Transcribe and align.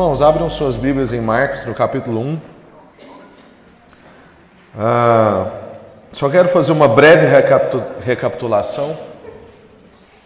Irmãos, 0.00 0.22
abram 0.22 0.48
suas 0.48 0.78
Bíblias 0.78 1.12
em 1.12 1.20
Marcos, 1.20 1.66
no 1.66 1.74
capítulo 1.74 2.20
1. 2.22 2.38
Ah, 4.78 5.46
só 6.10 6.30
quero 6.30 6.48
fazer 6.48 6.72
uma 6.72 6.88
breve 6.88 7.26
recapitulação. 8.02 8.96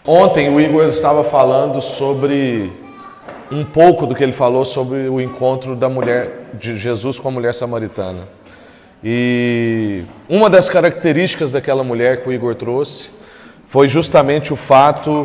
Ontem 0.06 0.48
o 0.48 0.60
Igor 0.60 0.84
estava 0.84 1.24
falando 1.24 1.80
sobre 1.80 2.72
um 3.50 3.64
pouco 3.64 4.06
do 4.06 4.14
que 4.14 4.22
ele 4.22 4.30
falou 4.30 4.64
sobre 4.64 5.08
o 5.08 5.20
encontro 5.20 5.74
da 5.74 5.88
mulher 5.88 6.50
de 6.54 6.78
Jesus 6.78 7.18
com 7.18 7.26
a 7.26 7.32
mulher 7.32 7.52
samaritana. 7.52 8.28
E 9.02 10.04
uma 10.28 10.48
das 10.48 10.68
características 10.68 11.50
daquela 11.50 11.82
mulher 11.82 12.22
que 12.22 12.28
o 12.28 12.32
Igor 12.32 12.54
trouxe 12.54 13.10
foi 13.66 13.88
justamente 13.88 14.52
o 14.52 14.56
fato 14.56 15.24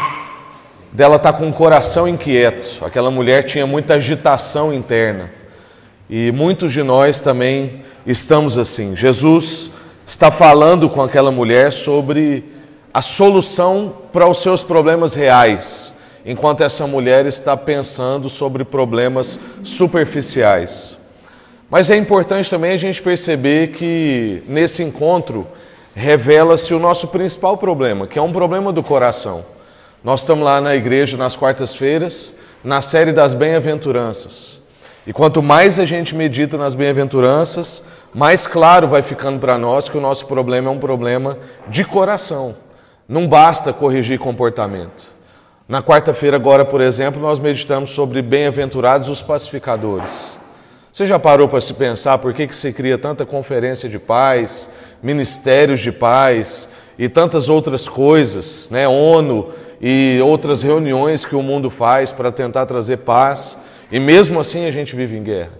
dela 0.91 1.17
estar 1.17 1.34
com 1.34 1.49
o 1.49 1.53
coração 1.53 2.07
inquieto. 2.07 2.84
Aquela 2.84 3.11
mulher 3.11 3.43
tinha 3.43 3.67
muita 3.67 3.95
agitação 3.95 4.73
interna. 4.73 5.31
E 6.09 6.31
muitos 6.31 6.73
de 6.73 6.81
nós 6.81 7.21
também 7.21 7.84
estamos 8.05 8.57
assim. 8.57 8.95
Jesus 8.95 9.71
está 10.07 10.31
falando 10.31 10.89
com 10.89 11.02
aquela 11.02 11.31
mulher 11.31 11.71
sobre 11.71 12.44
a 12.91 13.02
solução 13.02 13.94
para 14.11 14.27
os 14.27 14.41
seus 14.41 14.63
problemas 14.63 15.13
reais, 15.13 15.94
enquanto 16.25 16.63
essa 16.63 16.88
mulher 16.88 17.27
está 17.27 17.55
pensando 17.55 18.27
sobre 18.27 18.63
problemas 18.63 19.39
superficiais. 19.63 20.97
Mas 21.69 21.91
é 21.91 21.95
importante 21.95 22.49
também 22.49 22.71
a 22.71 22.77
gente 22.77 22.99
perceber 22.99 23.73
que 23.73 24.44
nesse 24.47 24.81
encontro 24.81 25.45
revela-se 25.94 26.73
o 26.73 26.80
nosso 26.80 27.09
principal 27.09 27.58
problema, 27.58 28.08
que 28.08 28.17
é 28.17 28.21
um 28.21 28.33
problema 28.33 28.73
do 28.73 28.81
coração. 28.81 29.45
Nós 30.02 30.21
estamos 30.21 30.45
lá 30.45 30.62
na 30.62 30.76
igreja 30.76 31.17
nas 31.17 31.35
quartas-feiras, 31.35 32.34
na 32.63 32.81
série 32.81 33.11
das 33.11 33.33
bem-aventuranças. 33.33 34.61
E 35.05 35.11
quanto 35.11 35.44
mais 35.44 35.78
a 35.78 35.83
gente 35.83 36.16
medita 36.16 36.58
nas 36.58 36.73
bem-aventuranças, 36.73 37.83
mais 38.14 38.47
claro 38.47 38.88
vai 38.88 39.02
ficando 39.02 39.39
para 39.39 39.58
nós 39.58 39.89
que 39.89 39.97
o 39.97 40.02
nosso 40.02 40.25
problema 40.25 40.70
é 40.70 40.72
um 40.72 40.80
problema 40.80 41.38
de 41.67 41.83
coração. 41.83 42.55
Não 43.09 43.27
basta 43.27 43.73
corrigir 43.73 44.20
comportamento. 44.20 45.05
Na 45.67 45.83
quarta-feira, 45.83 46.38
agora, 46.38 46.64
por 46.64 46.80
exemplo, 46.80 47.22
nós 47.22 47.38
meditamos 47.38 47.89
sobre 47.89 48.22
bem-aventurados 48.22 49.09
os 49.09 49.22
pacificadores. 49.22 50.31
Você 50.94 51.05
já 51.08 51.20
parou 51.20 51.50
para 51.50 51.59
se 51.59 51.73
pensar 51.73 52.17
por 52.20 52.33
que, 52.33 52.47
que 52.47 52.55
se 52.55 52.72
cria 52.72 52.97
tanta 52.97 53.25
conferência 53.25 53.89
de 53.89 54.00
paz, 54.00 54.70
ministérios 55.03 55.81
de 55.81 55.92
paz 55.92 56.70
e 56.97 57.09
tantas 57.09 57.50
outras 57.50 57.88
coisas, 57.88 58.70
né? 58.72 58.88
ONU, 58.88 59.53
e 59.81 60.19
outras 60.23 60.63
reuniões 60.63 61.23
que 61.23 61.35
o 61.35 61.41
mundo 61.41 61.69
faz 61.69 62.11
para 62.11 62.31
tentar 62.31 62.66
trazer 62.66 62.97
paz, 62.97 63.58
e 63.91 63.99
mesmo 63.99 64.39
assim 64.39 64.66
a 64.66 64.71
gente 64.71 64.95
vive 64.95 65.17
em 65.17 65.23
guerra. 65.23 65.52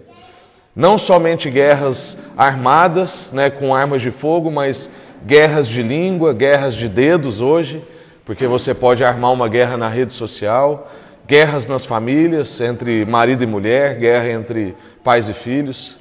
Não 0.76 0.98
somente 0.98 1.50
guerras 1.50 2.18
armadas, 2.38 3.32
né, 3.34 3.50
com 3.50 3.74
armas 3.74 4.02
de 4.02 4.12
fogo, 4.12 4.52
mas 4.52 4.90
guerras 5.26 5.68
de 5.68 5.82
língua, 5.82 6.34
guerras 6.34 6.76
de 6.76 6.88
dedos 6.88 7.42
hoje, 7.42 7.84
porque 8.26 8.46
você 8.46 8.74
pode 8.74 9.04
armar 9.04 9.34
uma 9.34 9.48
guerra 9.48 9.76
na 9.76 9.88
rede 9.88 10.14
social, 10.14 10.90
guerras 11.28 11.68
nas 11.68 11.84
famílias, 11.84 12.62
entre 12.62 13.06
marido 13.06 13.44
e 13.44 13.48
mulher, 13.48 13.96
guerra 13.96 14.32
entre 14.32 14.76
pais 15.04 15.28
e 15.28 15.34
filhos. 15.34 15.98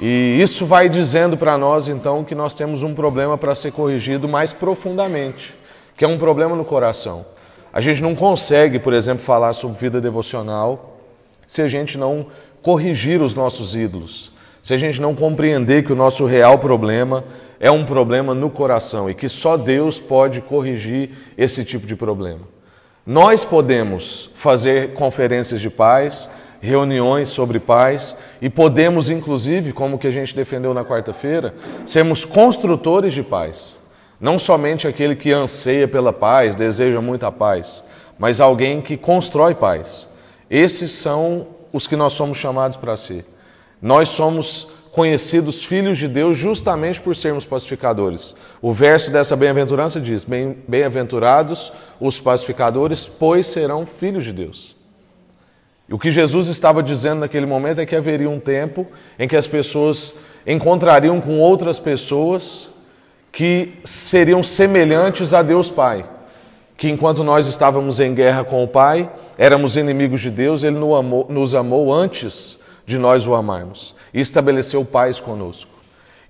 E 0.00 0.40
isso 0.40 0.66
vai 0.66 0.88
dizendo 0.88 1.36
para 1.36 1.56
nós 1.58 1.88
então 1.88 2.24
que 2.24 2.34
nós 2.34 2.54
temos 2.54 2.82
um 2.82 2.94
problema 2.94 3.36
para 3.38 3.54
ser 3.54 3.72
corrigido 3.72 4.28
mais 4.28 4.52
profundamente, 4.52 5.54
que 5.96 6.04
é 6.04 6.08
um 6.08 6.18
problema 6.18 6.56
no 6.56 6.64
coração. 6.64 7.33
A 7.74 7.80
gente 7.80 8.00
não 8.00 8.14
consegue, 8.14 8.78
por 8.78 8.94
exemplo, 8.94 9.24
falar 9.24 9.52
sobre 9.52 9.80
vida 9.80 10.00
devocional 10.00 10.96
se 11.48 11.60
a 11.60 11.66
gente 11.66 11.98
não 11.98 12.26
corrigir 12.62 13.20
os 13.20 13.34
nossos 13.34 13.74
ídolos, 13.74 14.30
se 14.62 14.72
a 14.72 14.76
gente 14.76 15.00
não 15.00 15.12
compreender 15.12 15.84
que 15.84 15.92
o 15.92 15.96
nosso 15.96 16.24
real 16.24 16.56
problema 16.56 17.24
é 17.58 17.72
um 17.72 17.84
problema 17.84 18.32
no 18.32 18.48
coração 18.48 19.10
e 19.10 19.14
que 19.14 19.28
só 19.28 19.56
Deus 19.56 19.98
pode 19.98 20.40
corrigir 20.40 21.10
esse 21.36 21.64
tipo 21.64 21.84
de 21.84 21.96
problema. 21.96 22.42
Nós 23.04 23.44
podemos 23.44 24.30
fazer 24.36 24.94
conferências 24.94 25.60
de 25.60 25.68
paz, 25.68 26.30
reuniões 26.60 27.28
sobre 27.28 27.58
paz 27.58 28.16
e 28.40 28.48
podemos, 28.48 29.10
inclusive, 29.10 29.72
como 29.72 29.98
que 29.98 30.06
a 30.06 30.12
gente 30.12 30.32
defendeu 30.32 30.72
na 30.72 30.84
quarta-feira, 30.84 31.52
sermos 31.84 32.24
construtores 32.24 33.12
de 33.12 33.24
paz. 33.24 33.82
Não 34.24 34.38
somente 34.38 34.88
aquele 34.88 35.14
que 35.14 35.30
anseia 35.32 35.86
pela 35.86 36.10
paz, 36.10 36.54
deseja 36.54 36.98
muita 36.98 37.30
paz, 37.30 37.84
mas 38.18 38.40
alguém 38.40 38.80
que 38.80 38.96
constrói 38.96 39.54
paz. 39.54 40.08
Esses 40.48 40.92
são 40.92 41.48
os 41.70 41.86
que 41.86 41.94
nós 41.94 42.14
somos 42.14 42.38
chamados 42.38 42.78
para 42.78 42.96
ser. 42.96 43.26
Nós 43.82 44.08
somos 44.08 44.66
conhecidos 44.92 45.62
filhos 45.62 45.98
de 45.98 46.08
Deus 46.08 46.38
justamente 46.38 47.02
por 47.02 47.14
sermos 47.14 47.44
pacificadores. 47.44 48.34
O 48.62 48.72
verso 48.72 49.10
dessa 49.10 49.36
bem-aventurança 49.36 50.00
diz: 50.00 50.24
Bem-aventurados 50.66 51.70
os 52.00 52.18
pacificadores, 52.18 53.04
pois 53.04 53.46
serão 53.46 53.84
filhos 53.84 54.24
de 54.24 54.32
Deus. 54.32 54.74
E 55.86 55.92
o 55.92 55.98
que 55.98 56.10
Jesus 56.10 56.48
estava 56.48 56.82
dizendo 56.82 57.20
naquele 57.20 57.44
momento 57.44 57.78
é 57.78 57.84
que 57.84 57.94
haveria 57.94 58.30
um 58.30 58.40
tempo 58.40 58.86
em 59.18 59.28
que 59.28 59.36
as 59.36 59.46
pessoas 59.46 60.14
encontrariam 60.46 61.20
com 61.20 61.40
outras 61.40 61.78
pessoas 61.78 62.72
que 63.34 63.74
seriam 63.84 64.44
semelhantes 64.44 65.34
a 65.34 65.42
Deus 65.42 65.68
Pai. 65.68 66.08
Que 66.76 66.88
enquanto 66.88 67.24
nós 67.24 67.46
estávamos 67.46 67.98
em 68.00 68.14
guerra 68.14 68.44
com 68.44 68.62
o 68.62 68.68
Pai, 68.68 69.10
éramos 69.36 69.76
inimigos 69.76 70.20
de 70.20 70.30
Deus, 70.30 70.62
Ele 70.62 70.78
nos 71.28 71.54
amou 71.54 71.92
antes 71.92 72.58
de 72.86 72.96
nós 72.96 73.26
o 73.26 73.34
amarmos 73.34 73.94
e 74.12 74.20
estabeleceu 74.20 74.84
paz 74.84 75.18
conosco. 75.18 75.70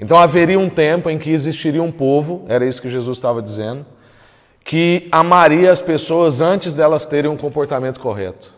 Então 0.00 0.16
haveria 0.18 0.58
um 0.58 0.70
tempo 0.70 1.10
em 1.10 1.18
que 1.18 1.30
existiria 1.30 1.82
um 1.82 1.92
povo, 1.92 2.44
era 2.48 2.66
isso 2.66 2.80
que 2.80 2.88
Jesus 2.88 3.18
estava 3.18 3.42
dizendo, 3.42 3.84
que 4.64 5.06
amaria 5.12 5.70
as 5.70 5.82
pessoas 5.82 6.40
antes 6.40 6.72
delas 6.72 7.04
terem 7.04 7.30
um 7.30 7.36
comportamento 7.36 8.00
correto, 8.00 8.50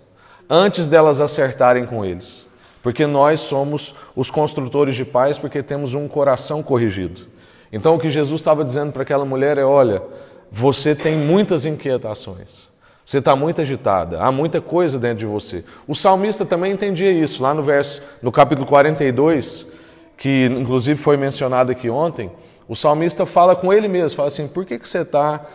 antes 0.49 0.87
delas 0.87 1.21
acertarem 1.21 1.85
com 1.85 2.05
eles. 2.05 2.47
Porque 2.81 3.07
nós 3.07 3.41
somos 3.41 3.95
os 4.15 4.31
construtores 4.31 4.95
de 4.95 5.05
paz 5.05 5.37
porque 5.37 5.63
temos 5.63 5.95
um 5.95 6.07
coração 6.07 6.63
corrigido. 6.63 7.36
Então 7.73 7.95
o 7.95 7.99
que 7.99 8.11
Jesus 8.11 8.41
estava 8.41 8.65
dizendo 8.65 8.93
para 8.93 9.03
aquela 9.03 9.25
mulher 9.25 9.59
é: 9.59 9.65
olha, 9.65 10.03
você 10.51 10.95
tem 10.95 11.17
muitas 11.17 11.65
inquietações. 11.65 12.69
Você 13.05 13.19
está 13.19 13.37
muito 13.37 13.63
agitada, 13.63 14.21
há 14.21 14.33
muita 14.33 14.61
coisa 14.61 14.99
dentro 14.99 15.19
de 15.19 15.27
você. 15.27 15.65
O 15.87 15.95
salmista 15.95 16.45
também 16.45 16.73
entendia 16.73 17.13
isso, 17.13 17.41
lá 17.41 17.55
no 17.55 17.63
verso, 17.63 18.03
no 18.21 18.33
capítulo 18.33 18.67
42, 18.67 19.71
que 20.17 20.47
inclusive 20.47 21.01
foi 21.01 21.17
mencionado 21.17 21.71
aqui 21.71 21.89
ontem, 21.89 22.33
o 22.69 22.75
salmista 22.75 23.25
fala 23.25 23.55
com 23.55 23.73
ele 23.73 23.87
mesmo, 23.87 24.17
fala 24.17 24.27
assim, 24.27 24.49
por 24.49 24.65
que, 24.65 24.77
que 24.77 24.89
você 24.89 25.03
está 25.03 25.47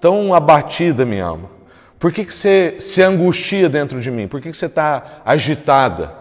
tão 0.00 0.34
abatida, 0.34 1.04
minha 1.04 1.24
alma? 1.24 1.48
Por 1.96 2.12
que, 2.12 2.24
que 2.24 2.34
você 2.34 2.76
se 2.80 3.00
angustia 3.02 3.68
dentro 3.68 4.00
de 4.00 4.10
mim? 4.10 4.26
Por 4.26 4.40
que, 4.40 4.50
que 4.50 4.56
você 4.56 4.66
está 4.66 5.22
agitada? 5.24 6.12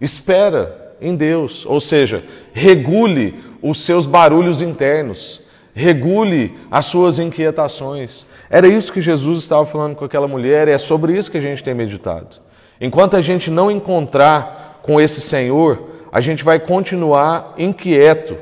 Espera 0.00 0.94
em 1.00 1.16
Deus, 1.16 1.66
ou 1.66 1.80
seja, 1.80 2.22
regule 2.52 3.42
os 3.64 3.82
seus 3.82 4.04
barulhos 4.04 4.60
internos, 4.60 5.40
regule 5.72 6.54
as 6.70 6.84
suas 6.84 7.18
inquietações. 7.18 8.26
Era 8.50 8.68
isso 8.68 8.92
que 8.92 9.00
Jesus 9.00 9.38
estava 9.38 9.64
falando 9.64 9.96
com 9.96 10.04
aquela 10.04 10.28
mulher 10.28 10.68
e 10.68 10.72
é 10.72 10.76
sobre 10.76 11.16
isso 11.16 11.30
que 11.30 11.38
a 11.38 11.40
gente 11.40 11.64
tem 11.64 11.72
meditado. 11.72 12.36
Enquanto 12.78 13.16
a 13.16 13.22
gente 13.22 13.50
não 13.50 13.70
encontrar 13.70 14.80
com 14.82 15.00
esse 15.00 15.22
Senhor, 15.22 15.88
a 16.12 16.20
gente 16.20 16.44
vai 16.44 16.60
continuar 16.60 17.54
inquieto 17.56 18.36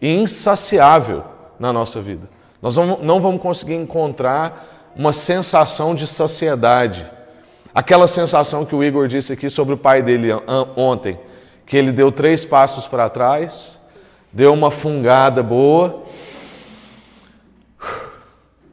e 0.00 0.14
insaciável 0.14 1.24
na 1.58 1.72
nossa 1.72 2.00
vida. 2.00 2.28
Nós 2.62 2.76
não 2.76 3.20
vamos 3.20 3.42
conseguir 3.42 3.74
encontrar 3.74 4.92
uma 4.94 5.12
sensação 5.12 5.96
de 5.96 6.06
saciedade. 6.06 7.04
Aquela 7.74 8.06
sensação 8.06 8.64
que 8.64 8.74
o 8.76 8.84
Igor 8.84 9.08
disse 9.08 9.32
aqui 9.32 9.50
sobre 9.50 9.74
o 9.74 9.78
pai 9.78 10.00
dele 10.00 10.28
ontem, 10.76 11.18
que 11.66 11.76
ele 11.76 11.90
deu 11.90 12.12
três 12.12 12.44
passos 12.44 12.86
para 12.86 13.08
trás 13.08 13.79
deu 14.32 14.52
uma 14.52 14.70
fungada 14.70 15.42
boa, 15.42 16.04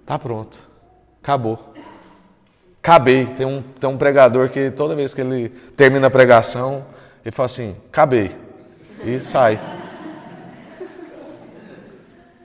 tá 0.05 0.17
pronto, 0.17 0.57
acabou. 1.21 1.73
Acabei. 2.87 3.25
Tem 3.25 3.45
um, 3.45 3.61
tem 3.61 3.89
um 3.89 3.97
pregador 3.97 4.47
que 4.47 4.71
toda 4.71 4.95
vez 4.95 5.13
que 5.13 5.19
ele 5.19 5.49
termina 5.75 6.07
a 6.07 6.09
pregação, 6.09 6.85
ele 7.23 7.33
fala 7.33 7.47
assim: 7.47 7.75
acabei. 7.89 8.33
E 9.03 9.19
sai. 9.19 9.59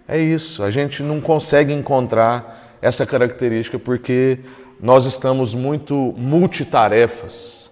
É 0.08 0.19
isso, 0.19 0.65
a 0.65 0.70
gente 0.70 1.00
não 1.00 1.20
consegue 1.20 1.73
encontrar 1.73 2.76
essa 2.82 3.06
característica 3.06 3.79
porque 3.79 4.41
nós 4.81 5.06
estamos 5.06 5.55
muito 5.55 5.94
multitarefas. 6.19 7.70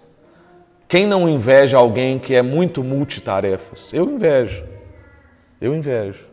Quem 0.87 1.05
não 1.05 1.27
inveja 1.27 1.77
alguém 1.77 2.17
que 2.17 2.33
é 2.33 2.41
muito 2.41 2.81
multitarefas? 2.83 3.93
Eu 3.93 4.09
invejo. 4.09 4.70
Eu 5.61 5.75
invejo. 5.75 6.25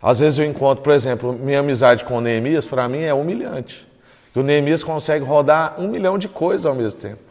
Às 0.00 0.20
vezes 0.20 0.38
eu 0.38 0.44
encontro, 0.44 0.84
por 0.84 0.92
exemplo, 0.92 1.32
minha 1.32 1.60
amizade 1.60 2.04
com 2.04 2.18
o 2.18 2.20
Neemias, 2.20 2.66
para 2.66 2.88
mim 2.88 3.00
é 3.00 3.12
humilhante. 3.12 3.88
O 4.36 4.42
Neemias 4.42 4.84
consegue 4.84 5.24
rodar 5.24 5.80
um 5.80 5.88
milhão 5.88 6.16
de 6.16 6.28
coisas 6.28 6.64
ao 6.64 6.74
mesmo 6.74 7.00
tempo. 7.00 7.22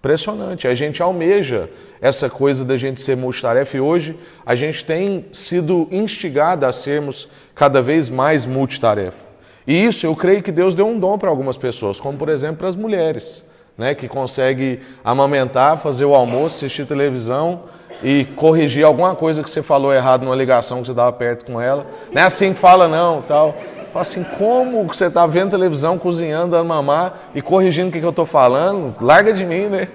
Impressionante. 0.00 0.66
A 0.66 0.74
gente 0.74 1.00
almeja 1.00 1.70
essa 2.00 2.28
coisa 2.28 2.64
da 2.64 2.76
gente 2.76 3.00
ser 3.00 3.16
multitarefa 3.16 3.76
e 3.76 3.80
hoje 3.80 4.18
a 4.44 4.56
gente 4.56 4.84
tem 4.84 5.26
sido 5.32 5.88
instigado 5.90 6.66
a 6.66 6.72
sermos 6.72 7.28
cada 7.54 7.80
vez 7.80 8.08
mais 8.08 8.44
multitarefa. 8.44 9.24
E 9.66 9.72
isso 9.72 10.04
eu 10.06 10.14
creio 10.14 10.42
que 10.42 10.52
Deus 10.52 10.74
deu 10.74 10.86
um 10.86 10.98
dom 10.98 11.16
para 11.16 11.30
algumas 11.30 11.56
pessoas, 11.56 11.98
como 11.98 12.18
por 12.18 12.28
exemplo 12.28 12.56
para 12.56 12.68
as 12.68 12.76
mulheres, 12.76 13.48
né, 13.78 13.94
que 13.94 14.08
conseguem 14.08 14.80
amamentar, 15.02 15.78
fazer 15.78 16.04
o 16.04 16.14
almoço, 16.14 16.56
assistir 16.56 16.86
televisão 16.86 17.62
e 18.02 18.24
corrigir 18.36 18.84
alguma 18.84 19.14
coisa 19.14 19.42
que 19.42 19.50
você 19.50 19.62
falou 19.62 19.92
errado 19.92 20.24
numa 20.24 20.34
ligação 20.34 20.80
que 20.80 20.86
você 20.86 20.92
estava 20.92 21.12
perto 21.12 21.44
com 21.44 21.60
ela. 21.60 21.86
Não 22.12 22.20
é 22.20 22.24
assim 22.24 22.52
que 22.52 22.60
fala 22.60 22.88
não, 22.88 23.22
tal. 23.22 23.54
Fala 23.92 24.02
assim, 24.02 24.24
como 24.36 24.82
você 24.84 25.06
está 25.06 25.24
vendo 25.26 25.50
televisão, 25.50 25.98
cozinhando, 25.98 26.52
dando 26.52 26.66
mamar 26.66 27.30
e 27.34 27.40
corrigindo 27.40 27.88
o 27.88 27.92
que, 27.92 28.00
que 28.00 28.04
eu 28.04 28.10
estou 28.10 28.26
falando? 28.26 28.94
Larga 29.00 29.32
de 29.32 29.44
mim, 29.44 29.66
né? 29.66 29.88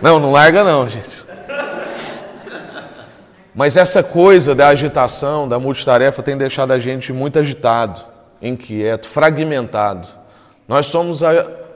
Não, 0.00 0.18
não 0.18 0.32
larga 0.32 0.64
não, 0.64 0.88
gente. 0.88 1.22
Mas 3.54 3.76
essa 3.76 4.02
coisa 4.02 4.54
da 4.54 4.68
agitação, 4.68 5.46
da 5.46 5.58
multitarefa, 5.58 6.22
tem 6.22 6.36
deixado 6.36 6.72
a 6.72 6.78
gente 6.78 7.12
muito 7.12 7.38
agitado, 7.38 8.00
inquieto, 8.40 9.06
fragmentado. 9.06 10.08
Nós 10.66 10.86
somos 10.86 11.20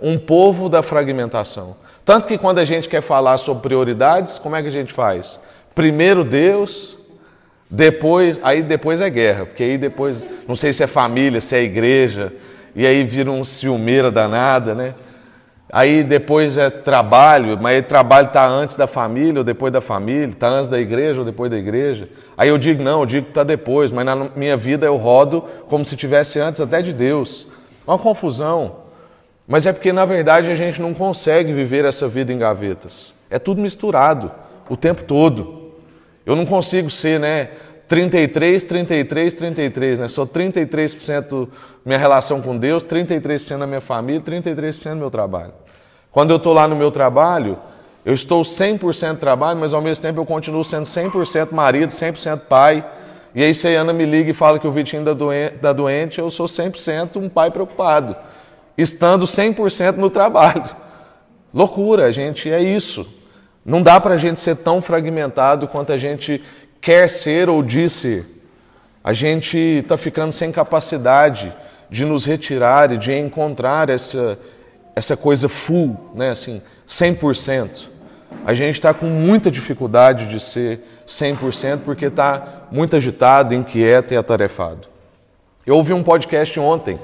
um 0.00 0.19
povo 0.19 0.69
da 0.70 0.82
fragmentação. 0.82 1.76
Tanto 2.06 2.29
que 2.29 2.38
quando 2.38 2.61
a 2.61 2.64
gente 2.64 2.88
quer 2.88 3.03
falar 3.03 3.37
sobre 3.37 3.64
prioridades, 3.64 4.38
como 4.38 4.55
é 4.55 4.62
que 4.62 4.69
a 4.69 4.73
gente 4.73 4.93
faz? 4.93 5.41
Primeiro 5.75 6.23
Deus, 6.23 6.97
depois, 7.69 8.38
aí 8.44 8.62
depois 8.62 9.00
é 9.00 9.11
guerra, 9.11 9.44
porque 9.44 9.64
aí 9.64 9.76
depois, 9.76 10.25
não 10.47 10.55
sei 10.55 10.73
se 10.73 10.85
é 10.85 10.87
família, 10.87 11.41
se 11.41 11.56
é 11.56 11.62
igreja, 11.64 12.32
e 12.76 12.87
aí 12.87 13.03
vira 13.03 13.29
um 13.29 13.43
ciumeira 13.43 14.08
danada, 14.08 14.73
né? 14.73 14.94
Aí 15.73 16.05
depois 16.05 16.56
é 16.56 16.70
trabalho, 16.70 17.58
mas 17.61 17.85
trabalho 17.85 18.29
está 18.29 18.47
antes 18.47 18.76
da 18.76 18.87
família 18.87 19.41
ou 19.41 19.44
depois 19.44 19.73
da 19.73 19.81
família, 19.81 20.29
está 20.29 20.49
antes 20.49 20.69
da 20.69 20.79
igreja 20.79 21.19
ou 21.19 21.25
depois 21.25 21.50
da 21.50 21.59
igreja. 21.59 22.09
Aí 22.38 22.49
eu 22.49 22.56
digo, 22.56 22.85
não, 22.85 23.00
eu 23.00 23.06
digo 23.06 23.25
que 23.25 23.31
está 23.32 23.43
depois, 23.43 23.91
mas 23.91 24.06
na 24.06 24.29
minha 24.37 24.56
vida 24.56 24.87
eu 24.87 24.94
rodo 24.94 25.43
como 25.69 25.85
se 25.85 25.97
tivesse 25.97 26.38
antes 26.38 26.61
até 26.61 26.81
de 26.81 26.93
Deus. 26.93 27.49
Uma 27.85 27.99
confusão. 27.99 28.86
Mas 29.47 29.67
é 29.67 29.73
porque 29.73 29.93
na 29.93 30.05
verdade 30.05 30.51
a 30.51 30.57
gente 30.57 30.81
não 30.81 30.93
consegue 30.93 31.53
viver 31.53 31.85
essa 31.85 32.09
vida 32.09 32.33
em 32.33 32.39
gavetas. 32.39 33.15
É 33.31 33.39
tudo 33.39 33.61
misturado 33.61 34.31
o 34.69 34.77
tempo 34.77 35.03
todo. 35.05 35.73
Eu 36.25 36.35
não 36.35 36.45
consigo 36.45 36.91
ser, 36.91 37.21
né, 37.21 37.51
33, 37.89 38.65
33, 38.65 39.35
33, 39.35 39.99
né? 40.01 40.09
Sou 40.09 40.27
33% 40.27 41.49
minha 41.85 41.99
relação 41.99 42.43
com 42.43 42.59
Deus, 42.59 42.85
33% 42.85 43.59
da 43.59 43.67
minha 43.67 43.81
família, 43.81 44.21
33% 44.21 44.91
do 44.91 44.97
meu 44.97 45.11
trabalho. 45.11 45.53
Quando 46.11 46.31
eu 46.31 46.37
estou 46.37 46.53
lá 46.53 46.67
no 46.67 46.75
meu 46.75 46.91
trabalho, 46.91 47.57
eu 48.05 48.13
estou 48.13 48.43
100% 48.43 49.19
trabalho, 49.19 49.61
mas 49.61 49.73
ao 49.73 49.81
mesmo 49.81 50.03
tempo 50.03 50.19
eu 50.19 50.27
continuo 50.27 50.65
sendo 50.65 50.85
100% 50.85 51.53
marido, 51.53 51.91
100% 51.91 52.41
pai. 52.49 52.85
E 53.35 53.45
aí 53.45 53.55
se 53.55 53.69
a 53.69 53.81
Ana 53.81 53.93
me 53.93 54.05
liga 54.05 54.31
e 54.31 54.35
fala 54.35 54.59
que 54.59 54.67
o 54.67 54.73
Vitinho 54.73 55.03
está 55.03 55.15
tá 55.61 55.73
doente, 55.73 56.19
eu 56.19 56.29
sou 56.31 56.47
100% 56.47 57.17
um 57.17 57.29
pai 57.29 57.51
preocupado, 57.51 58.17
estando 58.76 59.25
100% 59.25 59.96
no 59.96 60.11
trabalho. 60.11 60.64
Loucura, 61.52 62.12
gente, 62.12 62.50
é 62.50 62.61
isso. 62.61 63.06
Não 63.64 63.82
dá 63.82 64.00
para 64.00 64.14
a 64.14 64.19
gente 64.19 64.40
ser 64.40 64.56
tão 64.56 64.81
fragmentado 64.81 65.67
quanto 65.67 65.93
a 65.93 65.99
gente 65.99 66.43
quer 66.81 67.08
ser 67.08 67.49
ou 67.49 67.62
diz 67.62 67.93
ser. 67.93 68.25
A 69.02 69.12
gente 69.12 69.56
está 69.58 69.96
ficando 69.96 70.32
sem 70.32 70.52
capacidade 70.52 71.52
de 71.90 72.05
nos 72.05 72.25
retirar 72.25 72.93
e 72.93 72.99
de 72.99 73.12
encontrar 73.12 73.88
essa, 73.88 74.38
essa 74.94 75.17
coisa 75.17 75.49
full, 75.49 75.96
né, 76.14 76.31
assim, 76.31 76.61
100%. 76.88 77.88
A 78.44 78.55
gente 78.55 78.75
está 78.75 78.93
com 78.93 79.06
muita 79.06 79.50
dificuldade 79.50 80.26
de 80.26 80.40
ser 80.40 80.81
100% 81.06 81.81
porque 81.84 82.06
está 82.06 82.67
muito 82.70 82.96
agitado, 82.96 83.55
inquieto 83.55 84.12
e 84.12 84.17
atarefado. 84.17 84.88
Eu 85.67 85.76
ouvi 85.76 85.93
um 85.93 86.02
podcast 86.02 86.58
ontem, 86.61 86.99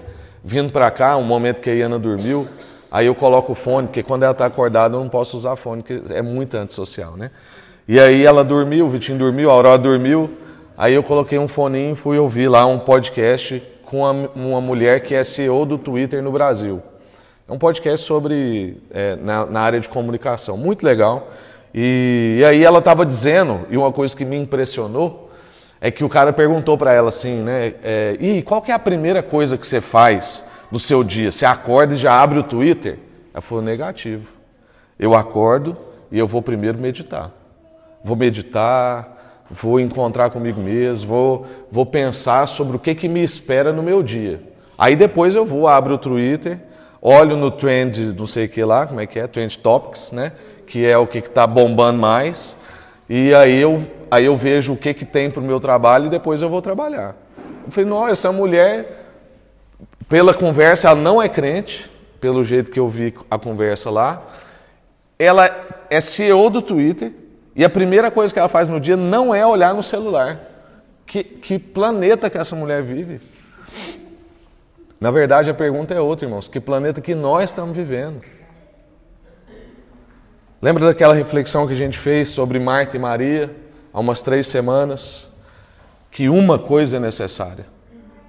vindo 0.44 0.73
para 0.73 0.91
cá, 0.91 1.17
um 1.17 1.25
momento 1.25 1.61
que 1.61 1.71
a 1.71 1.75
Iana 1.75 1.99
dormiu, 1.99 2.49
aí 2.91 3.06
eu 3.06 3.15
coloco 3.15 3.53
o 3.53 3.55
fone, 3.55 3.87
porque 3.87 4.03
quando 4.03 4.25
ela 4.25 4.33
está 4.33 4.47
acordada 4.47 4.97
eu 4.97 5.00
não 5.00 5.09
posso 5.09 5.37
usar 5.37 5.56
fone, 5.56 5.83
porque 5.83 6.12
é 6.12 6.23
muito 6.23 6.56
antissocial, 6.56 7.17
né? 7.17 7.31
E 7.87 7.99
aí 7.99 8.25
ela 8.25 8.44
dormiu, 8.44 8.87
o 8.87 8.89
Vitinho 8.89 9.19
dormiu, 9.19 9.50
a 9.50 9.55
Aurora 9.55 9.79
dormiu, 9.79 10.31
aí 10.77 10.94
eu 10.94 11.03
coloquei 11.03 11.39
um 11.39 11.49
foninho 11.49 11.93
e 11.93 11.97
fui 11.97 12.19
ouvir 12.19 12.49
lá 12.49 12.65
um 12.67 12.79
podcast 12.79 13.62
com 13.85 13.99
uma, 13.99 14.31
uma 14.35 14.61
mulher 14.61 15.00
que 15.00 15.15
é 15.15 15.23
CEO 15.23 15.67
do 15.67 15.77
Twitter 15.77 16.23
no 16.23 16.33
Brasil. 16.33 16.83
É 17.49 17.53
um 17.53 17.59
podcast 17.59 18.06
sobre 18.06 18.79
é, 18.91 19.17
na, 19.17 19.44
na, 19.44 19.61
área 19.61 19.81
de 19.81 19.89
comunicação, 19.89 20.56
muito 20.56 20.87
legal. 20.87 21.31
E, 21.75 22.39
e 22.41 22.44
aí 22.44 22.65
ela 22.65 22.79
estava 22.79 23.05
dizendo, 23.05 23.67
e 23.69 23.77
uma 23.77 23.93
coisa 23.93 24.17
que 24.17 24.25
me 24.25 24.37
impressionou, 24.37 25.31
é 25.84 25.90
que 25.90 26.05
o 26.05 26.08
cara 26.08 26.32
perguntou 26.32 26.79
para 26.79 26.94
ela 26.94 27.08
assim, 27.08 27.43
né? 27.43 27.75
É, 27.82 28.17
e 28.20 28.40
qual 28.40 28.62
que 28.62 28.70
é 28.70 28.75
a 28.75 28.79
primeira 28.79 29.20
coisa 29.20 29.58
que 29.58 29.67
você 29.67 29.81
faz 29.81 30.44
no 30.70 30.79
seu 30.79 31.02
dia? 31.02 31.32
Você 31.32 31.44
acorda 31.44 31.94
e 31.94 31.96
já 31.96 32.14
abre 32.23 32.38
o 32.38 32.44
Twitter? 32.44 33.00
Ela 33.34 33.43
falou, 33.43 33.64
negativo. 33.64 34.29
Eu 34.96 35.12
acordo 35.12 35.76
e 36.12 36.17
eu 36.17 36.26
vou 36.29 36.40
primeiro 36.40 36.79
meditar. 36.79 37.32
Vou 38.05 38.14
meditar, 38.14 39.43
vou 39.50 39.81
encontrar 39.81 40.31
comigo 40.31 40.61
mesmo, 40.61 41.08
vou, 41.08 41.46
vou 41.69 41.84
pensar 41.84 42.46
sobre 42.46 42.76
o 42.76 42.79
que, 42.79 42.94
que 42.94 43.08
me 43.08 43.25
espera 43.25 43.73
no 43.73 43.82
meu 43.82 44.05
dia. 44.05 44.40
Aí 44.79 44.94
depois 44.94 45.34
eu 45.34 45.44
vou, 45.44 45.67
abro 45.67 45.96
o 45.96 45.99
Twitter, 45.99 46.61
olho 47.00 47.37
no 47.37 47.50
trend, 47.50 48.14
não 48.17 48.29
sei 48.29 48.44
o 48.44 48.49
que 48.49 48.62
lá, 48.62 48.87
como 48.87 49.00
é 49.00 49.06
que 49.06 49.19
é, 49.19 49.26
Trend 49.26 49.58
Topics, 49.58 50.12
né? 50.12 50.31
Que 50.64 50.87
é 50.87 50.96
o 50.96 51.08
que 51.08 51.19
está 51.19 51.44
bombando 51.44 51.99
mais. 51.99 52.55
E 53.14 53.35
aí 53.35 53.61
eu, 53.61 53.82
aí 54.11 54.25
eu 54.25 54.35
vejo 54.35 54.73
o 54.73 54.76
que, 54.76 54.94
que 54.94 55.05
tem 55.05 55.31
para 55.31 55.43
o 55.43 55.44
meu 55.44 55.61
trabalho 55.61 56.06
e 56.06 56.09
depois 56.09 56.41
eu 56.41 56.49
vou 56.49 56.62
trabalhar. 56.62 57.14
Eu 57.67 57.70
falei, 57.70 57.91
nossa, 57.91 58.12
essa 58.12 58.32
mulher, 58.32 58.87
pela 60.09 60.32
conversa, 60.32 60.88
ela 60.88 60.99
não 60.99 61.20
é 61.20 61.29
crente, 61.29 61.91
pelo 62.19 62.43
jeito 62.43 62.70
que 62.70 62.81
eu 62.81 62.88
vi 62.88 63.12
a 63.31 63.38
conversa 63.38 63.91
lá. 63.91 64.23
Ela 65.19 65.55
é 65.91 66.00
CEO 66.00 66.49
do 66.49 66.62
Twitter, 66.62 67.12
e 67.55 67.62
a 67.67 67.69
primeira 67.69 68.11
coisa 68.11 68.32
que 68.32 68.38
ela 68.38 68.49
faz 68.49 68.67
no 68.67 68.81
dia 68.81 68.97
não 68.97 69.35
é 69.35 69.47
olhar 69.47 69.75
no 69.75 69.82
celular. 69.82 70.41
Que, 71.05 71.23
que 71.23 71.58
planeta 71.58 72.31
que 72.31 72.38
essa 72.38 72.56
mulher 72.56 72.82
vive? 72.82 73.20
Na 74.99 75.11
verdade, 75.11 75.50
a 75.50 75.55
pergunta 75.55 75.93
é 75.93 76.00
outra, 76.00 76.25
irmãos. 76.25 76.49
Que 76.49 76.58
planeta 76.58 76.99
que 77.03 77.15
nós 77.15 77.50
estamos 77.50 77.76
vivendo? 77.76 78.22
Lembra 80.62 80.86
daquela 80.86 81.12
reflexão 81.12 81.66
que 81.66 81.72
a 81.72 81.76
gente 81.76 81.98
fez 81.98 82.31
sobre 82.31 82.56
Marta 82.60 82.96
e 82.96 83.00
Maria 83.00 83.50
há 83.92 83.98
umas 83.98 84.22
três 84.22 84.46
semanas? 84.46 85.28
Que 86.08 86.28
uma 86.28 86.56
coisa 86.56 86.98
é 86.98 87.00
necessária. 87.00 87.66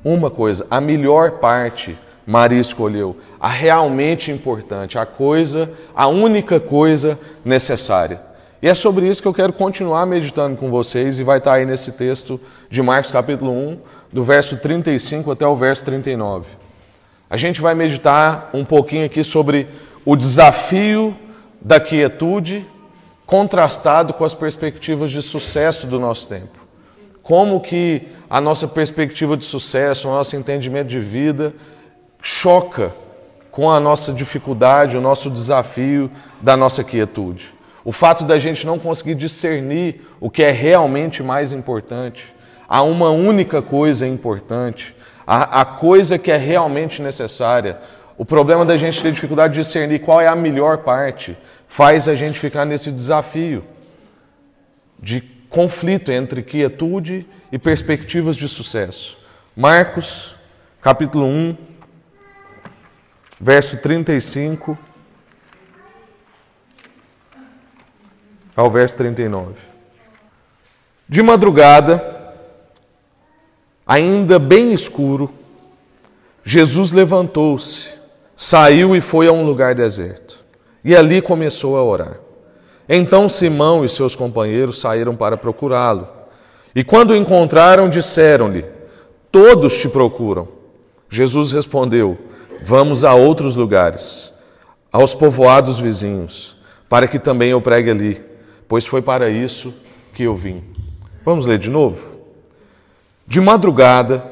Uma 0.03 0.31
coisa, 0.31 0.65
a 0.67 0.81
melhor 0.81 1.33
parte 1.33 1.95
Maria 2.25 2.59
escolheu, 2.59 3.17
a 3.39 3.49
realmente 3.49 4.31
importante, 4.31 4.97
a 4.97 5.05
coisa, 5.05 5.71
a 5.93 6.07
única 6.07 6.59
coisa 6.59 7.19
necessária. 7.45 8.19
E 8.63 8.67
é 8.67 8.73
sobre 8.73 9.07
isso 9.07 9.21
que 9.21 9.27
eu 9.27 9.33
quero 9.33 9.53
continuar 9.53 10.07
meditando 10.07 10.57
com 10.57 10.71
vocês 10.71 11.19
e 11.19 11.23
vai 11.23 11.37
estar 11.37 11.53
aí 11.53 11.67
nesse 11.67 11.91
texto 11.91 12.41
de 12.67 12.81
Marcos 12.81 13.11
capítulo 13.11 13.51
1, 13.51 13.77
do 14.11 14.23
verso 14.23 14.57
35 14.57 15.29
até 15.29 15.45
o 15.45 15.55
verso 15.55 15.85
39. 15.85 16.47
A 17.29 17.37
gente 17.37 17.61
vai 17.61 17.75
meditar 17.75 18.49
um 18.55 18.65
pouquinho 18.65 19.05
aqui 19.05 19.23
sobre 19.23 19.67
o 20.03 20.15
desafio 20.15 21.15
da 21.63 21.79
quietude 21.79 22.67
contrastado 23.25 24.13
com 24.13 24.25
as 24.25 24.35
perspectivas 24.35 25.09
de 25.09 25.21
sucesso 25.21 25.87
do 25.87 25.99
nosso 25.99 26.27
tempo. 26.27 26.59
Como 27.21 27.61
que 27.61 28.09
a 28.29 28.41
nossa 28.41 28.67
perspectiva 28.67 29.37
de 29.37 29.45
sucesso, 29.45 30.07
o 30.07 30.11
nosso 30.11 30.35
entendimento 30.35 30.87
de 30.87 30.99
vida 30.99 31.53
choca 32.21 32.91
com 33.49 33.71
a 33.71 33.79
nossa 33.79 34.11
dificuldade, 34.11 34.97
o 34.97 35.01
nosso 35.01 35.29
desafio 35.29 36.11
da 36.41 36.57
nossa 36.57 36.83
quietude. 36.83 37.53
O 37.85 37.91
fato 37.91 38.23
da 38.23 38.39
gente 38.39 38.65
não 38.65 38.79
conseguir 38.79 39.15
discernir 39.15 40.01
o 40.19 40.29
que 40.29 40.43
é 40.43 40.51
realmente 40.51 41.21
mais 41.21 41.53
importante. 41.53 42.33
Há 42.67 42.81
uma 42.81 43.09
única 43.09 43.61
coisa 43.61 44.07
importante, 44.07 44.95
a, 45.27 45.61
a 45.61 45.65
coisa 45.65 46.17
que 46.17 46.31
é 46.31 46.37
realmente 46.37 47.01
necessária. 47.01 47.77
O 48.17 48.25
problema 48.25 48.65
da 48.65 48.77
gente 48.77 49.01
ter 49.01 49.11
dificuldade 49.11 49.53
de 49.53 49.59
discernir 49.61 49.99
qual 49.99 50.19
é 50.19 50.27
a 50.27 50.35
melhor 50.35 50.79
parte 50.79 51.37
faz 51.73 52.07
a 52.07 52.13
gente 52.13 52.39
ficar 52.39 52.65
nesse 52.65 52.91
desafio 52.91 53.65
de 54.99 55.21
conflito 55.49 56.11
entre 56.11 56.43
quietude 56.43 57.25
e 57.51 57.57
perspectivas 57.57 58.35
de 58.35 58.47
sucesso. 58.47 59.17
Marcos, 59.55 60.35
capítulo 60.79 61.25
1, 61.25 61.57
verso 63.41 63.77
35 63.77 64.77
ao 68.55 68.69
verso 68.69 68.95
39. 68.97 69.55
De 71.09 71.23
madrugada, 71.23 72.35
ainda 73.83 74.37
bem 74.37 74.75
escuro, 74.75 75.33
Jesus 76.45 76.91
levantou-se, 76.91 77.89
saiu 78.37 78.95
e 78.95 79.01
foi 79.01 79.27
a 79.27 79.31
um 79.31 79.43
lugar 79.43 79.73
deserto. 79.73 80.32
E 80.83 80.95
ali 80.95 81.21
começou 81.21 81.77
a 81.77 81.83
orar. 81.83 82.19
Então 82.87 83.29
Simão 83.29 83.85
e 83.85 83.89
seus 83.89 84.15
companheiros 84.15 84.81
saíram 84.81 85.15
para 85.15 85.37
procurá-lo. 85.37 86.07
E 86.75 86.83
quando 86.83 87.11
o 87.11 87.15
encontraram, 87.15 87.89
disseram-lhe: 87.89 88.65
Todos 89.31 89.77
te 89.77 89.87
procuram. 89.87 90.47
Jesus 91.09 91.51
respondeu: 91.51 92.17
Vamos 92.63 93.05
a 93.05 93.13
outros 93.13 93.55
lugares, 93.55 94.33
aos 94.91 95.13
povoados 95.13 95.79
vizinhos, 95.79 96.55
para 96.89 97.07
que 97.07 97.19
também 97.19 97.51
eu 97.51 97.61
pregue 97.61 97.89
ali, 97.89 98.21
pois 98.67 98.85
foi 98.85 99.01
para 99.01 99.29
isso 99.29 99.73
que 100.13 100.23
eu 100.23 100.35
vim. 100.35 100.63
Vamos 101.23 101.45
ler 101.45 101.57
de 101.57 101.69
novo? 101.69 102.13
De 103.25 103.39
madrugada, 103.39 104.23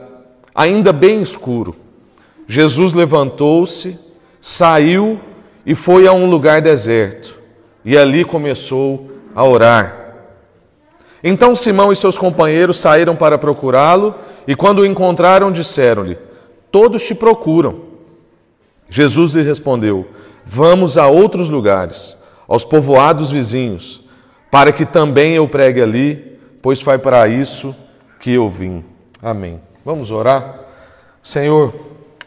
ainda 0.54 0.92
bem 0.92 1.22
escuro, 1.22 1.76
Jesus 2.48 2.94
levantou-se, 2.94 3.98
saiu 4.42 5.20
e 5.66 5.76
foi 5.76 6.08
a 6.08 6.14
um 6.14 6.30
lugar 6.30 6.62
deserto, 6.62 7.40
e 7.84 7.98
ali 7.98 8.24
começou 8.24 9.12
a 9.36 9.44
orar. 9.44 10.02
Então 11.24 11.56
Simão 11.56 11.92
e 11.92 11.96
seus 11.96 12.18
companheiros 12.18 12.78
saíram 12.78 13.16
para 13.16 13.38
procurá-lo, 13.38 14.16
e 14.48 14.56
quando 14.56 14.80
o 14.80 14.86
encontraram, 14.86 15.52
disseram-lhe: 15.52 16.18
Todos 16.72 17.04
te 17.04 17.14
procuram. 17.14 17.82
Jesus 18.90 19.34
lhe 19.36 19.44
respondeu: 19.44 20.08
Vamos 20.46 20.98
a 20.98 21.08
outros 21.08 21.50
lugares, 21.50 22.18
aos 22.48 22.64
povoados 22.64 23.30
vizinhos, 23.30 24.02
para 24.50 24.72
que 24.72 24.86
também 24.86 25.36
eu 25.36 25.48
pregue 25.48 25.82
ali, 25.82 26.40
pois 26.62 26.82
foi 26.82 26.98
para 26.98 27.28
isso 27.28 27.76
que 28.20 28.34
eu 28.34 28.50
vim. 28.50 28.84
Amém. 29.22 29.62
Vamos 29.86 30.12
orar? 30.12 30.60
Senhor, 31.24 31.74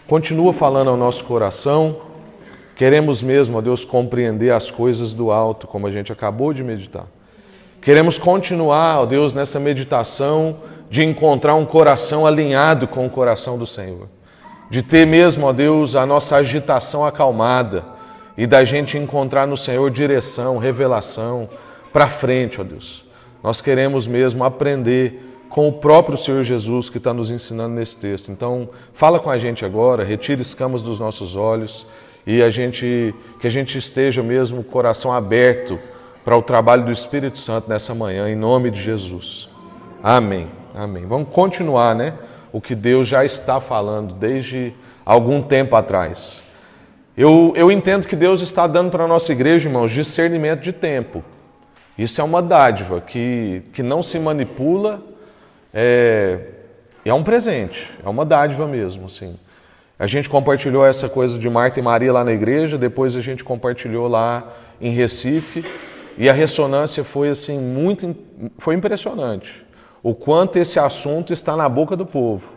continua 0.06 0.52
falando 0.52 0.90
ao 0.90 0.96
nosso 0.96 1.24
coração. 1.24 1.96
Queremos 2.76 3.22
mesmo, 3.22 3.58
ó 3.58 3.60
Deus, 3.60 3.84
compreender 3.84 4.52
as 4.52 4.70
coisas 4.70 5.12
do 5.12 5.30
alto, 5.30 5.66
como 5.66 5.86
a 5.86 5.92
gente 5.92 6.12
acabou 6.12 6.52
de 6.52 6.64
meditar. 6.64 7.06
Queremos 7.80 8.18
continuar, 8.18 9.00
ó 9.00 9.06
Deus, 9.06 9.32
nessa 9.32 9.60
meditação 9.60 10.56
de 10.90 11.04
encontrar 11.04 11.54
um 11.54 11.64
coração 11.64 12.26
alinhado 12.26 12.88
com 12.88 13.06
o 13.06 13.10
coração 13.10 13.56
do 13.58 13.66
Senhor. 13.66 14.08
De 14.70 14.82
ter 14.82 15.06
mesmo, 15.06 15.46
ó 15.46 15.52
Deus, 15.52 15.94
a 15.94 16.04
nossa 16.04 16.36
agitação 16.36 17.04
acalmada 17.04 17.84
e 18.36 18.46
da 18.46 18.64
gente 18.64 18.98
encontrar 18.98 19.46
no 19.46 19.56
Senhor 19.56 19.88
direção, 19.90 20.58
revelação 20.58 21.48
para 21.92 22.08
frente, 22.08 22.60
ó 22.60 22.64
Deus. 22.64 23.04
Nós 23.42 23.60
queremos 23.60 24.06
mesmo 24.06 24.42
aprender 24.42 25.38
com 25.48 25.68
o 25.68 25.72
próprio 25.72 26.18
Senhor 26.18 26.42
Jesus 26.42 26.90
que 26.90 26.98
está 26.98 27.12
nos 27.14 27.30
ensinando 27.30 27.74
nesse 27.76 27.96
texto. 27.96 28.32
Então, 28.32 28.68
fala 28.92 29.20
com 29.20 29.30
a 29.30 29.38
gente 29.38 29.64
agora, 29.64 30.02
retira 30.02 30.42
escamas 30.42 30.82
dos 30.82 30.98
nossos 30.98 31.36
olhos 31.36 31.86
e 32.26 32.42
a 32.42 32.50
gente 32.50 33.14
que 33.40 33.46
a 33.46 33.50
gente 33.50 33.76
esteja 33.78 34.22
mesmo 34.22 34.60
o 34.60 34.64
coração 34.64 35.12
aberto 35.12 35.78
para 36.24 36.36
o 36.36 36.42
trabalho 36.42 36.84
do 36.84 36.92
Espírito 36.92 37.38
Santo 37.38 37.68
nessa 37.68 37.94
manhã, 37.94 38.28
em 38.30 38.36
nome 38.36 38.70
de 38.70 38.80
Jesus. 38.80 39.48
Amém. 40.02 40.48
Amém. 40.74 41.06
Vamos 41.06 41.28
continuar, 41.28 41.94
né? 41.94 42.14
O 42.50 42.60
que 42.60 42.74
Deus 42.74 43.06
já 43.06 43.24
está 43.24 43.60
falando 43.60 44.14
desde 44.14 44.72
algum 45.04 45.42
tempo 45.42 45.76
atrás. 45.76 46.42
Eu, 47.16 47.52
eu 47.54 47.70
entendo 47.70 48.08
que 48.08 48.16
Deus 48.16 48.40
está 48.40 48.66
dando 48.66 48.90
para 48.90 49.04
a 49.04 49.08
nossa 49.08 49.30
igreja, 49.32 49.68
irmãos, 49.68 49.92
discernimento 49.92 50.62
de 50.62 50.72
tempo. 50.72 51.22
Isso 51.96 52.20
é 52.20 52.24
uma 52.24 52.42
dádiva 52.42 53.00
que, 53.00 53.62
que 53.72 53.82
não 53.82 54.02
se 54.02 54.18
manipula, 54.18 55.00
é, 55.72 56.40
é 57.04 57.14
um 57.14 57.22
presente, 57.22 57.88
é 58.04 58.08
uma 58.08 58.24
dádiva 58.24 58.66
mesmo, 58.66 59.06
assim. 59.06 59.38
A 59.96 60.06
gente 60.08 60.28
compartilhou 60.28 60.84
essa 60.84 61.08
coisa 61.08 61.38
de 61.38 61.48
Marta 61.48 61.78
e 61.78 61.82
Maria 61.82 62.12
lá 62.12 62.24
na 62.24 62.32
igreja, 62.32 62.76
depois 62.76 63.14
a 63.14 63.20
gente 63.20 63.44
compartilhou 63.44 64.08
lá 64.08 64.52
em 64.80 64.90
Recife. 64.90 65.64
E 66.18 66.28
a 66.28 66.32
ressonância 66.32 67.02
foi 67.02 67.28
assim 67.28 67.58
muito 67.58 68.14
foi 68.58 68.74
impressionante. 68.74 69.64
O 70.02 70.14
quanto 70.14 70.58
esse 70.58 70.78
assunto 70.78 71.32
está 71.32 71.56
na 71.56 71.68
boca 71.68 71.96
do 71.96 72.06
povo. 72.06 72.52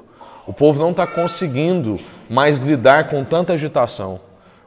O 0.47 0.53
povo 0.53 0.79
não 0.79 0.91
está 0.91 1.05
conseguindo 1.05 1.99
mais 2.29 2.59
lidar 2.59 3.09
com 3.09 3.23
tanta 3.23 3.53
agitação, 3.53 4.19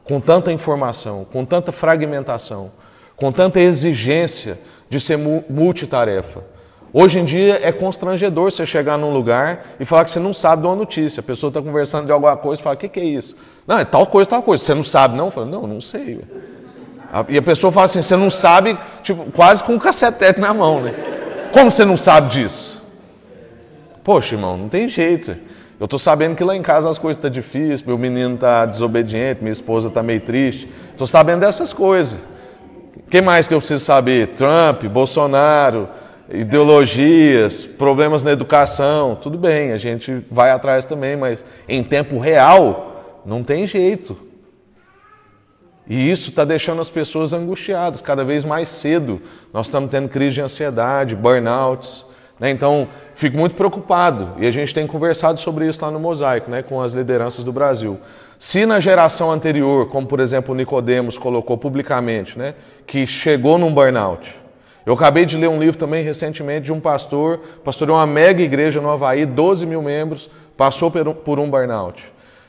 com 0.03 0.19
tanta 0.19 0.51
informação, 0.51 1.25
com 1.25 1.43
tanta 1.45 1.71
fragmentação, 1.71 2.71
com 3.15 3.31
tanta 3.31 3.59
exigência 3.59 4.59
de 4.89 4.99
ser 4.99 5.17
multitarefa. 5.17 6.43
Hoje 6.93 7.19
em 7.19 7.25
dia 7.25 7.59
é 7.63 7.71
constrangedor 7.71 8.51
você 8.51 8.65
chegar 8.65 8.97
num 8.97 9.13
lugar 9.13 9.63
e 9.79 9.85
falar 9.85 10.03
que 10.03 10.11
você 10.11 10.19
não 10.19 10.33
sabe 10.33 10.61
de 10.61 10.67
uma 10.67 10.75
notícia. 10.75 11.21
A 11.21 11.23
pessoa 11.23 11.49
está 11.49 11.61
conversando 11.61 12.05
de 12.05 12.11
alguma 12.11 12.35
coisa 12.35 12.61
e 12.61 12.63
fala: 12.63 12.75
O 12.75 12.77
que, 12.77 12.89
que 12.89 12.99
é 12.99 13.05
isso? 13.05 13.35
Não, 13.65 13.79
é 13.79 13.85
tal 13.85 14.05
coisa, 14.07 14.29
tal 14.29 14.43
coisa. 14.43 14.63
Você 14.63 14.73
não 14.73 14.83
sabe, 14.83 15.15
não? 15.15 15.31
Fala, 15.31 15.45
não, 15.45 15.65
não 15.65 15.79
sei. 15.79 16.19
E 17.29 17.37
a 17.37 17.41
pessoa 17.41 17.71
fala 17.71 17.85
assim, 17.85 18.01
você 18.01 18.15
não 18.15 18.29
sabe, 18.29 18.77
tipo, 19.03 19.31
quase 19.31 19.63
com 19.63 19.73
um 19.73 19.79
cacetete 19.79 20.39
na 20.39 20.53
mão, 20.53 20.81
né? 20.81 20.93
Como 21.51 21.69
você 21.69 21.83
não 21.83 21.97
sabe 21.97 22.29
disso? 22.29 22.81
Poxa, 24.03 24.35
irmão, 24.35 24.57
não 24.57 24.69
tem 24.69 24.87
jeito. 24.87 25.35
Eu 25.79 25.85
estou 25.85 25.99
sabendo 25.99 26.35
que 26.35 26.43
lá 26.43 26.55
em 26.55 26.61
casa 26.61 26.89
as 26.89 26.97
coisas 26.97 27.17
estão 27.17 27.29
tá 27.29 27.33
difíceis, 27.33 27.81
meu 27.81 27.97
menino 27.97 28.35
está 28.35 28.65
desobediente, 28.65 29.41
minha 29.41 29.51
esposa 29.51 29.89
está 29.89 30.01
meio 30.01 30.21
triste. 30.21 30.69
Estou 30.91 31.05
sabendo 31.05 31.41
dessas 31.41 31.73
coisas. 31.73 32.17
O 32.95 33.09
que 33.09 33.21
mais 33.21 33.47
que 33.47 33.53
eu 33.53 33.59
preciso 33.59 33.83
saber? 33.83 34.27
Trump, 34.29 34.85
Bolsonaro, 34.85 35.89
ideologias, 36.33 37.65
problemas 37.65 38.23
na 38.23 38.31
educação, 38.31 39.15
tudo 39.15 39.37
bem, 39.37 39.71
a 39.71 39.77
gente 39.77 40.23
vai 40.31 40.51
atrás 40.51 40.85
também, 40.85 41.15
mas 41.15 41.43
em 41.67 41.83
tempo 41.83 42.17
real 42.17 43.21
não 43.25 43.43
tem 43.43 43.67
jeito. 43.67 44.17
E 45.87 46.09
isso 46.09 46.29
está 46.29 46.45
deixando 46.45 46.81
as 46.81 46.89
pessoas 46.89 47.33
angustiadas 47.33 48.01
cada 48.01 48.23
vez 48.23 48.45
mais 48.45 48.69
cedo. 48.69 49.21
Nós 49.51 49.67
estamos 49.67 49.91
tendo 49.91 50.07
crise 50.07 50.35
de 50.35 50.41
ansiedade, 50.41 51.15
burnouts. 51.15 52.05
Né? 52.39 52.49
Então, 52.49 52.87
fico 53.13 53.37
muito 53.37 53.55
preocupado. 53.55 54.35
E 54.37 54.47
a 54.47 54.51
gente 54.51 54.73
tem 54.73 54.87
conversado 54.87 55.39
sobre 55.39 55.67
isso 55.67 55.83
lá 55.83 55.91
no 55.91 55.99
Mosaico, 55.99 56.49
né? 56.49 56.61
com 56.63 56.81
as 56.81 56.93
lideranças 56.93 57.43
do 57.43 57.51
Brasil. 57.51 57.99
Se 58.39 58.65
na 58.65 58.79
geração 58.79 59.31
anterior, 59.31 59.89
como 59.89 60.07
por 60.07 60.19
exemplo 60.19 60.53
o 60.53 60.57
Nicodemos 60.57 61.17
colocou 61.17 61.57
publicamente, 61.57 62.39
né? 62.39 62.55
que 62.87 63.05
chegou 63.05 63.57
num 63.57 63.73
burnout. 63.73 64.40
Eu 64.85 64.93
acabei 64.93 65.25
de 65.25 65.37
ler 65.37 65.47
um 65.47 65.59
livro 65.59 65.77
também 65.77 66.03
recentemente 66.03 66.65
de 66.65 66.73
um 66.73 66.79
pastor, 66.79 67.39
pastoreou 67.63 67.97
uma 67.97 68.07
mega 68.07 68.41
igreja 68.41 68.81
no 68.81 68.89
Havaí, 68.89 69.25
12 69.25 69.65
mil 69.65 69.81
membros, 69.81 70.29
passou 70.57 70.91
por 70.91 71.39
um 71.39 71.49
burnout. 71.49 72.03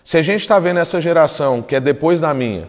Se 0.04 0.18
a 0.18 0.22
gente 0.22 0.40
está 0.40 0.58
vendo 0.58 0.80
essa 0.80 1.00
geração, 1.00 1.62
que 1.62 1.76
é 1.76 1.80
depois 1.80 2.20
da 2.20 2.34
minha, 2.34 2.68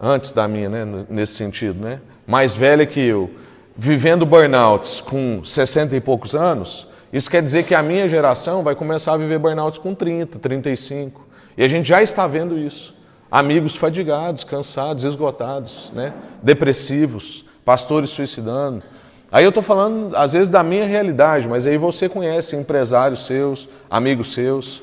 antes 0.00 0.32
da 0.32 0.48
minha, 0.48 0.68
né, 0.68 1.06
nesse 1.08 1.34
sentido, 1.34 1.80
né, 1.80 2.00
mais 2.26 2.54
velha 2.54 2.84
que 2.84 3.00
eu, 3.00 3.30
vivendo 3.76 4.26
burnouts 4.26 5.00
com 5.00 5.44
60 5.44 5.94
e 5.94 6.00
poucos 6.00 6.34
anos, 6.34 6.88
isso 7.12 7.30
quer 7.30 7.42
dizer 7.42 7.64
que 7.64 7.74
a 7.74 7.82
minha 7.82 8.08
geração 8.08 8.62
vai 8.62 8.74
começar 8.74 9.14
a 9.14 9.16
viver 9.16 9.38
burnouts 9.38 9.78
com 9.78 9.94
30, 9.94 10.38
35. 10.38 11.26
E 11.56 11.62
a 11.62 11.68
gente 11.68 11.88
já 11.88 12.02
está 12.02 12.26
vendo 12.26 12.58
isso. 12.58 12.94
Amigos 13.30 13.76
fadigados, 13.76 14.44
cansados, 14.44 15.04
esgotados, 15.04 15.90
né, 15.94 16.12
depressivos, 16.42 17.45
pastores 17.66 18.08
suicidando. 18.08 18.82
Aí 19.30 19.44
eu 19.44 19.50
estou 19.50 19.62
falando, 19.62 20.16
às 20.16 20.32
vezes, 20.32 20.48
da 20.48 20.62
minha 20.62 20.86
realidade, 20.86 21.46
mas 21.46 21.66
aí 21.66 21.76
você 21.76 22.08
conhece 22.08 22.56
empresários 22.56 23.26
seus, 23.26 23.68
amigos 23.90 24.32
seus, 24.32 24.80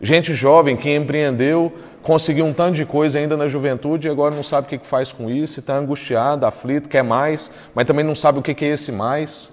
gente 0.00 0.32
jovem 0.32 0.76
que 0.76 0.88
empreendeu 0.94 1.70
conseguiu 2.02 2.44
um 2.44 2.52
tanto 2.52 2.74
de 2.74 2.84
coisa 2.84 3.18
ainda 3.18 3.36
na 3.36 3.46
juventude 3.46 4.08
e 4.08 4.10
agora 4.10 4.34
não 4.34 4.42
sabe 4.42 4.66
o 4.66 4.78
que 4.78 4.86
faz 4.86 5.12
com 5.12 5.30
isso, 5.30 5.60
está 5.60 5.76
angustiado, 5.76 6.44
aflito, 6.44 6.88
quer 6.88 7.04
mais, 7.04 7.50
mas 7.74 7.86
também 7.86 8.04
não 8.04 8.14
sabe 8.14 8.38
o 8.38 8.42
que 8.42 8.64
é 8.64 8.68
esse 8.68 8.90
mais. 8.90 9.52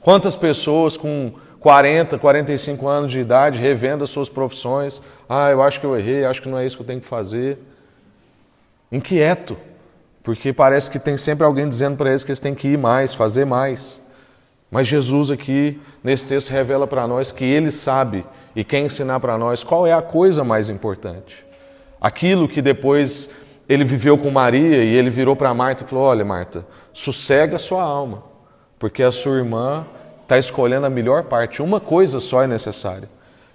Quantas 0.00 0.36
pessoas 0.36 0.96
com 0.96 1.32
40, 1.60 2.18
45 2.18 2.86
anos 2.86 3.12
de 3.12 3.20
idade 3.20 3.58
revendo 3.58 4.04
as 4.04 4.10
suas 4.10 4.28
profissões, 4.28 5.02
ah, 5.28 5.50
eu 5.50 5.62
acho 5.62 5.80
que 5.80 5.86
eu 5.86 5.96
errei, 5.98 6.24
acho 6.24 6.42
que 6.42 6.48
não 6.48 6.58
é 6.58 6.66
isso 6.66 6.76
que 6.76 6.82
eu 6.82 6.86
tenho 6.86 7.00
que 7.00 7.06
fazer. 7.06 7.58
Inquieto, 8.92 9.56
porque 10.28 10.52
parece 10.52 10.90
que 10.90 10.98
tem 10.98 11.16
sempre 11.16 11.46
alguém 11.46 11.66
dizendo 11.66 11.96
para 11.96 12.10
eles 12.10 12.22
que 12.22 12.30
eles 12.30 12.38
têm 12.38 12.54
que 12.54 12.68
ir 12.68 12.76
mais, 12.76 13.14
fazer 13.14 13.46
mais. 13.46 13.98
Mas 14.70 14.86
Jesus 14.86 15.30
aqui, 15.30 15.80
nesse 16.04 16.28
texto, 16.28 16.50
revela 16.50 16.86
para 16.86 17.08
nós 17.08 17.32
que 17.32 17.46
Ele 17.46 17.72
sabe 17.72 18.26
e 18.54 18.62
quer 18.62 18.80
ensinar 18.80 19.20
para 19.20 19.38
nós 19.38 19.64
qual 19.64 19.86
é 19.86 19.94
a 19.94 20.02
coisa 20.02 20.44
mais 20.44 20.68
importante. 20.68 21.34
Aquilo 21.98 22.46
que 22.46 22.60
depois 22.60 23.30
ele 23.66 23.84
viveu 23.84 24.18
com 24.18 24.30
Maria 24.30 24.84
e 24.84 24.94
ele 24.94 25.08
virou 25.08 25.34
para 25.34 25.54
Marta 25.54 25.84
e 25.84 25.86
falou: 25.86 26.04
Olha, 26.04 26.26
Marta, 26.26 26.66
sossega 26.92 27.56
a 27.56 27.58
sua 27.58 27.82
alma, 27.82 28.22
porque 28.78 29.02
a 29.02 29.10
sua 29.10 29.38
irmã 29.38 29.86
está 30.24 30.36
escolhendo 30.36 30.84
a 30.84 30.90
melhor 30.90 31.22
parte. 31.22 31.62
Uma 31.62 31.80
coisa 31.80 32.20
só 32.20 32.42
é 32.42 32.46
necessária. 32.46 33.08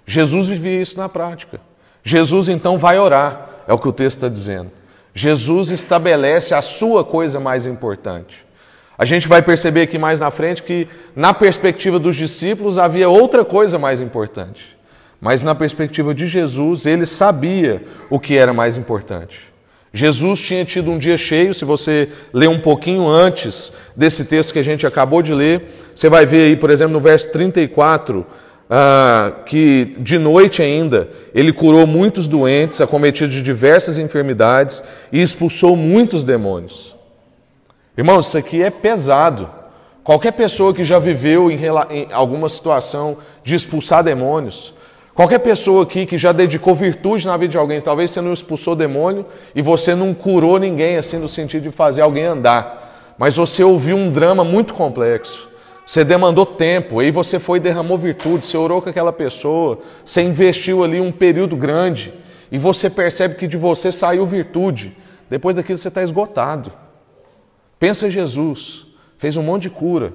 Jesus 0.04 0.48
vivia 0.48 0.82
isso 0.82 0.98
na 0.98 1.08
prática. 1.08 1.60
Jesus 2.02 2.48
então 2.48 2.76
vai 2.76 2.98
orar, 2.98 3.62
é 3.68 3.72
o 3.72 3.78
que 3.78 3.86
o 3.86 3.92
texto 3.92 4.16
está 4.16 4.28
dizendo. 4.28 4.72
Jesus 5.14 5.70
estabelece 5.70 6.54
a 6.54 6.60
sua 6.60 7.04
coisa 7.04 7.38
mais 7.38 7.66
importante. 7.66 8.44
A 8.98 9.04
gente 9.04 9.28
vai 9.28 9.42
perceber 9.42 9.82
aqui 9.82 9.98
mais 9.98 10.18
na 10.18 10.30
frente 10.30 10.62
que, 10.62 10.88
na 11.14 11.32
perspectiva 11.32 11.98
dos 11.98 12.16
discípulos, 12.16 12.78
havia 12.78 13.08
outra 13.08 13.44
coisa 13.44 13.78
mais 13.78 14.00
importante. 14.00 14.76
Mas 15.20 15.42
na 15.42 15.54
perspectiva 15.54 16.14
de 16.14 16.26
Jesus, 16.26 16.84
ele 16.84 17.06
sabia 17.06 17.82
o 18.10 18.18
que 18.20 18.36
era 18.36 18.52
mais 18.52 18.76
importante. 18.76 19.54
Jesus 19.92 20.40
tinha 20.40 20.64
tido 20.64 20.90
um 20.90 20.98
dia 20.98 21.16
cheio, 21.16 21.54
se 21.54 21.64
você 21.64 22.08
ler 22.32 22.48
um 22.48 22.60
pouquinho 22.60 23.08
antes 23.08 23.72
desse 23.96 24.24
texto 24.24 24.52
que 24.52 24.58
a 24.58 24.64
gente 24.64 24.84
acabou 24.84 25.22
de 25.22 25.32
ler, 25.32 25.92
você 25.94 26.08
vai 26.08 26.26
ver 26.26 26.46
aí, 26.46 26.56
por 26.56 26.68
exemplo, 26.68 26.92
no 26.92 27.00
verso 27.00 27.30
34, 27.30 28.26
ah, 28.76 29.30
que 29.46 29.94
de 30.00 30.18
noite 30.18 30.60
ainda 30.60 31.08
ele 31.32 31.52
curou 31.52 31.86
muitos 31.86 32.26
doentes, 32.26 32.80
acometidos 32.80 33.32
de 33.32 33.40
diversas 33.40 33.98
enfermidades 33.98 34.82
e 35.12 35.22
expulsou 35.22 35.76
muitos 35.76 36.24
demônios. 36.24 36.92
Irmãos, 37.96 38.26
isso 38.26 38.36
aqui 38.36 38.64
é 38.64 38.70
pesado. 38.70 39.48
Qualquer 40.02 40.32
pessoa 40.32 40.74
que 40.74 40.82
já 40.82 40.98
viveu 40.98 41.52
em, 41.52 41.60
em 41.90 42.12
alguma 42.12 42.48
situação 42.48 43.18
de 43.44 43.54
expulsar 43.54 44.02
demônios, 44.02 44.74
Qualquer 45.14 45.38
pessoa 45.38 45.84
aqui 45.84 46.06
que 46.06 46.18
já 46.18 46.32
dedicou 46.32 46.74
virtude 46.74 47.24
na 47.24 47.36
vida 47.36 47.52
de 47.52 47.56
alguém, 47.56 47.80
talvez 47.80 48.10
você 48.10 48.20
não 48.20 48.32
expulsou 48.32 48.74
demônio 48.74 49.24
e 49.54 49.62
você 49.62 49.94
não 49.94 50.12
curou 50.12 50.58
ninguém, 50.58 50.96
assim, 50.96 51.18
no 51.18 51.28
sentido 51.28 51.62
de 51.62 51.70
fazer 51.70 52.02
alguém 52.02 52.24
andar, 52.24 53.14
mas 53.16 53.36
você 53.36 53.62
ouviu 53.62 53.96
um 53.96 54.10
drama 54.10 54.42
muito 54.42 54.74
complexo. 54.74 55.53
Você 55.86 56.02
demandou 56.02 56.46
tempo, 56.46 57.00
aí 57.00 57.10
você 57.10 57.38
foi 57.38 57.58
e 57.58 57.60
derramou 57.60 57.98
virtude, 57.98 58.46
você 58.46 58.56
orou 58.56 58.80
com 58.80 58.88
aquela 58.88 59.12
pessoa, 59.12 59.80
você 60.04 60.22
investiu 60.22 60.82
ali 60.82 61.00
um 61.00 61.12
período 61.12 61.56
grande 61.56 62.12
e 62.50 62.56
você 62.56 62.88
percebe 62.88 63.34
que 63.34 63.46
de 63.46 63.56
você 63.56 63.92
saiu 63.92 64.24
virtude. 64.24 64.96
Depois 65.28 65.54
daquilo 65.54 65.76
você 65.76 65.88
está 65.88 66.02
esgotado. 66.02 66.72
Pensa 67.78 68.08
Jesus, 68.08 68.86
fez 69.18 69.36
um 69.36 69.42
monte 69.42 69.64
de 69.64 69.70
cura, 69.70 70.12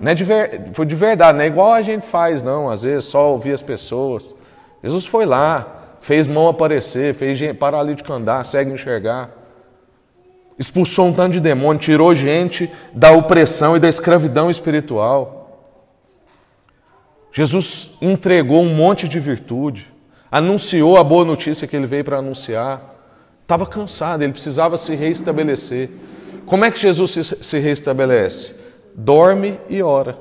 não 0.00 0.10
é 0.10 0.14
de 0.14 0.24
ver, 0.24 0.70
foi 0.72 0.84
de 0.84 0.96
verdade, 0.96 1.38
não 1.38 1.44
é 1.44 1.46
igual 1.46 1.72
a 1.72 1.82
gente 1.82 2.06
faz, 2.06 2.42
não, 2.42 2.68
às 2.68 2.82
vezes 2.82 3.04
só 3.04 3.30
ouvir 3.30 3.52
as 3.52 3.62
pessoas. 3.62 4.34
Jesus 4.82 5.06
foi 5.06 5.24
lá, 5.24 5.96
fez 6.00 6.26
mão 6.26 6.48
aparecer, 6.48 7.14
fez 7.14 7.38
paralítico 7.56 8.12
andar, 8.12 8.44
segue 8.44 8.72
enxergar. 8.72 9.30
Expulsou 10.58 11.06
um 11.06 11.12
tanto 11.12 11.32
de 11.32 11.40
demônio, 11.40 11.80
tirou 11.80 12.14
gente 12.14 12.70
da 12.92 13.12
opressão 13.12 13.76
e 13.76 13.80
da 13.80 13.88
escravidão 13.88 14.50
espiritual. 14.50 15.38
Jesus 17.32 17.90
entregou 18.00 18.62
um 18.62 18.74
monte 18.74 19.08
de 19.08 19.18
virtude, 19.18 19.90
anunciou 20.30 20.98
a 20.98 21.04
boa 21.04 21.24
notícia 21.24 21.66
que 21.66 21.74
ele 21.74 21.86
veio 21.86 22.04
para 22.04 22.18
anunciar. 22.18 22.94
Estava 23.42 23.66
cansado, 23.66 24.22
ele 24.22 24.32
precisava 24.32 24.76
se 24.76 24.94
reestabelecer. 24.94 25.90
Como 26.44 26.64
é 26.64 26.70
que 26.70 26.78
Jesus 26.78 27.36
se, 27.40 27.58
reestabelece? 27.58 28.62
dorme 28.94 29.58
e 29.68 29.82
ora. 29.82 30.18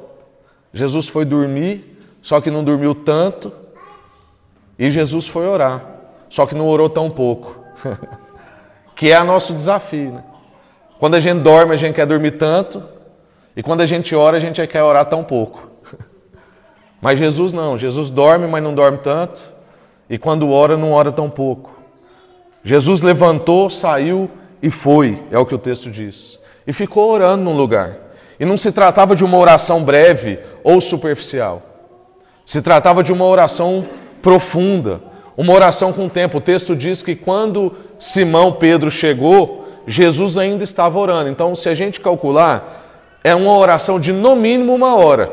Jesus 0.74 1.08
foi 1.08 1.26
dormir, 1.26 1.98
só 2.22 2.40
que 2.40 2.52
não 2.52 2.64
dormiu 2.64 2.96
tanto, 2.96 3.52
e 4.78 4.90
Jesus 4.90 5.28
foi 5.28 5.46
orar, 5.46 5.84
só 6.30 6.46
que 6.46 6.56
não 6.56 6.68
orou 6.68 6.90
tão 6.90 7.10
pouco. 7.10 7.64
que 8.96 9.12
é 9.12 9.22
o 9.22 9.26
nosso 9.26 9.54
desafio. 9.54 10.12
Né? 10.12 10.24
Quando 11.00 11.16
a 11.16 11.20
gente 11.20 11.42
dorme, 11.42 11.74
a 11.74 11.78
gente 11.78 11.96
quer 11.96 12.06
dormir 12.06 12.32
tanto, 12.32 12.84
e 13.56 13.64
quando 13.64 13.82
a 13.82 13.86
gente 13.86 14.16
ora, 14.16 14.38
a 14.38 14.40
gente 14.40 14.66
quer 14.68 14.84
orar 14.84 15.06
tão 15.06 15.24
pouco. 15.24 15.68
Mas 17.02 17.20
Jesus 17.20 17.54
não, 17.54 17.78
Jesus 17.78 18.10
dorme, 18.10 18.48
mas 18.48 18.64
não 18.64 18.76
dorme 18.76 19.00
tanto, 19.00 19.52
e 20.10 20.18
quando 20.18 20.52
ora, 20.52 20.78
não 20.78 20.92
ora 20.92 21.12
tão 21.12 21.30
pouco. 21.30 21.72
Jesus 22.64 23.02
levantou, 23.02 23.70
saiu 23.70 24.30
e 24.62 24.70
foi, 24.70 25.24
é 25.32 25.40
o 25.40 25.46
que 25.46 25.56
o 25.56 25.58
texto 25.58 25.90
diz. 25.90 26.40
E 26.68 26.72
ficou 26.72 27.10
orando 27.10 27.44
num 27.44 27.58
lugar. 27.58 27.98
E 28.40 28.46
não 28.46 28.58
se 28.58 28.72
tratava 28.72 29.16
de 29.16 29.24
uma 29.24 29.38
oração 29.38 29.84
breve 29.84 30.40
ou 30.64 30.80
superficial. 30.80 31.62
Se 32.46 32.62
tratava 32.62 33.04
de 33.04 33.12
uma 33.12 33.26
oração 33.26 33.86
profunda, 34.22 35.02
uma 35.36 35.54
oração 35.54 35.92
com 35.92 36.08
tempo. 36.08 36.38
O 36.38 36.42
texto 36.42 36.76
diz 36.76 37.02
que 37.02 37.16
quando 37.16 37.74
Simão 38.02 38.52
Pedro 38.52 38.92
chegou, 38.92 39.68
Jesus 39.88 40.38
ainda 40.38 40.64
estava 40.64 41.00
orando. 41.00 41.30
Então, 41.30 41.56
se 41.56 41.70
a 41.70 41.74
gente 41.74 42.02
calcular, 42.02 43.20
é 43.24 43.34
uma 43.34 43.56
oração 43.56 44.00
de 44.00 44.12
no 44.12 44.36
mínimo 44.36 44.76
uma 44.76 44.96
hora. 44.96 45.32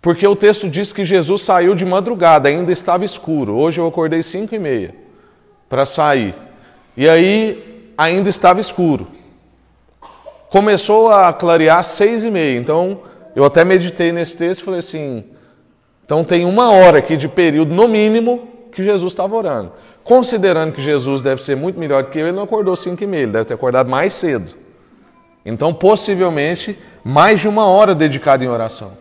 Porque 0.00 0.26
o 0.26 0.34
texto 0.34 0.68
diz 0.68 0.92
que 0.92 1.04
Jesus 1.04 1.42
saiu 1.42 1.74
de 1.76 1.84
madrugada, 1.84 2.48
ainda 2.48 2.72
estava 2.72 3.04
escuro. 3.04 3.54
Hoje 3.54 3.80
eu 3.80 3.86
acordei 3.86 4.22
cinco 4.22 4.54
e 4.54 4.58
meia 4.58 4.94
para 5.68 5.86
sair. 5.86 6.34
E 6.96 7.08
aí 7.08 7.92
ainda 7.96 8.28
estava 8.28 8.60
escuro 8.60 9.06
começou 10.52 11.10
a 11.10 11.32
clarear 11.32 11.82
seis 11.82 12.22
e 12.22 12.30
meia. 12.30 12.58
Então, 12.58 13.00
eu 13.34 13.42
até 13.42 13.64
meditei 13.64 14.12
nesse 14.12 14.36
texto 14.36 14.60
e 14.60 14.64
falei 14.64 14.80
assim, 14.80 15.24
então 16.04 16.22
tem 16.22 16.44
uma 16.44 16.70
hora 16.70 16.98
aqui 16.98 17.16
de 17.16 17.26
período, 17.26 17.74
no 17.74 17.88
mínimo, 17.88 18.48
que 18.70 18.82
Jesus 18.82 19.14
estava 19.14 19.34
orando. 19.34 19.72
Considerando 20.04 20.72
que 20.72 20.82
Jesus 20.82 21.22
deve 21.22 21.42
ser 21.42 21.56
muito 21.56 21.78
melhor 21.78 22.04
do 22.04 22.10
que 22.10 22.18
eu, 22.18 22.26
ele 22.26 22.36
não 22.36 22.42
acordou 22.42 22.74
cinco 22.74 23.04
e 23.04 23.06
meia, 23.06 23.22
ele 23.22 23.32
deve 23.32 23.44
ter 23.44 23.54
acordado 23.54 23.88
mais 23.88 24.12
cedo. 24.12 24.52
Então, 25.44 25.72
possivelmente, 25.72 26.78
mais 27.04 27.40
de 27.40 27.48
uma 27.48 27.66
hora 27.66 27.94
dedicada 27.94 28.44
em 28.44 28.48
oração. 28.48 28.92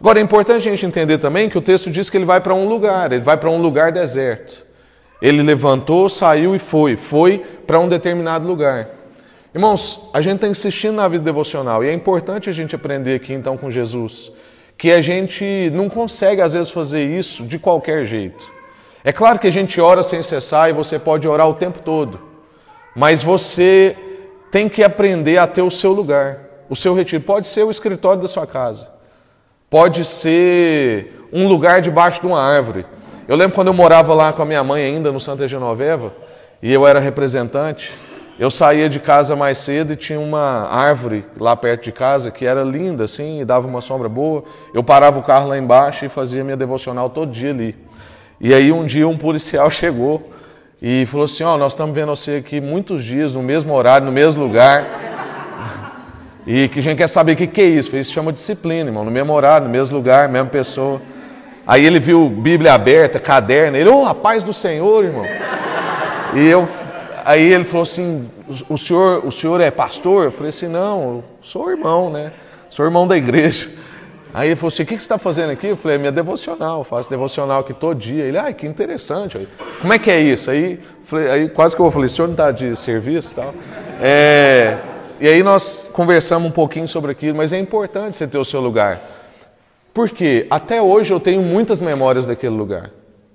Agora, 0.00 0.20
é 0.20 0.22
importante 0.22 0.68
a 0.68 0.70
gente 0.70 0.86
entender 0.86 1.18
também 1.18 1.48
que 1.48 1.58
o 1.58 1.62
texto 1.62 1.90
diz 1.90 2.08
que 2.08 2.16
ele 2.16 2.24
vai 2.24 2.40
para 2.40 2.54
um 2.54 2.68
lugar, 2.68 3.12
ele 3.12 3.22
vai 3.22 3.36
para 3.36 3.50
um 3.50 3.60
lugar 3.60 3.90
deserto. 3.90 4.66
Ele 5.20 5.42
levantou, 5.42 6.08
saiu 6.08 6.54
e 6.54 6.58
foi, 6.58 6.96
foi 6.96 7.38
para 7.66 7.80
um 7.80 7.88
determinado 7.88 8.46
lugar. 8.46 8.88
Irmãos, 9.52 10.08
a 10.12 10.20
gente 10.20 10.36
está 10.36 10.46
insistindo 10.46 10.94
na 10.94 11.08
vida 11.08 11.24
devocional 11.24 11.82
e 11.82 11.88
é 11.88 11.92
importante 11.92 12.48
a 12.48 12.52
gente 12.52 12.76
aprender 12.76 13.16
aqui 13.16 13.32
então 13.32 13.56
com 13.56 13.70
Jesus 13.70 14.30
que 14.78 14.92
a 14.92 15.00
gente 15.00 15.70
não 15.74 15.88
consegue 15.88 16.40
às 16.40 16.52
vezes 16.52 16.70
fazer 16.70 17.04
isso 17.04 17.42
de 17.42 17.58
qualquer 17.58 18.06
jeito. 18.06 18.57
É 19.04 19.12
claro 19.12 19.38
que 19.38 19.46
a 19.46 19.52
gente 19.52 19.80
ora 19.80 20.02
sem 20.02 20.22
cessar 20.22 20.68
e 20.68 20.72
você 20.72 20.98
pode 20.98 21.26
orar 21.28 21.48
o 21.48 21.54
tempo 21.54 21.78
todo, 21.80 22.20
mas 22.94 23.22
você 23.22 23.96
tem 24.50 24.68
que 24.68 24.82
aprender 24.82 25.38
a 25.38 25.46
ter 25.46 25.62
o 25.62 25.70
seu 25.70 25.92
lugar, 25.92 26.38
o 26.68 26.74
seu 26.74 26.94
retiro. 26.94 27.22
Pode 27.22 27.46
ser 27.46 27.62
o 27.62 27.70
escritório 27.70 28.20
da 28.20 28.28
sua 28.28 28.46
casa, 28.46 28.88
pode 29.70 30.04
ser 30.04 31.26
um 31.32 31.46
lugar 31.46 31.80
debaixo 31.80 32.20
de 32.20 32.26
uma 32.26 32.40
árvore. 32.40 32.86
Eu 33.28 33.36
lembro 33.36 33.54
quando 33.54 33.68
eu 33.68 33.74
morava 33.74 34.14
lá 34.14 34.32
com 34.32 34.42
a 34.42 34.46
minha 34.46 34.64
mãe 34.64 34.84
ainda 34.84 35.12
no 35.12 35.20
Santa 35.20 35.46
Genoveva 35.46 36.12
e 36.62 36.72
eu 36.72 36.86
era 36.86 36.98
representante. 36.98 37.92
Eu 38.38 38.50
saía 38.50 38.88
de 38.88 39.00
casa 39.00 39.34
mais 39.34 39.58
cedo 39.58 39.92
e 39.92 39.96
tinha 39.96 40.18
uma 40.18 40.66
árvore 40.68 41.26
lá 41.38 41.56
perto 41.56 41.84
de 41.84 41.92
casa 41.92 42.30
que 42.30 42.46
era 42.46 42.62
linda 42.62 43.04
assim 43.04 43.40
e 43.40 43.44
dava 43.44 43.66
uma 43.66 43.80
sombra 43.80 44.08
boa. 44.08 44.44
Eu 44.72 44.82
parava 44.82 45.18
o 45.18 45.22
carro 45.22 45.48
lá 45.48 45.58
embaixo 45.58 46.04
e 46.04 46.08
fazia 46.08 46.42
minha 46.42 46.56
devocional 46.56 47.10
todo 47.10 47.32
dia 47.32 47.50
ali. 47.50 47.76
E 48.40 48.54
aí 48.54 48.70
um 48.70 48.86
dia 48.86 49.08
um 49.08 49.16
policial 49.16 49.70
chegou 49.70 50.30
e 50.80 51.06
falou 51.06 51.24
assim: 51.24 51.44
Ó, 51.44 51.54
oh, 51.54 51.58
nós 51.58 51.72
estamos 51.72 51.94
vendo 51.94 52.08
você 52.08 52.36
aqui 52.36 52.60
muitos 52.60 53.04
dias, 53.04 53.34
no 53.34 53.42
mesmo 53.42 53.72
horário, 53.74 54.06
no 54.06 54.12
mesmo 54.12 54.42
lugar. 54.42 54.84
E 56.50 56.66
que 56.68 56.78
a 56.78 56.82
gente 56.82 56.96
quer 56.96 57.08
saber 57.08 57.32
o 57.32 57.36
que, 57.36 57.46
que 57.46 57.60
é 57.60 57.66
isso. 57.66 57.94
Isso 57.94 58.10
chama 58.10 58.32
disciplina, 58.32 58.88
irmão. 58.88 59.04
No 59.04 59.10
mesmo 59.10 59.34
horário, 59.34 59.66
no 59.66 59.70
mesmo 59.70 59.94
lugar, 59.94 60.30
mesma 60.30 60.48
pessoa. 60.48 60.98
Aí 61.66 61.84
ele 61.84 62.00
viu 62.00 62.26
Bíblia 62.26 62.72
aberta, 62.72 63.20
caderno. 63.20 63.76
Ele, 63.76 63.90
ô, 63.90 64.08
oh, 64.08 64.40
do 64.42 64.54
Senhor, 64.54 65.04
irmão. 65.04 65.26
E 66.34 66.46
eu 66.46 66.66
Aí 67.28 67.52
ele 67.52 67.64
falou 67.64 67.82
assim: 67.82 68.26
o 68.70 68.78
senhor, 68.78 69.22
o 69.22 69.30
senhor 69.30 69.60
é 69.60 69.70
pastor? 69.70 70.24
Eu 70.24 70.32
falei 70.32 70.48
assim: 70.48 70.66
não, 70.66 71.02
eu 71.02 71.24
sou 71.42 71.70
irmão, 71.70 72.08
né? 72.08 72.32
Sou 72.70 72.86
irmão 72.86 73.06
da 73.06 73.18
igreja. 73.18 73.68
Aí 74.32 74.48
ele 74.48 74.56
falou 74.56 74.68
assim: 74.68 74.82
o 74.82 74.86
que 74.86 74.94
você 74.94 75.00
está 75.00 75.18
fazendo 75.18 75.50
aqui? 75.50 75.68
Eu 75.68 75.76
falei: 75.76 75.96
é 75.96 75.98
minha 75.98 76.12
devocional, 76.12 76.80
eu 76.80 76.84
faço 76.84 77.08
devocional 77.08 77.60
aqui 77.60 77.72
todo 77.72 77.98
dia. 77.98 78.24
Ele, 78.24 78.38
ah, 78.38 78.52
que 78.52 78.66
interessante. 78.66 79.48
Como 79.80 79.92
é 79.92 79.98
que 79.98 80.10
é 80.10 80.20
isso? 80.20 80.50
Aí, 80.50 80.80
falei, 81.04 81.30
aí 81.30 81.48
quase 81.48 81.74
que 81.74 81.82
eu 81.82 81.90
falei: 81.90 82.06
o 82.06 82.10
senhor 82.10 82.28
não 82.28 82.34
está 82.34 82.50
de 82.50 82.76
serviço 82.76 83.32
e 83.32 83.34
tal? 83.34 83.54
É, 84.00 84.78
e 85.20 85.28
aí 85.28 85.42
nós 85.42 85.88
conversamos 85.92 86.48
um 86.48 86.52
pouquinho 86.52 86.86
sobre 86.86 87.10
aquilo, 87.10 87.36
mas 87.36 87.52
é 87.52 87.58
importante 87.58 88.16
você 88.16 88.26
ter 88.26 88.38
o 88.38 88.44
seu 88.44 88.60
lugar. 88.60 88.98
Porque 89.92 90.46
até 90.50 90.80
hoje 90.80 91.12
eu 91.12 91.18
tenho 91.18 91.42
muitas 91.42 91.80
memórias 91.80 92.26
daquele 92.26 92.54
lugar 92.54 92.90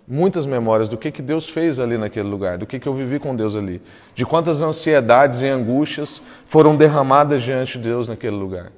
muitas 0.07 0.45
memórias 0.45 0.89
do 0.89 0.97
que, 0.97 1.11
que 1.11 1.21
Deus 1.21 1.47
fez 1.47 1.79
ali 1.79 1.97
naquele 1.97 2.27
lugar, 2.27 2.57
do 2.57 2.65
que, 2.65 2.79
que 2.79 2.87
eu 2.87 2.93
vivi 2.93 3.19
com 3.19 3.35
Deus 3.35 3.55
ali, 3.55 3.81
de 4.13 4.25
quantas 4.25 4.61
ansiedades 4.61 5.41
e 5.41 5.47
angústias 5.47 6.21
foram 6.45 6.75
derramadas 6.75 7.41
diante 7.41 7.77
de 7.77 7.85
Deus 7.85 8.07
naquele 8.07 8.35
lugar. 8.35 8.71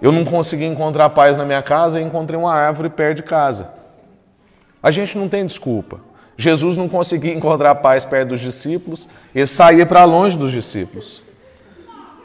Eu 0.00 0.12
não 0.12 0.24
consegui 0.24 0.64
encontrar 0.64 1.10
paz 1.10 1.36
na 1.36 1.44
minha 1.44 1.62
casa 1.62 2.00
e 2.00 2.04
encontrei 2.04 2.38
uma 2.38 2.54
árvore 2.54 2.88
perto 2.88 3.16
de 3.16 3.22
casa. 3.24 3.68
A 4.82 4.90
gente 4.90 5.18
não 5.18 5.28
tem 5.28 5.44
desculpa. 5.44 6.00
Jesus 6.36 6.76
não 6.76 6.88
conseguia 6.88 7.34
encontrar 7.34 7.74
paz 7.76 8.04
perto 8.04 8.30
dos 8.30 8.40
discípulos, 8.40 9.08
ele 9.34 9.46
saía 9.46 9.84
para 9.84 10.04
longe 10.04 10.36
dos 10.36 10.52
discípulos. 10.52 11.22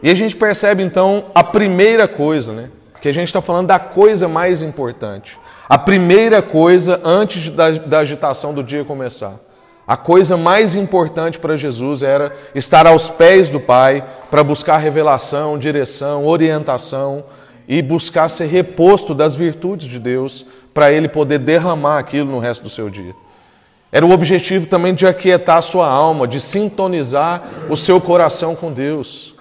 E 0.02 0.10
a 0.10 0.16
gente 0.16 0.36
percebe 0.36 0.84
então 0.84 1.26
a 1.34 1.44
primeira 1.44 2.08
coisa, 2.08 2.52
né? 2.52 2.70
Que 3.02 3.10
a 3.10 3.14
gente 3.14 3.28
está 3.28 3.42
falando 3.42 3.68
da 3.68 3.80
coisa 3.80 4.28
mais 4.28 4.62
importante. 4.62 5.38
A 5.68 5.78
primeira 5.78 6.42
coisa 6.42 7.02
antes 7.04 7.50
da, 7.50 7.72
da 7.72 8.00
agitação 8.00 8.54
do 8.54 8.64
dia 8.64 8.86
começar. 8.86 9.40
A 9.88 9.98
coisa 9.98 10.38
mais 10.38 10.76
importante 10.76 11.40
para 11.40 11.58
Jesus 11.58 12.04
era 12.04 12.32
estar 12.54 12.86
aos 12.86 13.10
pés 13.10 13.50
do 13.50 13.60
Pai 13.60 14.04
para 14.30 14.44
buscar 14.44 14.78
revelação, 14.78 15.58
direção, 15.58 16.26
orientação 16.26 17.26
e 17.68 17.82
buscar 17.82 18.30
ser 18.30 18.46
reposto 18.46 19.14
das 19.14 19.36
virtudes 19.36 19.88
de 19.88 20.00
Deus 20.00 20.46
para 20.74 20.92
ele 20.92 21.08
poder 21.08 21.40
derramar 21.40 22.00
aquilo 22.00 22.32
no 22.32 22.40
resto 22.40 22.64
do 22.64 22.70
seu 22.70 22.90
dia. 22.90 23.14
Era 23.92 24.06
o 24.06 24.12
objetivo 24.12 24.66
também 24.66 24.94
de 24.94 25.06
aquietar 25.06 25.58
a 25.58 25.62
sua 25.62 25.88
alma, 25.88 26.28
de 26.28 26.42
sintonizar 26.42 27.44
o 27.70 27.78
seu 27.78 28.02
coração 28.02 28.56
com 28.56 28.72
Deus. 28.72 29.36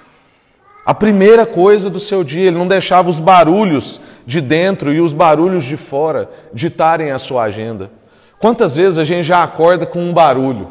A 0.85 0.93
primeira 0.93 1.47
coisa 1.47 1.89
do 1.89 1.99
seu 1.99 2.23
dia, 2.23 2.49
ele 2.49 2.59
não 2.59 2.69
deixava 2.69 3.09
os 3.09 3.19
barulhos 3.19 4.01
de 4.27 4.41
dentro 4.41 4.93
e 4.93 5.01
os 5.01 5.15
barulhos 5.15 5.65
de 5.65 5.77
fora 5.77 6.29
ditarem 6.53 7.11
a 7.11 7.19
sua 7.19 7.45
agenda. 7.45 7.91
Quantas 8.39 8.77
vezes 8.77 8.99
a 8.99 9.05
gente 9.05 9.25
já 9.25 9.43
acorda 9.43 9.87
com 9.87 10.01
um 10.01 10.13
barulho, 10.13 10.69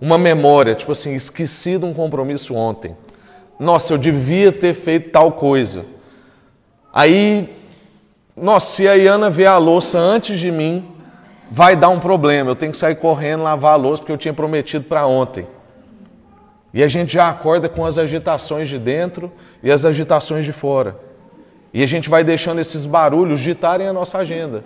uma 0.00 0.18
memória, 0.18 0.74
tipo 0.74 0.92
assim, 0.92 1.14
esqueci 1.14 1.78
de 1.78 1.84
um 1.84 1.94
compromisso 1.94 2.54
ontem. 2.54 2.96
Nossa, 3.58 3.94
eu 3.94 3.98
devia 3.98 4.52
ter 4.52 4.74
feito 4.74 5.10
tal 5.10 5.32
coisa. 5.32 5.86
Aí, 6.96 7.54
nossa, 8.34 8.74
se 8.74 8.88
a 8.88 8.94
Iana 8.94 9.28
ver 9.28 9.44
a 9.44 9.58
louça 9.58 9.98
antes 9.98 10.40
de 10.40 10.50
mim, 10.50 10.82
vai 11.50 11.76
dar 11.76 11.90
um 11.90 12.00
problema. 12.00 12.52
Eu 12.52 12.56
tenho 12.56 12.72
que 12.72 12.78
sair 12.78 12.94
correndo, 12.94 13.42
lavar 13.42 13.74
a 13.74 13.76
louça, 13.76 14.00
porque 14.00 14.12
eu 14.12 14.16
tinha 14.16 14.32
prometido 14.32 14.86
para 14.86 15.06
ontem. 15.06 15.46
E 16.72 16.82
a 16.82 16.88
gente 16.88 17.12
já 17.12 17.28
acorda 17.28 17.68
com 17.68 17.84
as 17.84 17.98
agitações 17.98 18.70
de 18.70 18.78
dentro 18.78 19.30
e 19.62 19.70
as 19.70 19.84
agitações 19.84 20.46
de 20.46 20.54
fora. 20.54 20.98
E 21.70 21.82
a 21.82 21.86
gente 21.86 22.08
vai 22.08 22.24
deixando 22.24 22.62
esses 22.62 22.86
barulhos 22.86 23.40
ditarem 23.40 23.86
a 23.86 23.92
nossa 23.92 24.16
agenda. 24.16 24.64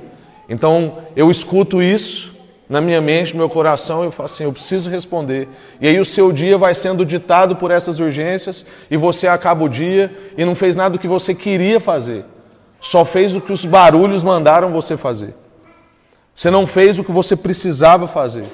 Então 0.49 0.99
eu 1.17 1.33
escuto 1.33 1.83
isso 1.83 2.33
na 2.71 2.81
minha 2.81 3.01
mente, 3.01 3.33
no 3.33 3.41
meu 3.41 3.49
coração, 3.49 4.05
eu 4.05 4.13
falo 4.13 4.27
assim: 4.27 4.45
eu 4.45 4.53
preciso 4.53 4.89
responder. 4.89 5.49
E 5.81 5.89
aí 5.89 5.99
o 5.99 6.05
seu 6.05 6.31
dia 6.31 6.57
vai 6.57 6.73
sendo 6.73 7.05
ditado 7.05 7.57
por 7.57 7.73
essas 7.73 7.99
urgências, 7.99 8.65
e 8.89 8.97
você 8.97 9.27
acaba 9.27 9.65
o 9.65 9.69
dia 9.69 10.33
e 10.39 10.45
não 10.45 10.55
fez 10.55 10.77
nada 10.77 10.91
do 10.91 10.99
que 10.99 11.09
você 11.09 11.35
queria 11.35 11.81
fazer, 11.81 12.25
só 12.81 13.05
fez 13.05 13.35
o 13.35 13.41
que 13.41 13.53
os 13.53 13.65
barulhos 13.65 14.23
mandaram 14.23 14.71
você 14.71 14.97
fazer. 14.97 15.35
Você 16.33 16.49
não 16.49 16.65
fez 16.65 16.97
o 16.97 17.03
que 17.03 17.11
você 17.11 17.35
precisava 17.35 18.07
fazer. 18.07 18.47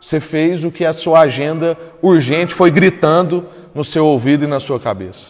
Você 0.00 0.18
fez 0.18 0.64
o 0.64 0.70
que 0.70 0.84
a 0.84 0.92
sua 0.92 1.20
agenda 1.20 1.78
urgente 2.02 2.52
foi 2.52 2.70
gritando 2.70 3.46
no 3.72 3.84
seu 3.84 4.06
ouvido 4.06 4.44
e 4.44 4.48
na 4.48 4.58
sua 4.58 4.78
cabeça. 4.80 5.28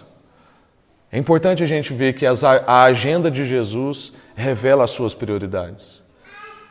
É 1.13 1.19
importante 1.19 1.63
a 1.63 1.67
gente 1.67 1.93
ver 1.93 2.15
que 2.15 2.27
a 2.27 2.83
agenda 2.83 3.31
de 3.31 3.45
Jesus 3.45 4.13
revela 4.35 4.85
as 4.85 4.91
suas 4.91 5.15
prioridades. 5.15 6.03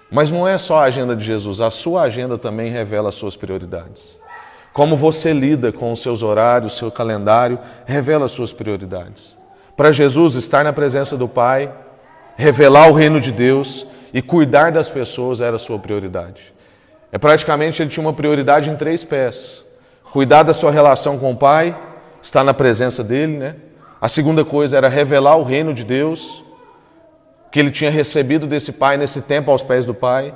Mas 0.10 0.32
não 0.32 0.48
é 0.48 0.58
só 0.58 0.80
a 0.80 0.84
agenda 0.84 1.16
de 1.16 1.26
Jesus, 1.26 1.60
a 1.60 1.70
sua 1.70 2.04
agenda 2.04 2.38
também 2.38 2.72
revela 2.72 3.10
as 3.10 3.16
suas 3.16 3.36
prioridades. 3.36 4.18
Como 4.74 4.96
você 4.96 5.34
lida 5.34 5.72
com 5.72 5.92
os 5.92 6.02
seus 6.02 6.22
horários, 6.22 6.78
seu 6.78 6.92
calendário, 6.92 7.60
revela 7.86 8.26
as 8.26 8.32
suas 8.32 8.54
prioridades. 8.54 9.36
Para 9.76 9.92
Jesus, 9.92 10.36
estar 10.36 10.64
na 10.64 10.72
presença 10.72 11.18
do 11.18 11.28
Pai, 11.28 11.72
revelar 12.36 12.90
o 12.90 12.94
reino 12.94 13.20
de 13.20 13.32
Deus 13.32 13.86
e 14.14 14.22
cuidar 14.22 14.72
das 14.72 14.90
pessoas 14.90 15.42
era 15.42 15.56
a 15.56 15.60
sua 15.60 15.80
prioridade. 15.80 16.54
É 17.12 17.18
praticamente 17.18 17.82
ele 17.82 17.90
tinha 17.90 18.06
uma 18.06 18.14
prioridade 18.14 18.70
em 18.70 18.76
três 18.76 19.04
pés: 19.04 19.64
cuidar 20.12 20.44
da 20.44 20.54
sua 20.54 20.72
relação 20.72 21.18
com 21.18 21.32
o 21.32 21.36
Pai, 21.36 21.76
estar 22.22 22.44
na 22.44 22.54
presença 22.54 23.04
dele, 23.04 23.38
né? 23.38 23.56
A 24.00 24.08
segunda 24.08 24.46
coisa 24.46 24.78
era 24.78 24.88
revelar 24.88 25.38
o 25.38 25.44
reino 25.44 25.74
de 25.74 25.84
Deus, 25.84 26.44
que 27.58 27.62
ele 27.62 27.72
tinha 27.72 27.90
recebido 27.90 28.46
desse 28.46 28.72
Pai 28.72 28.98
nesse 28.98 29.20
tempo 29.20 29.50
aos 29.50 29.64
pés 29.64 29.84
do 29.84 29.92
Pai, 29.92 30.32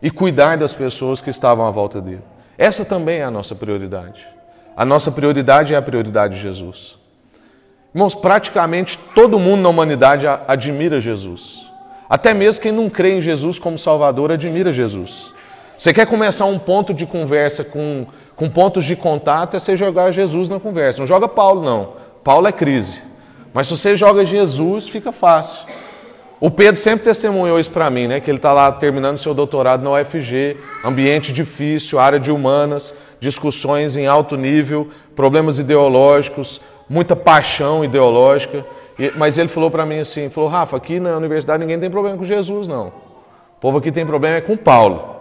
e 0.00 0.08
cuidar 0.08 0.56
das 0.56 0.72
pessoas 0.72 1.20
que 1.20 1.28
estavam 1.28 1.66
à 1.66 1.70
volta 1.72 2.00
dele. 2.00 2.22
Essa 2.56 2.84
também 2.84 3.18
é 3.18 3.24
a 3.24 3.30
nossa 3.30 3.56
prioridade. 3.56 4.24
A 4.76 4.84
nossa 4.84 5.10
prioridade 5.10 5.74
é 5.74 5.76
a 5.76 5.82
prioridade 5.82 6.36
de 6.36 6.40
Jesus. 6.40 6.96
Irmãos, 7.92 8.14
praticamente 8.14 9.00
todo 9.16 9.36
mundo 9.36 9.62
na 9.62 9.68
humanidade 9.68 10.28
admira 10.46 11.00
Jesus. 11.00 11.66
Até 12.08 12.32
mesmo 12.32 12.62
quem 12.62 12.70
não 12.70 12.88
crê 12.88 13.18
em 13.18 13.20
Jesus 13.20 13.58
como 13.58 13.76
Salvador 13.76 14.30
admira 14.30 14.72
Jesus. 14.72 15.32
Você 15.76 15.92
quer 15.92 16.06
começar 16.06 16.44
um 16.44 16.56
ponto 16.56 16.94
de 16.94 17.04
conversa 17.04 17.64
com, 17.64 18.06
com 18.36 18.48
pontos 18.48 18.84
de 18.84 18.94
contato, 18.94 19.56
é 19.56 19.58
você 19.58 19.76
jogar 19.76 20.12
Jesus 20.12 20.48
na 20.48 20.60
conversa. 20.60 21.00
Não 21.00 21.06
joga 21.08 21.26
Paulo, 21.26 21.64
não. 21.64 21.94
Paulo 22.22 22.46
é 22.46 22.52
crise. 22.52 23.02
Mas 23.52 23.66
se 23.66 23.76
você 23.76 23.96
joga 23.96 24.24
Jesus, 24.24 24.88
fica 24.88 25.10
fácil. 25.10 25.66
O 26.40 26.50
Pedro 26.50 26.80
sempre 26.80 27.04
testemunhou 27.04 27.60
isso 27.60 27.70
para 27.70 27.90
mim, 27.90 28.06
né? 28.06 28.18
Que 28.18 28.30
ele 28.30 28.38
está 28.38 28.50
lá 28.50 28.72
terminando 28.72 29.18
seu 29.18 29.34
doutorado 29.34 29.82
na 29.82 29.90
UFG, 29.90 30.56
ambiente 30.82 31.34
difícil, 31.34 31.98
área 31.98 32.18
de 32.18 32.32
humanas, 32.32 32.94
discussões 33.20 33.94
em 33.94 34.06
alto 34.06 34.38
nível, 34.38 34.88
problemas 35.14 35.58
ideológicos, 35.58 36.58
muita 36.88 37.14
paixão 37.14 37.84
ideológica. 37.84 38.64
Mas 39.16 39.36
ele 39.36 39.48
falou 39.48 39.70
para 39.70 39.84
mim 39.84 39.98
assim, 39.98 40.30
falou, 40.30 40.48
Rafa, 40.48 40.78
aqui 40.78 40.98
na 40.98 41.14
universidade 41.14 41.60
ninguém 41.60 41.78
tem 41.78 41.90
problema 41.90 42.16
com 42.16 42.24
Jesus, 42.24 42.66
não. 42.66 42.88
O 42.88 43.60
povo 43.60 43.76
aqui 43.76 43.92
tem 43.92 44.06
problema 44.06 44.38
é 44.38 44.40
com 44.40 44.56
Paulo. 44.56 45.16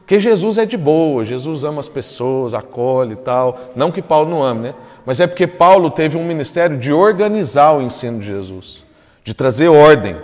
Porque 0.00 0.18
Jesus 0.18 0.58
é 0.58 0.64
de 0.64 0.76
boa, 0.76 1.24
Jesus 1.24 1.62
ama 1.62 1.80
as 1.80 1.88
pessoas, 1.88 2.54
acolhe 2.54 3.12
e 3.12 3.16
tal. 3.16 3.58
Não 3.76 3.92
que 3.92 4.02
Paulo 4.02 4.28
não 4.28 4.42
ame, 4.42 4.62
né? 4.62 4.74
Mas 5.06 5.20
é 5.20 5.28
porque 5.28 5.46
Paulo 5.46 5.90
teve 5.90 6.16
um 6.16 6.24
ministério 6.24 6.76
de 6.76 6.92
organizar 6.92 7.76
o 7.76 7.82
ensino 7.82 8.18
de 8.18 8.26
Jesus, 8.26 8.87
de 9.28 9.34
trazer 9.34 9.68
ordem, 9.68 10.16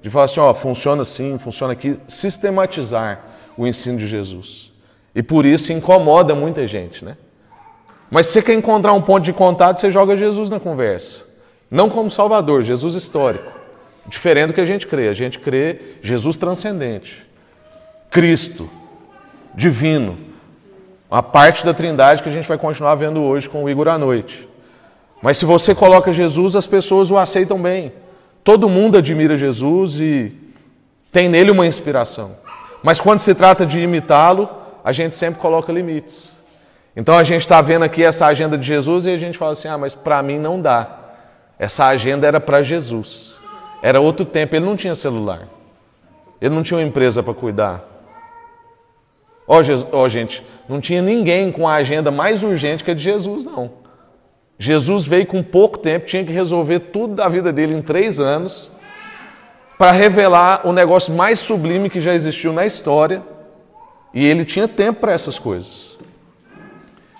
de 0.00 0.08
falar 0.08 0.26
assim, 0.26 0.38
ó, 0.38 0.54
funciona 0.54 1.02
assim, 1.02 1.36
funciona 1.40 1.72
aqui, 1.72 1.98
sistematizar 2.06 3.20
o 3.56 3.66
ensino 3.66 3.98
de 3.98 4.06
Jesus. 4.06 4.70
E 5.12 5.24
por 5.24 5.44
isso 5.44 5.72
incomoda 5.72 6.36
muita 6.36 6.64
gente, 6.64 7.04
né? 7.04 7.16
Mas 8.08 8.26
se 8.26 8.34
você 8.34 8.42
quer 8.42 8.54
encontrar 8.54 8.92
um 8.92 9.02
ponto 9.02 9.24
de 9.24 9.32
contato, 9.32 9.80
você 9.80 9.90
joga 9.90 10.16
Jesus 10.16 10.50
na 10.50 10.60
conversa. 10.60 11.24
Não 11.68 11.90
como 11.90 12.12
Salvador, 12.12 12.62
Jesus 12.62 12.94
histórico. 12.94 13.50
Diferente 14.06 14.46
do 14.46 14.54
que 14.54 14.60
a 14.60 14.66
gente 14.66 14.86
crê. 14.86 15.08
A 15.08 15.14
gente 15.14 15.40
crê 15.40 15.96
Jesus 16.00 16.36
transcendente. 16.36 17.26
Cristo, 18.08 18.70
divino. 19.52 20.16
A 21.10 21.24
parte 21.24 21.66
da 21.66 21.74
trindade 21.74 22.22
que 22.22 22.28
a 22.28 22.32
gente 22.32 22.46
vai 22.46 22.56
continuar 22.56 22.94
vendo 22.94 23.20
hoje 23.20 23.48
com 23.48 23.64
o 23.64 23.68
Igor 23.68 23.88
à 23.88 23.98
noite. 23.98 24.48
Mas 25.20 25.38
se 25.38 25.44
você 25.44 25.74
coloca 25.74 26.12
Jesus, 26.12 26.54
as 26.54 26.68
pessoas 26.68 27.10
o 27.10 27.18
aceitam 27.18 27.60
bem. 27.60 28.03
Todo 28.44 28.68
mundo 28.68 28.98
admira 28.98 29.38
Jesus 29.38 29.98
e 29.98 30.32
tem 31.10 31.28
nele 31.28 31.50
uma 31.50 31.66
inspiração. 31.66 32.36
Mas 32.82 33.00
quando 33.00 33.20
se 33.20 33.34
trata 33.34 33.64
de 33.64 33.80
imitá-lo, 33.80 34.48
a 34.84 34.92
gente 34.92 35.14
sempre 35.14 35.40
coloca 35.40 35.72
limites. 35.72 36.36
Então 36.94 37.16
a 37.16 37.24
gente 37.24 37.40
está 37.40 37.62
vendo 37.62 37.84
aqui 37.84 38.04
essa 38.04 38.26
agenda 38.26 38.58
de 38.58 38.66
Jesus 38.66 39.06
e 39.06 39.10
a 39.10 39.16
gente 39.16 39.38
fala 39.38 39.52
assim: 39.52 39.68
ah, 39.68 39.78
mas 39.78 39.94
para 39.94 40.22
mim 40.22 40.38
não 40.38 40.60
dá. 40.60 40.98
Essa 41.58 41.86
agenda 41.86 42.26
era 42.26 42.38
para 42.38 42.62
Jesus. 42.62 43.34
Era 43.82 44.00
outro 44.00 44.26
tempo, 44.26 44.54
ele 44.54 44.66
não 44.66 44.76
tinha 44.76 44.94
celular. 44.94 45.48
Ele 46.40 46.54
não 46.54 46.62
tinha 46.62 46.78
uma 46.78 46.86
empresa 46.86 47.22
para 47.22 47.32
cuidar. 47.32 47.82
Ó, 49.46 49.60
oh, 49.60 49.98
oh, 49.98 50.08
gente, 50.08 50.44
não 50.68 50.80
tinha 50.80 51.00
ninguém 51.00 51.50
com 51.50 51.66
a 51.66 51.74
agenda 51.74 52.10
mais 52.10 52.42
urgente 52.42 52.84
que 52.84 52.90
a 52.90 52.94
de 52.94 53.02
Jesus, 53.02 53.44
não. 53.44 53.70
Jesus 54.58 55.04
veio 55.06 55.26
com 55.26 55.42
pouco 55.42 55.78
tempo, 55.78 56.06
tinha 56.06 56.24
que 56.24 56.32
resolver 56.32 56.80
tudo 56.80 57.16
da 57.16 57.28
vida 57.28 57.52
dele 57.52 57.74
em 57.74 57.82
três 57.82 58.20
anos, 58.20 58.70
para 59.76 59.90
revelar 59.90 60.66
o 60.66 60.72
negócio 60.72 61.12
mais 61.12 61.40
sublime 61.40 61.90
que 61.90 62.00
já 62.00 62.14
existiu 62.14 62.52
na 62.52 62.64
história, 62.64 63.22
e 64.12 64.24
ele 64.24 64.44
tinha 64.44 64.68
tempo 64.68 65.00
para 65.00 65.12
essas 65.12 65.38
coisas. 65.38 65.98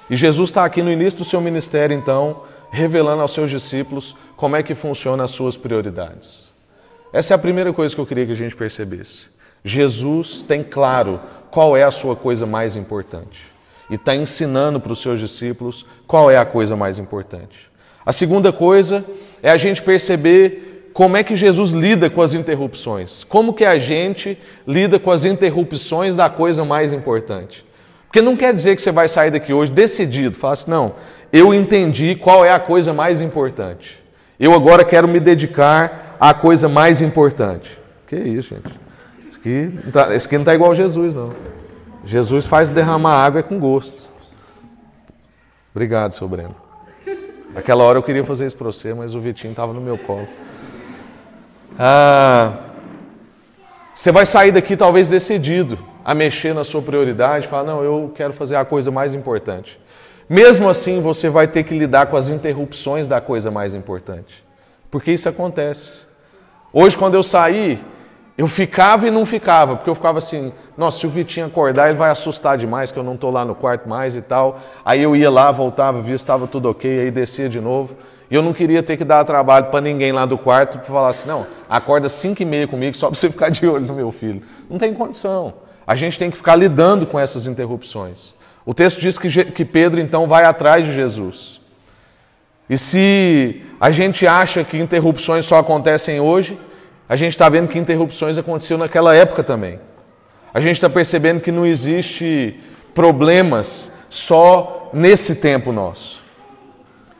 E 0.09 0.17
Jesus 0.17 0.51
está 0.51 0.65
aqui 0.65 0.83
no 0.83 0.93
início 0.93 1.19
do 1.19 1.25
seu 1.25 1.41
ministério, 1.41 1.97
então, 1.97 2.43
revelando 2.71 3.23
aos 3.23 3.33
seus 3.33 3.51
discípulos 3.51 4.15
como 4.37 4.55
é 4.55 4.63
que 4.63 4.75
funcionam 4.75 5.25
as 5.25 5.31
suas 5.31 5.57
prioridades. 5.57 6.53
Essa 7.13 7.35
é 7.35 7.37
a 7.37 7.39
primeira 7.39 7.73
coisa 7.73 7.95
que 7.95 8.01
eu 8.01 8.07
queria 8.07 8.27
que 8.27 8.33
a 8.33 8.37
gente 8.37 8.55
percebesse. 8.55 9.27
Jesus 9.65 10.43
tem 10.43 10.63
claro 10.63 11.21
qual 11.51 11.77
é 11.77 11.83
a 11.83 11.91
sua 11.91 12.15
coisa 12.15 12.45
mais 12.45 12.77
importante. 12.77 13.54
E 13.91 13.95
está 13.95 14.15
ensinando 14.15 14.81
para 14.81 14.93
os 14.93 15.01
seus 15.01 15.21
discípulos 15.21 15.85
qual 16.07 16.31
é 16.31 16.37
a 16.37 16.45
coisa 16.45 16.77
mais 16.77 16.99
importante. 16.99 17.71
A 18.05 18.13
segunda 18.13 18.53
coisa 18.53 19.05
é 19.43 19.51
a 19.51 19.57
gente 19.57 19.83
perceber 19.83 20.91
como 20.93 21.17
é 21.17 21.25
que 21.25 21.35
Jesus 21.35 21.73
lida 21.73 22.09
com 22.09 22.23
as 22.23 22.35
interrupções. 22.35 23.25
Como 23.25 23.53
que 23.53 23.65
a 23.65 23.79
gente 23.79 24.39
lida 24.67 24.99
com 24.99 25.11
as 25.11 25.25
interrupções 25.25 26.15
da 26.15 26.31
coisa 26.31 26.65
mais 26.65 26.93
importante. 26.93 27.65
Porque 28.07 28.23
não 28.23 28.37
quer 28.37 28.55
dizer 28.55 28.77
que 28.77 28.83
você 28.83 28.93
vai 28.93 29.09
sair 29.09 29.33
daqui 29.33 29.53
hoje 29.53 29.73
decidido, 29.73 30.37
falar 30.37 30.53
assim, 30.53 30.71
não, 30.71 30.95
eu 31.33 31.53
entendi 31.53 32.15
qual 32.15 32.45
é 32.45 32.53
a 32.53 32.61
coisa 32.61 32.93
mais 32.93 33.21
importante. 33.21 33.99
Eu 34.39 34.55
agora 34.55 34.85
quero 34.85 35.09
me 35.09 35.19
dedicar 35.19 36.17
à 36.21 36.33
coisa 36.33 36.69
mais 36.69 37.01
importante. 37.01 37.77
Que 38.07 38.17
isso, 38.17 38.55
gente? 38.55 38.85
tá, 39.91 40.15
esse 40.15 40.27
aqui 40.27 40.37
não 40.37 40.43
está 40.43 40.55
igual 40.55 40.71
a 40.71 40.75
Jesus, 40.75 41.13
não. 41.13 41.33
Jesus 42.05 42.47
faz 42.47 42.71
derramar 42.71 43.25
água 43.25 43.43
com 43.43 43.59
gosto. 43.59 44.03
Obrigado, 45.75 46.15
seu 46.15 46.29
Breno. 46.29 46.55
Naquela 47.53 47.85
hora 47.85 47.99
eu 47.99 48.03
queria 48.03 48.25
fazer 48.25 48.47
isso 48.47 48.57
para 48.57 48.67
você, 48.67 48.93
mas 48.93 49.15
o 49.15 49.21
Vitinho 49.21 49.53
estava 49.53 49.73
no 49.73 49.81
meu 49.81 49.97
colo. 49.97 50.29
Ah, 51.79 52.59
você 53.95 54.13
vai 54.13 54.27
sair 54.27 54.53
daqui 54.53 54.77
talvez 54.77 55.09
decidido 55.09 55.79
a 56.05 56.15
mexer 56.15 56.55
na 56.55 56.65
sua 56.65 56.83
prioridade, 56.83 57.47
falar, 57.47 57.65
não, 57.65 57.83
eu 57.83 58.13
quero 58.15 58.33
fazer 58.33 58.57
a 58.57 58.65
coisa 58.65 58.91
mais 58.91 59.15
importante. 59.15 59.81
Mesmo 60.29 60.69
assim, 60.69 61.01
você 61.01 61.29
vai 61.29 61.47
ter 61.47 61.63
que 61.65 61.77
lidar 61.77 62.07
com 62.07 62.17
as 62.17 62.29
interrupções 62.29 63.07
da 63.09 63.21
coisa 63.21 63.51
mais 63.51 63.75
importante. 63.75 64.45
Porque 64.91 65.13
isso 65.13 65.29
acontece. 65.29 65.93
Hoje, 66.73 66.97
quando 66.97 67.15
eu 67.15 67.23
saí, 67.23 67.83
eu 68.37 68.49
ficava 68.49 69.07
e 69.07 69.11
não 69.13 69.25
ficava, 69.25 69.77
porque 69.77 69.89
eu 69.89 69.95
ficava 69.95 70.19
assim, 70.19 70.53
nossa, 70.77 70.99
se 70.99 71.07
o 71.07 71.11
Vitinho 71.11 71.47
acordar, 71.47 71.89
ele 71.89 71.99
vai 71.99 72.11
assustar 72.11 72.59
demais, 72.59 72.91
que 72.91 72.99
eu 72.99 73.05
não 73.05 73.15
estou 73.15 73.31
lá 73.31 73.45
no 73.45 73.55
quarto 73.55 73.89
mais 73.89 74.17
e 74.17 74.23
tal. 74.23 74.61
Aí 74.85 75.01
eu 75.01 75.15
ia 75.15 75.31
lá, 75.31 75.53
voltava, 75.53 76.01
via 76.01 76.17
estava 76.17 76.49
tudo 76.49 76.69
ok, 76.69 77.01
aí 77.01 77.11
descia 77.13 77.49
de 77.49 77.61
novo. 77.61 77.97
E 78.29 78.35
eu 78.35 78.43
não 78.43 78.53
queria 78.53 78.83
ter 78.83 78.97
que 78.97 79.05
dar 79.05 79.25
trabalho 79.25 79.67
para 79.67 79.81
ninguém 79.81 80.11
lá 80.11 80.27
do 80.27 80.37
quarto 80.37 80.79
para 80.79 80.87
falar 80.87 81.09
assim, 81.11 81.29
não, 81.29 81.47
acorda 81.69 82.09
5 82.09 82.43
e 82.43 82.45
meia 82.45 82.67
comigo 82.67 82.97
só 82.97 83.09
para 83.09 83.17
você 83.17 83.31
ficar 83.31 83.51
de 83.51 83.65
olho 83.67 83.87
no 83.87 83.95
meu 83.95 84.11
filho. 84.11 84.43
Não 84.69 84.79
tem 84.79 84.93
condição. 84.93 85.55
A 85.87 85.95
gente 85.95 86.19
tem 86.19 86.29
que 86.29 86.37
ficar 86.37 86.57
lidando 86.57 87.07
com 87.07 87.21
essas 87.21 87.47
interrupções. 87.47 88.35
O 88.67 88.75
texto 88.75 88.99
diz 88.99 89.17
que, 89.17 89.29
que 89.45 89.65
Pedro 89.65 90.01
então 90.01 90.27
vai 90.27 90.45
atrás 90.45 90.85
de 90.85 90.93
Jesus. 90.93 91.61
E 92.69 92.79
se 92.79 93.63
a 93.79 93.91
gente 93.91 94.27
acha 94.27 94.65
que 94.65 94.79
interrupções 94.79 95.45
só 95.45 95.59
acontecem 95.59 96.19
hoje, 96.19 96.59
a 97.09 97.17
gente 97.17 97.33
está 97.33 97.49
vendo 97.49 97.69
que 97.69 97.79
interrupções 97.79 98.39
aconteciam 98.39 98.79
naquela 98.79 99.15
época 99.15 99.43
também. 99.43 99.79
A 100.53 100.61
gente 100.61 100.77
está 100.77 100.89
percebendo 100.89 101.41
que 101.41 101.53
não 101.53 101.67
existe 101.67 102.61
problemas 102.95 103.91
só 104.09 104.91
nesse 104.93 105.35
tempo 105.35 105.73
nosso. 105.73 106.23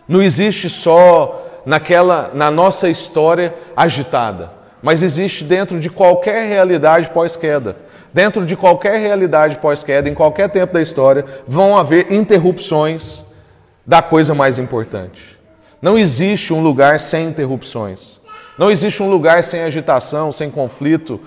Não 0.07 0.23
existe 0.23 0.71
só 0.71 1.63
naquela 1.67 2.31
na 2.35 2.51
nossa 2.51 2.89
história 2.89 3.55
agitada, 3.77 4.53
mas 4.83 5.03
existe 5.03 5.45
dentro 5.45 5.81
de 5.81 5.91
qualquer 5.91 6.49
realidade 6.49 7.11
pós-queda. 7.11 7.77
Dentro 8.13 8.47
de 8.47 8.55
qualquer 8.55 9.01
realidade 9.01 9.57
pós-queda, 9.57 10.09
em 10.09 10.15
qualquer 10.15 10.49
tempo 10.49 10.73
da 10.73 10.81
história, 10.81 11.25
vão 11.49 11.77
haver 11.77 12.13
interrupções 12.13 13.25
da 13.85 14.01
coisa 14.01 14.33
mais 14.33 14.57
importante. 14.57 15.37
Não 15.83 15.99
existe 15.99 16.53
um 16.53 16.63
lugar 16.63 17.01
sem 17.01 17.27
interrupções. 17.27 18.21
Não 18.57 18.71
existe 18.71 19.03
um 19.03 19.11
lugar 19.11 19.43
sem 19.43 19.63
agitação, 19.63 20.31
sem 20.31 20.51
conflito, 20.51 21.21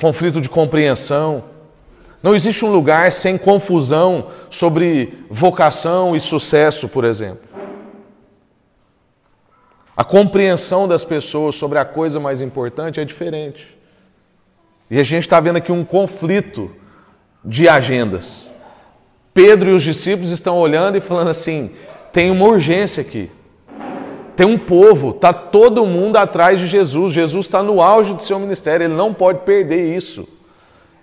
conflito 0.00 0.40
de 0.40 0.48
compreensão. 0.48 1.44
Não 2.22 2.34
existe 2.34 2.64
um 2.64 2.72
lugar 2.72 3.12
sem 3.12 3.38
confusão 3.38 4.28
sobre 4.50 5.24
vocação 5.30 6.16
e 6.16 6.20
sucesso, 6.20 6.88
por 6.88 7.04
exemplo. 7.04 7.52
A 9.96 10.02
compreensão 10.02 10.88
das 10.88 11.04
pessoas 11.04 11.54
sobre 11.54 11.78
a 11.78 11.84
coisa 11.84 12.18
mais 12.18 12.40
importante 12.40 12.98
é 12.98 13.04
diferente. 13.04 13.76
E 14.90 14.98
a 14.98 15.02
gente 15.02 15.22
está 15.22 15.38
vendo 15.38 15.56
aqui 15.56 15.70
um 15.70 15.84
conflito 15.84 16.70
de 17.44 17.68
agendas. 17.68 18.50
Pedro 19.34 19.70
e 19.70 19.74
os 19.74 19.82
discípulos 19.82 20.30
estão 20.30 20.58
olhando 20.58 20.96
e 20.96 21.00
falando 21.00 21.28
assim: 21.28 21.74
tem 22.12 22.30
uma 22.30 22.46
urgência 22.46 23.00
aqui. 23.00 23.30
Tem 24.36 24.46
um 24.46 24.58
povo, 24.58 25.10
está 25.10 25.32
todo 25.32 25.84
mundo 25.84 26.16
atrás 26.16 26.58
de 26.58 26.66
Jesus. 26.66 27.12
Jesus 27.12 27.46
está 27.46 27.62
no 27.62 27.82
auge 27.82 28.14
do 28.14 28.22
seu 28.22 28.38
ministério, 28.38 28.84
ele 28.84 28.94
não 28.94 29.12
pode 29.12 29.40
perder 29.40 29.94
isso. 29.94 30.26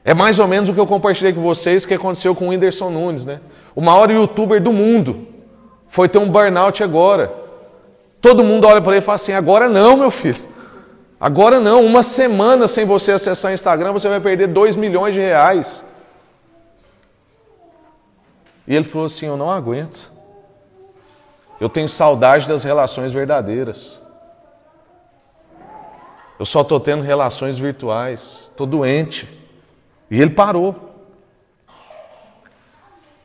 É 0.03 0.13
mais 0.13 0.39
ou 0.39 0.47
menos 0.47 0.69
o 0.69 0.73
que 0.73 0.79
eu 0.79 0.87
compartilhei 0.87 1.33
com 1.33 1.41
vocês 1.41 1.85
que 1.85 1.93
aconteceu 1.93 2.33
com 2.33 2.47
o 2.47 2.49
Whindersson 2.49 2.89
Nunes, 2.89 3.25
né? 3.25 3.41
O 3.75 3.81
maior 3.81 4.09
youtuber 4.09 4.61
do 4.61 4.73
mundo 4.73 5.27
foi 5.87 6.09
ter 6.09 6.17
um 6.17 6.29
burnout 6.29 6.83
agora. 6.83 7.31
Todo 8.21 8.43
mundo 8.43 8.67
olha 8.67 8.81
para 8.81 8.93
ele 8.93 9.01
e 9.01 9.05
fala 9.05 9.15
assim: 9.15 9.33
agora 9.33 9.69
não, 9.69 9.95
meu 9.95 10.11
filho. 10.11 10.43
Agora 11.19 11.59
não, 11.59 11.85
uma 11.85 12.01
semana 12.01 12.67
sem 12.67 12.85
você 12.85 13.11
acessar 13.11 13.51
o 13.51 13.53
Instagram, 13.53 13.91
você 13.91 14.07
vai 14.07 14.19
perder 14.19 14.47
2 14.47 14.75
milhões 14.75 15.13
de 15.13 15.19
reais. 15.19 15.83
E 18.65 18.75
ele 18.75 18.85
falou 18.85 19.05
assim: 19.05 19.25
Eu 19.25 19.37
não 19.37 19.51
aguento. 19.51 20.11
Eu 21.59 21.67
tenho 21.67 21.89
saudade 21.89 22.47
das 22.47 22.63
relações 22.63 23.11
verdadeiras. 23.11 24.01
Eu 26.39 26.45
só 26.45 26.61
estou 26.61 26.79
tendo 26.79 27.03
relações 27.03 27.57
virtuais. 27.57 28.47
Estou 28.49 28.65
doente. 28.65 29.27
E 30.09 30.21
ele 30.21 30.31
parou. 30.31 30.95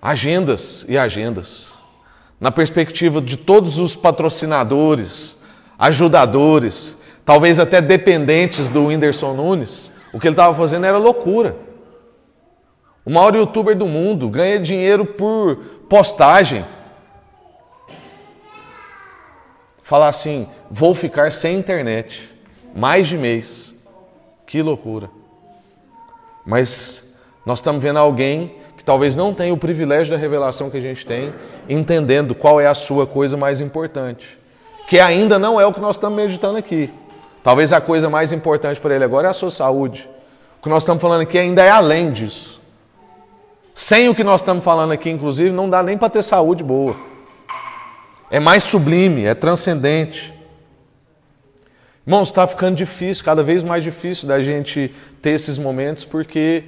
Agendas 0.02 0.84
e 0.88 0.98
agendas. 0.98 1.72
Na 2.40 2.50
perspectiva 2.50 3.20
de 3.20 3.36
todos 3.36 3.78
os 3.78 3.94
patrocinadores, 3.94 5.40
ajudadores, 5.78 7.00
talvez 7.24 7.60
até 7.60 7.80
dependentes 7.80 8.68
do 8.68 8.86
Whindersson 8.86 9.32
Nunes, 9.32 9.92
o 10.12 10.18
que 10.18 10.26
ele 10.26 10.34
estava 10.34 10.54
fazendo 10.54 10.84
era 10.84 10.98
loucura. 10.98 11.56
O 13.04 13.10
maior 13.10 13.34
youtuber 13.36 13.76
do 13.76 13.86
mundo 13.86 14.28
ganha 14.28 14.58
dinheiro 14.58 15.06
por 15.06 15.56
postagem 15.88 16.64
falar 19.84 20.08
assim: 20.08 20.48
vou 20.68 20.94
ficar 20.94 21.30
sem 21.30 21.56
internet 21.56 22.28
mais 22.74 23.06
de 23.06 23.16
mês. 23.16 23.72
Que 24.46 24.60
loucura. 24.60 25.08
Mas 26.44 27.04
nós 27.46 27.60
estamos 27.60 27.80
vendo 27.80 27.98
alguém 27.98 28.56
que 28.76 28.82
talvez 28.82 29.16
não 29.16 29.32
tenha 29.32 29.54
o 29.54 29.56
privilégio 29.56 30.12
da 30.12 30.20
revelação 30.20 30.68
que 30.68 30.76
a 30.76 30.80
gente 30.80 31.06
tem, 31.06 31.32
entendendo 31.68 32.34
qual 32.34 32.60
é 32.60 32.66
a 32.66 32.74
sua 32.74 33.06
coisa 33.06 33.36
mais 33.36 33.60
importante. 33.60 34.38
Que 34.88 34.98
ainda 34.98 35.38
não 35.38 35.60
é 35.60 35.64
o 35.64 35.72
que 35.72 35.80
nós 35.80 35.96
estamos 35.96 36.16
meditando 36.16 36.58
aqui. 36.58 36.92
Talvez 37.42 37.72
a 37.72 37.80
coisa 37.80 38.10
mais 38.10 38.32
importante 38.32 38.80
para 38.80 38.94
ele 38.94 39.04
agora 39.04 39.28
é 39.28 39.30
a 39.30 39.34
sua 39.34 39.50
saúde. 39.50 40.08
O 40.58 40.62
que 40.62 40.68
nós 40.68 40.82
estamos 40.82 41.00
falando 41.00 41.22
aqui 41.22 41.38
ainda 41.38 41.62
é 41.62 41.70
além 41.70 42.10
disso. 42.10 42.60
Sem 43.74 44.08
o 44.08 44.14
que 44.14 44.24
nós 44.24 44.40
estamos 44.40 44.62
falando 44.62 44.92
aqui, 44.92 45.10
inclusive, 45.10 45.50
não 45.50 45.68
dá 45.68 45.82
nem 45.82 45.96
para 45.96 46.08
ter 46.08 46.22
saúde 46.22 46.62
boa 46.62 46.94
é 48.34 48.40
mais 48.40 48.64
sublime, 48.64 49.26
é 49.26 49.32
transcendente. 49.32 50.34
Irmãos, 52.04 52.30
está 52.30 52.44
ficando 52.48 52.74
difícil, 52.74 53.24
cada 53.24 53.44
vez 53.44 53.62
mais 53.62 53.84
difícil 53.84 54.26
da 54.26 54.42
gente 54.42 54.92
ter 55.22 55.30
esses 55.30 55.56
momentos, 55.56 56.02
porque 56.04 56.64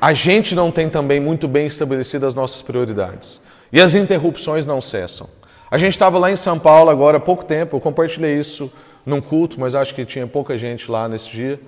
a 0.00 0.12
gente 0.12 0.54
não 0.54 0.70
tem 0.70 0.88
também 0.88 1.18
muito 1.18 1.48
bem 1.48 1.66
estabelecidas 1.66 2.28
as 2.28 2.34
nossas 2.36 2.62
prioridades. 2.62 3.40
E 3.72 3.80
as 3.80 3.96
interrupções 3.96 4.64
não 4.64 4.80
cessam. 4.80 5.28
A 5.68 5.76
gente 5.76 5.94
estava 5.94 6.20
lá 6.20 6.30
em 6.30 6.36
São 6.36 6.56
Paulo 6.56 6.88
agora 6.88 7.16
há 7.16 7.20
pouco 7.20 7.44
tempo, 7.44 7.74
eu 7.74 7.80
compartilhei 7.80 8.38
isso 8.38 8.70
num 9.04 9.20
culto, 9.20 9.58
mas 9.58 9.74
acho 9.74 9.92
que 9.92 10.04
tinha 10.04 10.24
pouca 10.28 10.56
gente 10.56 10.88
lá 10.88 11.08
nesse 11.08 11.30
dia. 11.30 11.60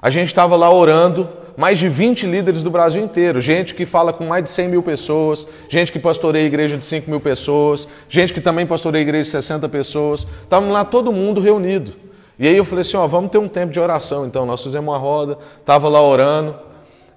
A 0.00 0.10
gente 0.10 0.28
estava 0.28 0.54
lá 0.54 0.70
orando, 0.70 1.28
mais 1.56 1.76
de 1.78 1.88
20 1.88 2.24
líderes 2.24 2.62
do 2.62 2.70
Brasil 2.70 3.02
inteiro, 3.02 3.40
gente 3.40 3.74
que 3.74 3.84
fala 3.84 4.12
com 4.12 4.24
mais 4.24 4.44
de 4.44 4.50
100 4.50 4.68
mil 4.68 4.82
pessoas, 4.82 5.48
gente 5.68 5.90
que 5.90 5.98
pastoreia 5.98 6.46
igreja 6.46 6.78
de 6.78 6.86
5 6.86 7.10
mil 7.10 7.18
pessoas, 7.18 7.88
gente 8.08 8.32
que 8.32 8.40
também 8.40 8.64
pastoreia 8.64 9.02
igreja 9.02 9.24
de 9.24 9.30
60 9.30 9.68
pessoas. 9.68 10.24
Estávamos 10.44 10.72
lá 10.72 10.84
todo 10.84 11.12
mundo 11.12 11.40
reunido. 11.40 11.94
E 12.38 12.46
aí 12.46 12.56
eu 12.56 12.64
falei 12.64 12.82
assim, 12.82 12.96
ó, 12.96 13.08
vamos 13.08 13.32
ter 13.32 13.38
um 13.38 13.48
tempo 13.48 13.72
de 13.72 13.80
oração. 13.80 14.24
Então 14.24 14.46
nós 14.46 14.62
fizemos 14.62 14.88
uma 14.88 14.98
roda, 14.98 15.36
estava 15.58 15.88
lá 15.88 16.00
orando, 16.00 16.54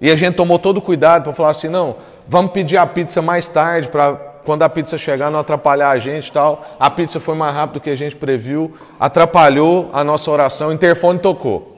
e 0.00 0.10
a 0.10 0.16
gente 0.16 0.34
tomou 0.34 0.58
todo 0.58 0.78
o 0.78 0.82
cuidado 0.82 1.22
para 1.22 1.34
falar 1.34 1.50
assim, 1.50 1.68
não, 1.68 1.94
vamos 2.26 2.50
pedir 2.50 2.78
a 2.78 2.84
pizza 2.84 3.22
mais 3.22 3.48
tarde 3.48 3.86
para 3.86 4.14
quando 4.44 4.64
a 4.64 4.68
pizza 4.68 4.98
chegar 4.98 5.30
não 5.30 5.38
atrapalhar 5.38 5.90
a 5.90 5.98
gente 6.00 6.26
e 6.26 6.32
tal. 6.32 6.64
A 6.80 6.90
pizza 6.90 7.20
foi 7.20 7.36
mais 7.36 7.54
rápido 7.54 7.74
do 7.74 7.80
que 7.80 7.90
a 7.90 7.94
gente 7.94 8.16
previu, 8.16 8.74
atrapalhou 8.98 9.88
a 9.92 10.02
nossa 10.02 10.28
oração, 10.28 10.70
o 10.70 10.72
interfone 10.72 11.20
tocou. 11.20 11.71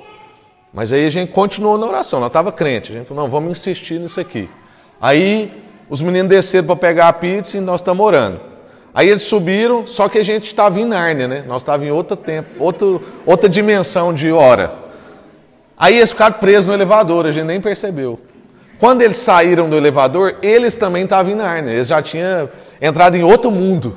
Mas 0.74 0.92
aí 0.92 1.06
a 1.06 1.10
gente 1.10 1.30
continuou 1.30 1.78
na 1.78 1.87
oração, 1.87 2.18
nós 2.18 2.30
estava 2.30 2.50
crente. 2.50 2.92
A 2.92 2.96
gente 2.96 3.06
falou, 3.06 3.22
não, 3.22 3.30
vamos 3.30 3.52
insistir 3.52 4.00
nisso 4.00 4.20
aqui. 4.20 4.50
Aí 5.00 5.62
os 5.88 6.00
meninos 6.00 6.28
desceram 6.28 6.66
para 6.66 6.76
pegar 6.76 7.08
a 7.08 7.12
pizza 7.12 7.56
e 7.56 7.60
nós 7.60 7.80
estamos 7.80 8.04
orando. 8.04 8.40
Aí 8.92 9.08
eles 9.08 9.22
subiram, 9.22 9.87
só 9.87 10.08
que 10.08 10.18
a 10.18 10.22
gente 10.24 10.46
estava 10.46 10.80
em 10.80 10.84
Nárnia, 10.84 11.28
né? 11.28 11.44
Nós 11.46 11.62
estávamos 11.62 11.88
em 11.88 11.92
outro 11.92 12.16
tempo, 12.16 12.48
outro, 12.58 13.02
outra 13.24 13.48
dimensão 13.48 14.12
de 14.12 14.32
hora. 14.32 14.74
Aí 15.76 15.96
eles 15.96 16.10
ficaram 16.10 16.37
presos 16.38 16.66
no 16.66 16.72
elevador, 16.72 17.26
a 17.26 17.32
gente 17.32 17.46
nem 17.46 17.60
percebeu. 17.60 18.18
Quando 18.78 19.02
eles 19.02 19.16
saíram 19.16 19.68
do 19.68 19.76
elevador, 19.76 20.37
eles 20.42 20.74
também 20.74 21.04
estavam 21.04 21.32
em 21.32 21.37
Nárnia, 21.37 21.72
eles 21.72 21.88
já 21.88 22.02
tinham 22.02 22.48
entrado 22.80 23.16
em 23.16 23.22
outro 23.22 23.50
mundo. 23.50 23.96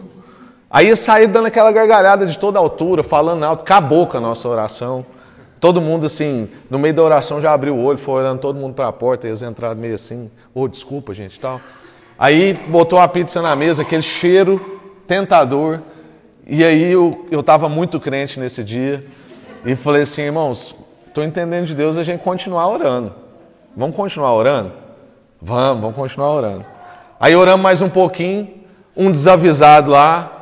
Aí 0.69 0.87
eles 0.87 0.99
saíram 0.99 1.33
dando 1.33 1.47
aquela 1.47 1.71
gargalhada 1.71 2.25
de 2.25 2.37
toda 2.37 2.59
altura, 2.59 3.01
falando 3.01 3.43
alto, 3.43 3.61
acabou 3.61 4.05
com 4.05 4.17
a 4.17 4.21
nossa 4.21 4.47
oração. 4.47 5.05
Todo 5.59 5.81
mundo 5.81 6.05
assim, 6.05 6.49
no 6.69 6.77
meio 6.77 6.93
da 6.93 7.01
oração 7.01 7.41
já 7.41 7.51
abriu 7.51 7.75
o 7.75 7.83
olho, 7.83 7.97
foi 7.97 8.21
olhando 8.21 8.39
todo 8.39 8.59
mundo 8.59 8.73
para 8.73 8.87
a 8.87 8.93
porta, 8.93 9.25
e 9.25 9.29
eles 9.29 9.41
entraram 9.41 9.75
meio 9.75 9.95
assim, 9.95 10.29
ô 10.53 10.61
oh, 10.61 10.67
desculpa 10.67 11.13
gente 11.13 11.39
tal. 11.39 11.59
Aí 12.17 12.53
botou 12.53 12.99
a 12.99 13.07
pizza 13.07 13.41
na 13.41 13.55
mesa, 13.55 13.81
aquele 13.81 14.01
cheiro 14.01 14.79
tentador. 15.07 15.79
E 16.45 16.63
aí 16.63 16.91
eu 16.91 17.27
estava 17.31 17.67
muito 17.67 17.99
crente 17.99 18.39
nesse 18.39 18.63
dia 18.63 19.03
e 19.65 19.75
falei 19.75 20.03
assim, 20.03 20.21
irmãos, 20.23 20.75
estou 21.07 21.23
entendendo 21.23 21.65
de 21.65 21.75
Deus 21.75 21.97
a 21.97 22.03
gente 22.03 22.21
continuar 22.21 22.67
orando. 22.67 23.13
Vamos 23.75 23.95
continuar 23.95 24.33
orando? 24.33 24.71
Vamos, 25.41 25.81
vamos 25.81 25.95
continuar 25.95 26.31
orando. 26.31 26.65
Aí 27.19 27.35
oramos 27.35 27.61
mais 27.61 27.81
um 27.81 27.89
pouquinho, 27.89 28.47
um 28.95 29.11
desavisado 29.11 29.91
lá, 29.91 30.36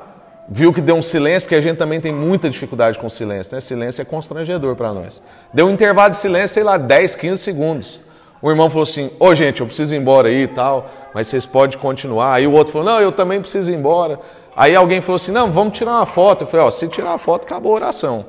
viu 0.47 0.73
que 0.73 0.81
deu 0.81 0.95
um 0.95 1.01
silêncio, 1.01 1.41
porque 1.41 1.55
a 1.55 1.61
gente 1.61 1.77
também 1.77 1.99
tem 1.99 2.11
muita 2.11 2.49
dificuldade 2.49 2.97
com 2.99 3.09
silêncio, 3.09 3.53
né? 3.53 3.61
Silêncio 3.61 4.01
é 4.01 4.05
constrangedor 4.05 4.75
para 4.75 4.93
nós. 4.93 5.21
Deu 5.53 5.67
um 5.67 5.71
intervalo 5.71 6.11
de 6.11 6.17
silêncio, 6.17 6.53
sei 6.53 6.63
lá, 6.63 6.77
10, 6.77 7.15
15 7.15 7.41
segundos. 7.41 8.01
O 8.41 8.49
irmão 8.49 8.69
falou 8.69 8.83
assim: 8.83 9.07
Ô 9.19 9.27
oh, 9.27 9.35
gente, 9.35 9.61
eu 9.61 9.67
preciso 9.67 9.95
ir 9.95 9.97
embora 9.97 10.27
aí 10.27 10.43
e 10.43 10.47
tal, 10.47 10.89
mas 11.13 11.27
vocês 11.27 11.45
podem 11.45 11.79
continuar. 11.79 12.33
Aí 12.33 12.45
o 12.45 12.51
outro 12.51 12.73
falou: 12.73 12.87
Não, 12.87 13.01
eu 13.01 13.11
também 13.11 13.41
preciso 13.41 13.71
ir 13.71 13.75
embora. 13.75 14.19
Aí 14.55 14.75
alguém 14.75 15.01
falou 15.01 15.15
assim: 15.15 15.31
Não, 15.31 15.51
vamos 15.51 15.77
tirar 15.77 15.91
uma 15.91 16.05
foto. 16.05 16.43
Eu 16.43 16.47
falei: 16.47 16.65
Ó, 16.65 16.71
se 16.71 16.87
tirar 16.87 17.13
a 17.13 17.17
foto, 17.17 17.43
acabou 17.43 17.71
a 17.73 17.75
oração. 17.75 18.25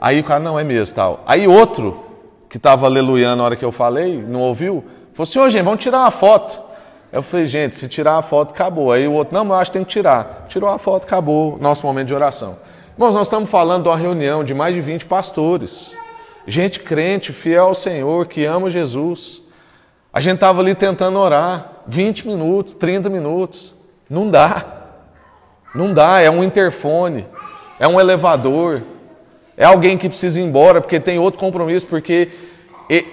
Aí 0.00 0.20
o 0.20 0.24
cara: 0.24 0.40
Não, 0.40 0.58
é 0.58 0.64
mesmo 0.64 0.94
tal. 0.94 1.22
Aí 1.26 1.46
outro 1.46 2.10
que 2.50 2.56
estava 2.56 2.86
aleluiando 2.86 3.36
na 3.36 3.44
hora 3.44 3.56
que 3.56 3.64
eu 3.64 3.70
falei, 3.70 4.20
não 4.20 4.40
ouviu, 4.40 4.84
falou 5.14 5.22
assim, 5.22 5.38
ô 5.38 5.48
gente, 5.48 5.62
vamos 5.62 5.80
tirar 5.80 6.00
uma 6.00 6.10
foto. 6.10 6.60
Eu 7.12 7.22
falei, 7.22 7.46
gente, 7.46 7.74
se 7.74 7.88
tirar 7.88 8.18
a 8.18 8.22
foto, 8.22 8.52
acabou. 8.52 8.92
Aí 8.92 9.06
o 9.08 9.12
outro, 9.12 9.34
não, 9.34 9.44
mas 9.44 9.54
eu 9.54 9.60
acho 9.60 9.70
que 9.72 9.78
tem 9.78 9.84
que 9.84 9.90
tirar. 9.90 10.46
Tirou 10.48 10.70
a 10.70 10.78
foto, 10.78 11.04
acabou 11.04 11.58
nosso 11.60 11.84
momento 11.84 12.08
de 12.08 12.14
oração. 12.14 12.58
Irmãos, 12.94 13.14
nós 13.14 13.26
estamos 13.26 13.50
falando 13.50 13.84
de 13.84 13.88
uma 13.88 13.96
reunião 13.96 14.44
de 14.44 14.54
mais 14.54 14.74
de 14.74 14.80
20 14.80 15.06
pastores. 15.06 15.96
Gente 16.46 16.78
crente, 16.80 17.32
fiel 17.32 17.66
ao 17.66 17.74
Senhor, 17.74 18.26
que 18.26 18.44
ama 18.44 18.70
Jesus. 18.70 19.42
A 20.12 20.20
gente 20.20 20.34
estava 20.34 20.60
ali 20.60 20.74
tentando 20.74 21.18
orar 21.18 21.82
20 21.86 22.28
minutos, 22.28 22.74
30 22.74 23.08
minutos. 23.08 23.74
Não 24.08 24.30
dá. 24.30 24.80
Não 25.74 25.94
dá, 25.94 26.20
é 26.20 26.28
um 26.28 26.42
interfone, 26.42 27.26
é 27.78 27.86
um 27.86 28.00
elevador, 28.00 28.82
é 29.56 29.64
alguém 29.64 29.96
que 29.96 30.08
precisa 30.08 30.40
ir 30.40 30.42
embora 30.42 30.80
porque 30.80 30.98
tem 30.98 31.18
outro 31.18 31.38
compromisso, 31.38 31.86
porque 31.86 32.28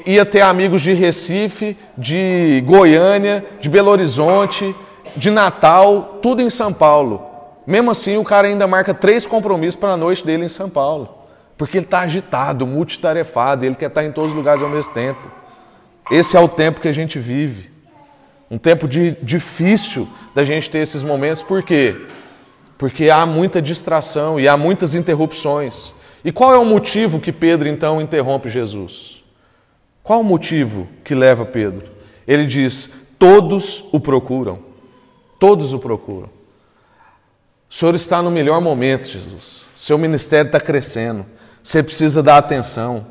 ia 0.06 0.26
ter 0.26 0.42
amigos 0.42 0.82
de 0.82 0.94
Recife, 0.94 1.78
de 1.96 2.64
Goiânia, 2.66 3.46
de 3.62 3.70
Belo 3.70 3.92
Horizonte, 3.92 4.76
de 5.16 5.30
Natal, 5.30 6.20
tudo 6.22 6.42
em 6.42 6.50
São 6.50 6.74
Paulo. 6.74 7.22
Mesmo 7.66 7.92
assim, 7.92 8.18
o 8.18 8.24
cara 8.24 8.48
ainda 8.48 8.66
marca 8.66 8.94
três 8.94 9.26
compromissos 9.28 9.80
para 9.80 9.92
a 9.92 9.98
noite 9.98 10.26
dele 10.26 10.46
em 10.46 10.50
São 10.50 10.70
Paulo. 10.70 11.16
Porque 11.58 11.78
ele 11.78 11.86
está 11.86 12.00
agitado, 12.00 12.66
multitarefado, 12.66 13.66
ele 13.66 13.76
quer 13.76 13.88
estar 13.88 14.04
em 14.04 14.12
todos 14.12 14.32
os 14.32 14.36
lugares 14.36 14.64
ao 14.64 14.70
mesmo 14.70 14.94
tempo. 14.94 15.20
Esse 16.10 16.38
é 16.38 16.40
o 16.40 16.48
tempo 16.48 16.82
que 16.82 16.88
a 16.88 16.94
gente 16.94 17.20
vive. 17.20 17.70
Um 18.50 18.58
tempo 18.58 18.88
de, 18.88 19.12
difícil 19.22 20.08
da 20.34 20.44
gente 20.44 20.70
ter 20.70 20.80
esses 20.80 21.04
momentos, 21.04 21.44
por 21.44 21.62
quê? 21.62 21.96
Porque 22.78 23.10
há 23.10 23.26
muita 23.26 23.62
distração 23.62 24.40
e 24.40 24.48
há 24.48 24.56
muitas 24.56 24.96
interrupções. 24.96 25.94
E 26.24 26.32
qual 26.32 26.54
é 26.54 26.58
o 26.58 26.66
motivo 26.66 27.20
que 27.20 27.32
Pedro 27.32 27.68
então 27.68 28.02
interrompe 28.02 28.50
Jesus? 28.50 29.17
Qual 30.08 30.22
o 30.22 30.24
motivo 30.24 30.88
que 31.04 31.14
leva 31.14 31.46
Pedro? 31.46 31.86
Ele 32.26 32.46
diz: 32.46 32.90
todos 33.20 33.84
o 33.92 34.00
procuram. 34.00 34.60
Todos 35.38 35.74
o 35.74 35.80
procuram. 35.80 36.30
O 37.70 37.76
Senhor 37.76 37.94
está 37.94 38.22
no 38.22 38.32
melhor 38.32 38.62
momento, 38.62 39.06
Jesus. 39.06 39.66
Seu 39.76 39.98
ministério 39.98 40.48
está 40.48 40.62
crescendo. 40.62 41.26
Você 41.62 41.84
precisa 41.84 42.24
dar 42.24 42.38
atenção. 42.38 43.06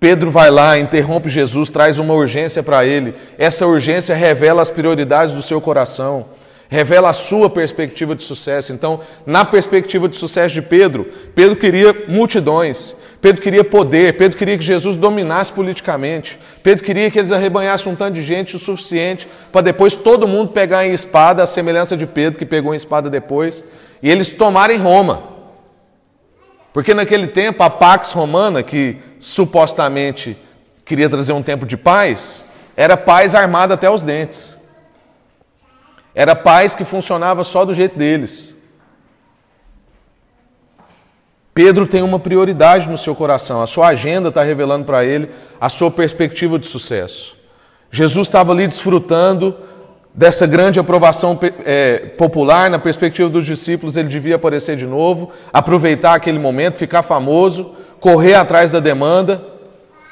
Pedro 0.00 0.28
vai 0.28 0.50
lá, 0.50 0.76
interrompe 0.76 1.28
Jesus, 1.28 1.70
traz 1.70 1.98
uma 1.98 2.14
urgência 2.14 2.64
para 2.64 2.84
ele. 2.84 3.14
Essa 3.38 3.64
urgência 3.64 4.12
revela 4.12 4.60
as 4.60 4.70
prioridades 4.70 5.32
do 5.32 5.40
seu 5.40 5.60
coração, 5.60 6.30
revela 6.68 7.10
a 7.10 7.14
sua 7.14 7.48
perspectiva 7.48 8.16
de 8.16 8.24
sucesso. 8.24 8.72
Então, 8.72 9.02
na 9.24 9.44
perspectiva 9.44 10.08
de 10.08 10.16
sucesso 10.16 10.52
de 10.52 10.62
Pedro, 10.62 11.04
Pedro 11.32 11.54
queria 11.54 12.06
multidões, 12.08 12.96
Pedro 13.20 13.42
queria 13.42 13.64
poder, 13.64 14.16
Pedro 14.16 14.38
queria 14.38 14.56
que 14.56 14.64
Jesus 14.64 14.96
dominasse 14.96 15.52
politicamente, 15.52 16.38
Pedro 16.62 16.84
queria 16.84 17.10
que 17.10 17.18
eles 17.18 17.32
arrebanhassem 17.32 17.92
um 17.92 17.96
tanto 17.96 18.14
de 18.14 18.22
gente 18.22 18.54
o 18.54 18.58
suficiente 18.60 19.26
para 19.50 19.60
depois 19.60 19.94
todo 19.94 20.28
mundo 20.28 20.52
pegar 20.52 20.86
em 20.86 20.92
espada, 20.92 21.42
a 21.42 21.46
semelhança 21.46 21.96
de 21.96 22.06
Pedro, 22.06 22.38
que 22.38 22.46
pegou 22.46 22.72
em 22.72 22.76
espada 22.76 23.10
depois, 23.10 23.64
e 24.00 24.08
eles 24.08 24.30
tomarem 24.30 24.78
Roma. 24.78 25.24
Porque 26.72 26.94
naquele 26.94 27.26
tempo 27.26 27.62
a 27.62 27.70
Pax 27.70 28.12
Romana, 28.12 28.62
que 28.62 28.98
supostamente 29.18 30.36
queria 30.84 31.08
trazer 31.08 31.32
um 31.32 31.42
tempo 31.42 31.66
de 31.66 31.76
paz, 31.76 32.44
era 32.76 32.96
paz 32.96 33.34
armada 33.34 33.74
até 33.74 33.90
os 33.90 34.02
dentes. 34.02 34.56
Era 36.14 36.36
paz 36.36 36.72
que 36.74 36.84
funcionava 36.84 37.42
só 37.42 37.64
do 37.64 37.74
jeito 37.74 37.98
deles. 37.98 38.56
Pedro 41.58 41.88
tem 41.88 42.02
uma 42.02 42.20
prioridade 42.20 42.88
no 42.88 42.96
seu 42.96 43.16
coração, 43.16 43.60
a 43.60 43.66
sua 43.66 43.88
agenda 43.88 44.28
está 44.28 44.44
revelando 44.44 44.84
para 44.84 45.04
ele 45.04 45.28
a 45.60 45.68
sua 45.68 45.90
perspectiva 45.90 46.56
de 46.56 46.68
sucesso. 46.68 47.36
Jesus 47.90 48.28
estava 48.28 48.52
ali 48.52 48.68
desfrutando 48.68 49.56
dessa 50.14 50.46
grande 50.46 50.78
aprovação 50.78 51.36
é, 51.64 52.12
popular, 52.16 52.70
na 52.70 52.78
perspectiva 52.78 53.28
dos 53.28 53.44
discípulos, 53.44 53.96
ele 53.96 54.08
devia 54.08 54.36
aparecer 54.36 54.76
de 54.76 54.86
novo, 54.86 55.32
aproveitar 55.52 56.14
aquele 56.14 56.38
momento, 56.38 56.76
ficar 56.76 57.02
famoso, 57.02 57.74
correr 57.98 58.34
atrás 58.34 58.70
da 58.70 58.78
demanda, 58.78 59.42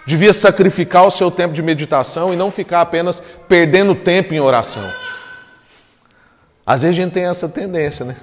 devia 0.05 0.33
sacrificar 0.33 1.07
o 1.07 1.13
seu 1.13 1.31
tempo 1.31 1.55
de 1.55 1.63
meditação 1.63 2.35
e 2.35 2.37
não 2.37 2.51
ficar 2.51 2.81
apenas 2.81 3.23
perdendo 3.47 3.95
tempo 3.95 4.35
em 4.35 4.41
oração. 4.41 4.83
Às 6.67 6.83
vezes 6.83 6.99
a 6.99 7.03
gente 7.03 7.13
tem 7.13 7.27
essa 7.27 7.49
tendência, 7.49 8.05
né? 8.05 8.17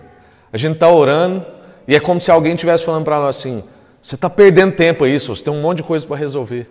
A 0.51 0.57
gente 0.57 0.73
está 0.73 0.89
orando 0.89 1.52
e 1.87 1.95
é 1.95 1.99
como 1.99 2.21
se 2.21 2.31
alguém 2.31 2.53
estivesse 2.53 2.85
falando 2.85 3.03
para 3.03 3.19
nós 3.19 3.37
assim: 3.37 3.63
você 4.01 4.15
está 4.15 4.29
perdendo 4.29 4.75
tempo 4.75 5.03
aí, 5.03 5.19
você 5.19 5.43
tem 5.43 5.53
um 5.53 5.61
monte 5.61 5.77
de 5.77 5.83
coisa 5.83 6.05
para 6.05 6.17
resolver. 6.17 6.69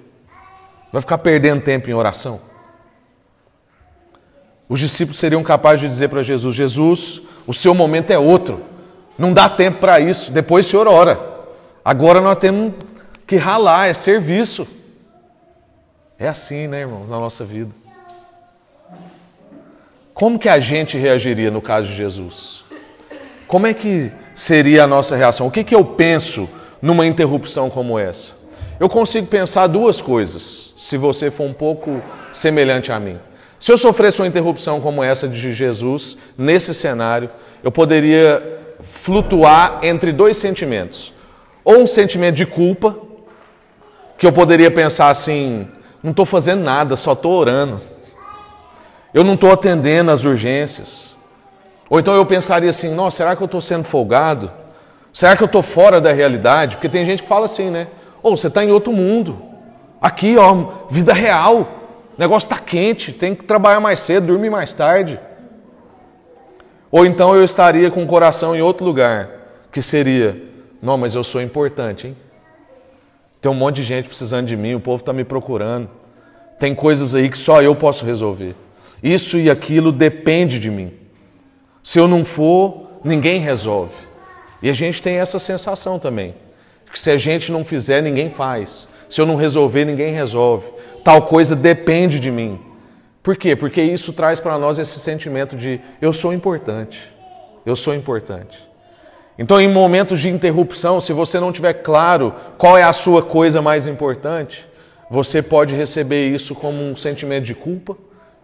Vai 0.92 1.00
ficar 1.00 1.18
perdendo 1.18 1.62
tempo 1.62 1.88
em 1.88 1.94
oração? 1.94 2.40
Os 4.68 4.80
discípulos 4.80 5.18
seriam 5.18 5.42
capazes 5.42 5.80
de 5.80 5.88
dizer 5.88 6.08
para 6.08 6.22
Jesus: 6.22 6.54
Jesus, 6.54 7.22
o 7.46 7.54
seu 7.54 7.74
momento 7.74 8.10
é 8.10 8.18
outro, 8.18 8.62
não 9.18 9.32
dá 9.32 9.48
tempo 9.48 9.78
para 9.78 10.00
isso, 10.00 10.30
depois 10.30 10.66
o 10.66 10.70
senhor 10.70 10.88
ora. 10.88 11.32
Agora 11.84 12.20
nós 12.20 12.38
temos 12.38 12.72
que 13.26 13.36
ralar, 13.36 13.88
é 13.88 13.94
serviço. 13.94 14.66
É 16.18 16.28
assim, 16.28 16.68
né, 16.68 16.80
irmãos, 16.80 17.08
na 17.08 17.18
nossa 17.18 17.44
vida. 17.44 17.72
Como 20.14 20.38
que 20.38 20.48
a 20.48 20.60
gente 20.60 20.96
reagiria 20.96 21.50
no 21.50 21.60
caso 21.60 21.88
de 21.88 21.94
Jesus? 21.94 22.62
Como 23.48 23.66
é 23.66 23.74
que 23.74 24.12
seria 24.42 24.84
a 24.84 24.86
nossa 24.88 25.14
reação? 25.14 25.46
O 25.46 25.50
que, 25.50 25.62
que 25.62 25.74
eu 25.74 25.84
penso 25.84 26.48
numa 26.80 27.06
interrupção 27.06 27.70
como 27.70 27.96
essa? 27.96 28.32
Eu 28.80 28.88
consigo 28.88 29.28
pensar 29.28 29.68
duas 29.68 30.02
coisas, 30.02 30.74
se 30.76 30.96
você 30.96 31.30
for 31.30 31.44
um 31.44 31.52
pouco 31.52 32.02
semelhante 32.32 32.90
a 32.90 32.98
mim. 32.98 33.20
Se 33.60 33.70
eu 33.70 33.78
sofresse 33.78 34.20
uma 34.20 34.26
interrupção 34.26 34.80
como 34.80 35.04
essa 35.04 35.28
de 35.28 35.54
Jesus, 35.54 36.16
nesse 36.36 36.74
cenário, 36.74 37.30
eu 37.62 37.70
poderia 37.70 38.42
flutuar 39.04 39.78
entre 39.82 40.10
dois 40.10 40.36
sentimentos. 40.36 41.12
Ou 41.64 41.78
um 41.78 41.86
sentimento 41.86 42.34
de 42.34 42.44
culpa, 42.44 42.98
que 44.18 44.26
eu 44.26 44.32
poderia 44.32 44.72
pensar 44.72 45.10
assim: 45.10 45.68
não 46.02 46.10
estou 46.10 46.26
fazendo 46.26 46.64
nada, 46.64 46.96
só 46.96 47.12
estou 47.12 47.32
orando. 47.38 47.80
Eu 49.14 49.22
não 49.22 49.34
estou 49.34 49.52
atendendo 49.52 50.10
às 50.10 50.24
urgências. 50.24 51.11
Ou 51.92 52.00
então 52.00 52.14
eu 52.14 52.24
pensaria 52.24 52.70
assim: 52.70 52.94
nossa, 52.94 53.18
será 53.18 53.36
que 53.36 53.42
eu 53.42 53.44
estou 53.44 53.60
sendo 53.60 53.84
folgado? 53.84 54.50
Será 55.12 55.36
que 55.36 55.42
eu 55.42 55.46
estou 55.46 55.62
fora 55.62 56.00
da 56.00 56.10
realidade? 56.10 56.76
Porque 56.76 56.88
tem 56.88 57.04
gente 57.04 57.20
que 57.20 57.28
fala 57.28 57.44
assim, 57.44 57.68
né? 57.68 57.88
Ou 58.22 58.32
oh, 58.32 58.36
você 58.36 58.46
está 58.46 58.64
em 58.64 58.70
outro 58.70 58.94
mundo. 58.94 59.42
Aqui, 60.00 60.38
ó, 60.38 60.86
vida 60.88 61.12
real. 61.12 61.60
O 62.16 62.20
negócio 62.20 62.46
está 62.46 62.56
quente, 62.56 63.12
tem 63.12 63.34
que 63.34 63.44
trabalhar 63.44 63.78
mais 63.78 64.00
cedo, 64.00 64.28
dormir 64.28 64.48
mais 64.48 64.72
tarde. 64.72 65.20
Ou 66.90 67.04
então 67.04 67.36
eu 67.36 67.44
estaria 67.44 67.90
com 67.90 68.02
o 68.02 68.06
coração 68.06 68.56
em 68.56 68.62
outro 68.62 68.86
lugar, 68.86 69.28
que 69.70 69.82
seria: 69.82 70.42
não, 70.80 70.96
mas 70.96 71.14
eu 71.14 71.22
sou 71.22 71.42
importante, 71.42 72.06
hein? 72.06 72.16
Tem 73.38 73.52
um 73.52 73.54
monte 73.54 73.76
de 73.76 73.82
gente 73.82 74.08
precisando 74.08 74.46
de 74.46 74.56
mim, 74.56 74.74
o 74.74 74.80
povo 74.80 75.02
está 75.02 75.12
me 75.12 75.24
procurando. 75.24 75.90
Tem 76.58 76.74
coisas 76.74 77.14
aí 77.14 77.28
que 77.28 77.36
só 77.36 77.60
eu 77.60 77.76
posso 77.76 78.06
resolver. 78.06 78.56
Isso 79.02 79.36
e 79.36 79.50
aquilo 79.50 79.92
depende 79.92 80.58
de 80.58 80.70
mim. 80.70 81.01
Se 81.82 81.98
eu 81.98 82.06
não 82.06 82.24
for, 82.24 83.00
ninguém 83.04 83.40
resolve. 83.40 83.94
E 84.62 84.70
a 84.70 84.72
gente 84.72 85.02
tem 85.02 85.16
essa 85.16 85.38
sensação 85.38 85.98
também, 85.98 86.34
que 86.92 86.98
se 86.98 87.10
a 87.10 87.16
gente 87.16 87.50
não 87.50 87.64
fizer, 87.64 88.00
ninguém 88.00 88.30
faz. 88.30 88.88
Se 89.10 89.20
eu 89.20 89.26
não 89.26 89.36
resolver, 89.36 89.84
ninguém 89.84 90.12
resolve. 90.12 90.66
Tal 91.04 91.22
coisa 91.22 91.56
depende 91.56 92.20
de 92.20 92.30
mim. 92.30 92.60
Por 93.22 93.36
quê? 93.36 93.54
Porque 93.54 93.82
isso 93.82 94.12
traz 94.12 94.40
para 94.40 94.58
nós 94.58 94.78
esse 94.78 94.98
sentimento 95.00 95.56
de 95.56 95.80
eu 96.00 96.12
sou 96.12 96.32
importante. 96.32 97.00
Eu 97.64 97.76
sou 97.76 97.94
importante. 97.94 98.58
Então, 99.38 99.60
em 99.60 99.68
momentos 99.68 100.20
de 100.20 100.28
interrupção, 100.28 101.00
se 101.00 101.12
você 101.12 101.40
não 101.40 101.52
tiver 101.52 101.74
claro 101.74 102.34
qual 102.58 102.76
é 102.76 102.82
a 102.82 102.92
sua 102.92 103.22
coisa 103.22 103.62
mais 103.62 103.86
importante, 103.86 104.66
você 105.10 105.42
pode 105.42 105.74
receber 105.74 106.28
isso 106.28 106.54
como 106.54 106.82
um 106.82 106.96
sentimento 106.96 107.44
de 107.44 107.54
culpa. 107.54 107.96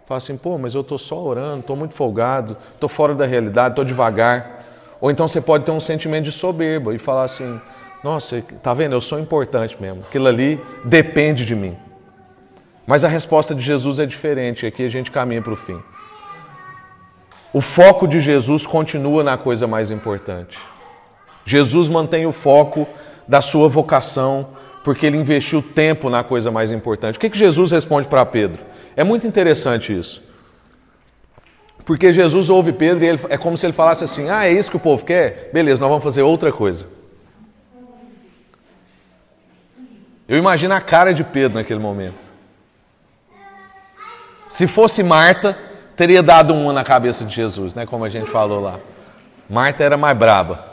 Fala 0.09 0.17
assim, 0.17 0.39
pô, 0.39 0.57
mas 0.57 0.75
eu 0.75 0.81
estou 0.81 0.97
só 0.97 1.23
orando, 1.23 1.61
estou 1.61 1.77
muito 1.77 1.93
folgado, 1.93 2.57
estou 2.73 2.89
fora 2.89 3.15
da 3.15 3.27
realidade, 3.27 3.73
estou 3.73 3.85
devagar. 3.85 4.65
Ou 5.03 5.11
então 5.11 5.29
você 5.29 5.39
pode 5.39 5.65
ter 5.65 5.71
um 5.71 5.81
sentimento 5.81 6.25
de 6.25 6.33
soberba 6.33 6.95
e 6.95 6.99
falar 6.99 7.25
assim, 7.25 7.61
nossa, 8.03 8.43
tá 8.63 8.73
vendo? 8.73 8.95
Eu 8.95 9.03
sou 9.03 9.21
importante 9.21 9.77
mesmo. 9.79 10.01
Aquilo 10.09 10.27
ali 10.27 10.59
depende 10.83 11.45
de 11.45 11.55
mim. 11.55 11.77
Mas 12.87 13.05
a 13.05 13.09
resposta 13.09 13.55
de 13.55 13.61
Jesus 13.61 13.99
é 13.99 14.07
diferente. 14.07 14.65
Aqui 14.65 14.83
a 14.83 14.89
gente 14.89 15.11
caminha 15.11 15.43
para 15.43 15.53
o 15.53 15.57
fim. 15.57 15.79
O 17.53 17.61
foco 17.61 18.09
de 18.09 18.19
Jesus 18.19 18.67
continua 18.67 19.23
na 19.23 19.37
coisa 19.37 19.67
mais 19.67 19.91
importante. 19.91 20.59
Jesus 21.45 21.91
mantém 21.91 22.25
o 22.25 22.33
foco 22.33 22.89
da 23.29 23.43
sua 23.43 23.69
vocação, 23.69 24.49
porque 24.83 25.05
ele 25.05 25.19
investiu 25.19 25.61
tempo 25.61 26.09
na 26.09 26.25
coisa 26.25 26.51
mais 26.51 26.73
importante. 26.73 27.17
O 27.17 27.21
que, 27.21 27.29
que 27.29 27.39
Jesus 27.39 27.73
responde 27.73 28.09
para 28.09 28.25
Pedro? 28.25 28.78
É 28.99 29.05
muito 29.05 29.29
interessante 29.29 29.97
isso. 29.97 30.21
Porque 31.85 32.13
Jesus 32.13 32.51
ouve 32.51 32.73
Pedro 32.73 33.05
e 33.05 33.07
ele, 33.07 33.21
é 33.29 33.39
como 33.39 33.57
se 33.57 33.65
ele 33.65 33.73
falasse 33.73 34.03
assim: 34.03 34.29
Ah, 34.29 34.45
é 34.45 34.51
isso 34.51 34.73
que 34.73 34.77
o 34.77 34.81
povo 34.81 35.05
quer? 35.05 35.51
Beleza, 35.53 35.81
nós 35.81 35.89
vamos 35.89 36.03
fazer 36.03 36.23
outra 36.23 36.51
coisa. 36.51 36.85
Eu 40.27 40.37
imagino 40.37 40.75
a 40.75 40.81
cara 40.81 41.15
de 41.15 41.23
Pedro 41.23 41.59
naquele 41.59 41.79
momento. 41.79 42.19
Se 44.49 44.67
fosse 44.67 45.05
Marta, 45.05 45.57
teria 45.95 46.21
dado 46.21 46.53
uma 46.53 46.73
na 46.73 46.83
cabeça 46.83 47.25
de 47.25 47.33
Jesus, 47.33 47.75
né? 47.75 47.87
Como 47.87 48.05
a 48.05 48.09
gente 48.09 48.29
falou 48.29 48.61
lá. 48.61 48.81
Marta 49.49 49.85
era 49.85 49.97
mais 49.97 50.19
braba. 50.19 50.65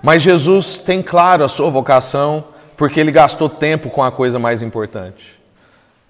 Mas 0.00 0.22
Jesus 0.22 0.78
tem 0.78 1.02
claro 1.02 1.42
a 1.42 1.48
sua 1.48 1.68
vocação, 1.68 2.44
porque 2.76 3.00
ele 3.00 3.10
gastou 3.10 3.48
tempo 3.48 3.90
com 3.90 4.04
a 4.04 4.12
coisa 4.12 4.38
mais 4.38 4.62
importante. 4.62 5.35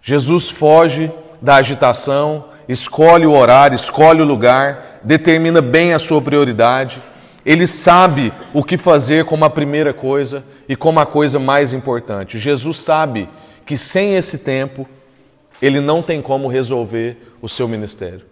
Jesus 0.09 0.49
foge 0.51 1.11
da 1.43 1.57
agitação, 1.57 2.45
escolhe 2.69 3.27
o 3.27 3.33
horário, 3.33 3.75
escolhe 3.75 4.23
o 4.23 4.25
lugar, 4.25 5.01
determina 5.03 5.61
bem 5.61 5.95
a 5.95 5.99
sua 5.99 6.23
prioridade. 6.23 7.03
Ele 7.45 7.67
sabe 7.67 8.33
o 8.55 8.63
que 8.63 8.79
fazer 8.79 9.25
como 9.25 9.45
a 9.45 9.51
primeira 9.51 9.93
coisa 9.93 10.45
e 10.69 10.77
como 10.77 11.01
a 11.01 11.07
coisa 11.07 11.41
mais 11.41 11.73
importante. 11.73 12.39
Jesus 12.39 12.77
sabe 12.79 13.29
que 13.67 13.77
sem 13.77 14.15
esse 14.15 14.39
tempo, 14.39 14.89
ele 15.61 15.81
não 15.81 16.01
tem 16.01 16.23
como 16.23 16.47
resolver 16.47 17.35
o 17.43 17.49
seu 17.49 17.67
ministério. 17.67 18.23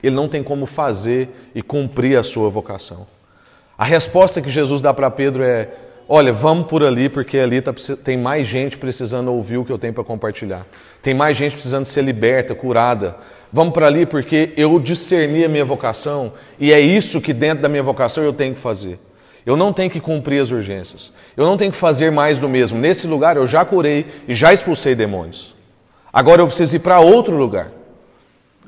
Ele 0.00 0.14
não 0.14 0.28
tem 0.28 0.40
como 0.40 0.66
fazer 0.66 1.50
e 1.52 1.62
cumprir 1.62 2.16
a 2.16 2.22
sua 2.22 2.48
vocação. 2.48 3.08
A 3.76 3.84
resposta 3.84 4.40
que 4.40 4.48
Jesus 4.48 4.80
dá 4.80 4.94
para 4.94 5.10
Pedro 5.10 5.42
é: 5.42 5.68
Olha, 6.14 6.30
vamos 6.30 6.66
por 6.66 6.82
ali, 6.82 7.08
porque 7.08 7.38
ali 7.38 7.62
tá, 7.62 7.72
tem 8.04 8.18
mais 8.18 8.46
gente 8.46 8.76
precisando 8.76 9.32
ouvir 9.32 9.56
o 9.56 9.64
que 9.64 9.72
eu 9.72 9.78
tenho 9.78 9.94
para 9.94 10.04
compartilhar. 10.04 10.66
Tem 11.00 11.14
mais 11.14 11.38
gente 11.38 11.54
precisando 11.54 11.86
ser 11.86 12.02
liberta, 12.02 12.54
curada. 12.54 13.16
Vamos 13.50 13.72
para 13.72 13.86
ali 13.86 14.04
porque 14.04 14.52
eu 14.54 14.78
discerni 14.78 15.42
a 15.42 15.48
minha 15.48 15.64
vocação 15.64 16.34
e 16.60 16.70
é 16.70 16.78
isso 16.78 17.18
que 17.18 17.32
dentro 17.32 17.62
da 17.62 17.68
minha 17.70 17.82
vocação 17.82 18.22
eu 18.22 18.34
tenho 18.34 18.52
que 18.52 18.60
fazer. 18.60 18.98
Eu 19.46 19.56
não 19.56 19.72
tenho 19.72 19.90
que 19.90 20.00
cumprir 20.00 20.42
as 20.42 20.50
urgências. 20.50 21.14
Eu 21.34 21.46
não 21.46 21.56
tenho 21.56 21.72
que 21.72 21.78
fazer 21.78 22.12
mais 22.12 22.38
do 22.38 22.46
mesmo. 22.46 22.78
Nesse 22.78 23.06
lugar 23.06 23.38
eu 23.38 23.46
já 23.46 23.64
curei 23.64 24.04
e 24.28 24.34
já 24.34 24.52
expulsei 24.52 24.94
demônios. 24.94 25.54
Agora 26.12 26.42
eu 26.42 26.46
preciso 26.46 26.76
ir 26.76 26.80
para 26.80 27.00
outro 27.00 27.34
lugar. 27.34 27.72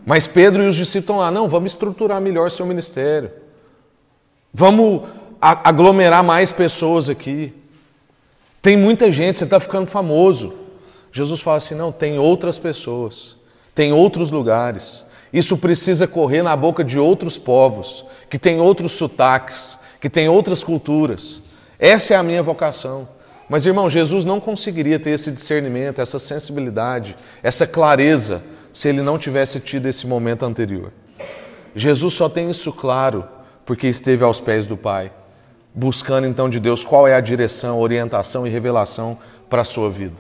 Mas 0.07 0.27
Pedro 0.27 0.63
e 0.63 0.69
os 0.69 0.77
discípulos 0.77 1.03
estão 1.03 1.19
lá, 1.19 1.31
não, 1.31 1.47
vamos 1.47 1.73
estruturar 1.73 2.23
melhor 2.23 2.51
seu 2.51 2.65
ministério. 2.65 3.31
Vamos 4.51 5.03
aglomerar 5.45 6.25
mais 6.25 6.51
pessoas 6.51 7.11
aqui. 7.11 7.53
Tem 8.63 8.79
muita 8.79 9.13
gente, 9.13 9.39
você 9.39 9.45
está 9.45 9.61
ficando 9.61 9.87
famoso. 9.87 10.55
Jesus 11.13 11.41
fala 11.41 11.59
assim: 11.59 11.75
não, 11.75 11.93
tem 11.93 12.19
outras 12.19 12.59
pessoas, 12.59 13.37
tem 13.75 13.93
outros 13.93 14.31
lugares. 14.31 15.05
Isso 15.31 15.57
precisa 15.59 16.07
correr 16.07 16.43
na 16.43 16.57
boca 16.57 16.83
de 16.83 16.99
outros 16.99 17.37
povos, 17.37 18.07
que 18.31 18.39
tem 18.39 18.59
outros 18.59 18.93
sotaques, 18.93 19.77
que 20.01 20.09
tem 20.09 20.29
outras 20.29 20.65
culturas. 20.65 21.43
Essa 21.79 22.15
é 22.15 22.17
a 22.17 22.23
minha 22.23 22.43
vocação. 22.43 23.07
Mas, 23.47 23.67
irmão, 23.67 23.91
Jesus 23.91 24.25
não 24.25 24.41
conseguiria 24.41 24.99
ter 24.99 25.11
esse 25.11 25.31
discernimento, 25.31 26.01
essa 26.01 26.19
sensibilidade, 26.19 27.15
essa 27.43 27.67
clareza, 27.67 28.43
se 28.73 28.89
ele 28.89 29.03
não 29.03 29.19
tivesse 29.19 29.61
tido 29.61 29.87
esse 29.87 30.07
momento 30.07 30.45
anterior. 30.47 30.91
Jesus 31.77 32.15
só 32.15 32.29
tem 32.29 32.51
isso 32.51 32.73
claro 32.73 33.25
porque 33.67 33.87
esteve 33.89 34.25
aos 34.25 34.41
pés 34.41 34.65
do 34.65 34.77
Pai 34.77 35.13
buscando 35.75 36.27
então 36.27 36.49
de 36.49 36.61
Deus 36.61 36.85
qual 36.85 37.09
é 37.09 37.15
a 37.15 37.21
direção, 37.21 37.81
orientação 37.81 38.47
e 38.47 38.51
revelação 38.51 39.19
para 39.51 39.63
a 39.63 39.65
sua 39.65 39.91
vida. 39.91 40.17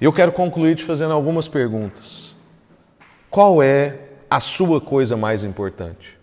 Eu 0.00 0.12
quero 0.12 0.32
concluir 0.32 0.76
te 0.76 0.84
fazendo 0.84 1.14
algumas 1.14 1.48
perguntas. 1.48 2.34
Qual 3.30 3.62
é 3.62 4.00
a 4.28 4.38
sua 4.38 4.80
coisa 4.80 5.16
mais 5.16 5.42
importante? 5.42 6.18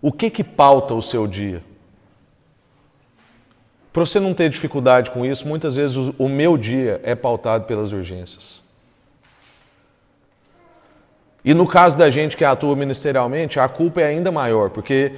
O 0.00 0.10
que 0.10 0.30
que 0.30 0.42
pauta 0.42 0.94
o 0.94 1.02
seu 1.02 1.26
dia? 1.26 1.62
Para 3.92 4.06
você 4.06 4.18
não 4.18 4.32
ter 4.32 4.48
dificuldade 4.48 5.10
com 5.10 5.26
isso, 5.26 5.46
muitas 5.46 5.76
vezes 5.76 5.96
o 6.18 6.28
meu 6.28 6.56
dia 6.56 6.98
é 7.04 7.14
pautado 7.14 7.64
pelas 7.66 7.92
urgências. 7.92 8.62
E 11.44 11.52
no 11.52 11.66
caso 11.66 11.98
da 11.98 12.08
gente 12.08 12.36
que 12.36 12.44
atua 12.44 12.74
ministerialmente, 12.74 13.60
a 13.60 13.68
culpa 13.68 14.00
é 14.00 14.06
ainda 14.06 14.32
maior, 14.32 14.70
porque 14.70 15.12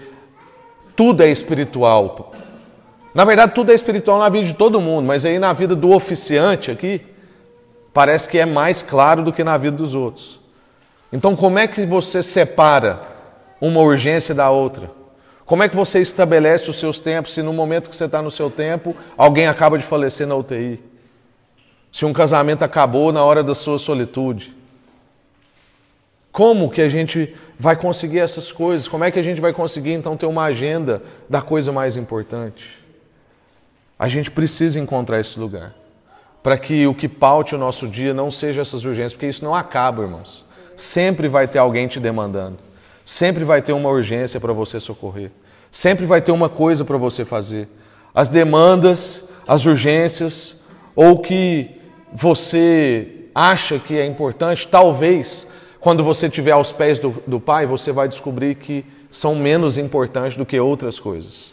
tudo 0.97 1.22
é 1.22 1.30
espiritual. 1.30 2.32
Na 3.14 3.24
verdade, 3.24 3.55
tudo 3.55 3.70
é 3.70 3.74
espiritual 3.74 4.18
na 4.18 4.28
vida 4.28 4.47
de 4.47 4.55
todo 4.55 4.80
mundo, 4.80 5.07
mas 5.07 5.24
aí 5.24 5.38
na 5.38 5.53
vida 5.53 5.76
do 5.76 5.90
oficiante 5.90 6.70
aqui, 6.70 7.01
parece 7.92 8.28
que 8.28 8.38
é 8.38 8.45
mais 8.45 8.82
claro 8.82 9.22
do 9.22 9.32
que 9.32 9.45
na 9.45 9.57
vida 9.57 9.76
dos 9.76 9.95
outros. 9.95 10.40
Então, 11.12 11.36
como 11.36 11.59
é 11.59 11.68
que 11.68 11.86
você 11.86 12.22
separa 12.22 13.03
uma 13.61 13.80
urgência 13.80 14.34
da 14.34 14.51
outra? 14.51 14.90
Como 15.47 15.62
é 15.62 15.68
que 15.68 15.76
você 15.76 16.01
estabelece 16.01 16.70
os 16.70 16.78
seus 16.78 17.01
tempos 17.01 17.34
se 17.34 17.42
no 17.42 17.53
momento 17.53 17.88
que 17.88 17.97
você 17.97 18.07
está 18.07 18.20
no 18.20 18.30
seu 18.30 18.51
tempo, 18.51 18.97
alguém 19.16 19.47
acaba 19.47 19.78
de 19.78 19.84
falecer 19.84 20.26
na 20.26 20.34
UTI? 20.34 20.82
Se 21.92 22.05
um 22.05 22.12
casamento 22.12 22.64
acabou 22.64 23.12
na 23.12 23.22
hora 23.22 23.45
da 23.45 23.55
sua 23.55 23.78
solitude? 23.78 24.53
Como 26.35 26.68
que 26.68 26.82
a 26.82 26.89
gente 26.89 27.32
vai 27.57 27.76
conseguir 27.76 28.18
essas 28.18 28.51
coisas? 28.51 28.89
Como 28.89 29.05
é 29.05 29.11
que 29.12 29.20
a 29.20 29.22
gente 29.22 29.41
vai 29.41 29.53
conseguir 29.53 29.93
então 29.93 30.16
ter 30.16 30.26
uma 30.26 30.43
agenda 30.43 31.01
da 31.30 31.41
coisa 31.41 31.70
mais 31.70 31.97
importante? 31.97 32.82
A 33.97 34.09
gente 34.09 34.32
precisa 34.32 34.80
encontrar 34.80 35.20
esse 35.20 35.39
lugar 35.39 35.72
para 36.43 36.59
que 36.59 36.89
o 36.89 36.93
que 36.93 37.09
paute 37.09 37.55
o 37.55 37.59
nosso 37.59 37.87
dia 37.87 38.12
não 38.12 38.32
seja 38.32 38.62
essas 38.62 38.85
urgências, 38.85 39.12
porque 39.12 39.28
isso 39.28 39.45
não 39.45 39.55
acaba, 39.55 40.03
irmãos. 40.03 40.45
Sempre 40.76 41.28
vai 41.28 41.47
ter 41.47 41.61
alguém 41.61 41.87
te 41.87 42.01
demandando. 42.01 42.59
Sempre 43.07 43.45
vai 43.45 43.62
ter 43.62 43.72
uma 43.72 43.89
urgência 43.89 44.41
para 44.41 44.53
você 44.53 44.80
socorrer. 44.80 45.30
Sempre 45.70 46.05
vai 46.05 46.20
ter 46.20 46.32
uma 46.32 46.49
coisa 46.49 46.85
para 46.85 46.99
você 46.99 47.24
fazer. 47.24 47.68
As 48.12 48.28
demandas, 48.28 49.24
as 49.47 49.64
urgências, 49.66 50.57
ou 50.97 51.20
que 51.20 51.80
você 52.12 53.28
acha 53.32 53.78
que 53.78 53.97
é 53.97 54.05
importante, 54.05 54.66
talvez 54.66 55.47
quando 55.85 56.03
você 56.03 56.28
estiver 56.28 56.53
aos 56.53 56.72
pés 56.72 56.99
do, 56.99 57.11
do 57.26 57.39
Pai, 57.39 57.66
você 57.66 57.93
vai 57.93 58.09
descobrir 58.09 58.55
que 58.55 58.87
são 59.11 59.35
menos 59.35 59.76
importantes 59.76 60.35
do 60.35 60.47
que 60.47 60.59
outras 60.59 60.99
coisas. 60.99 61.53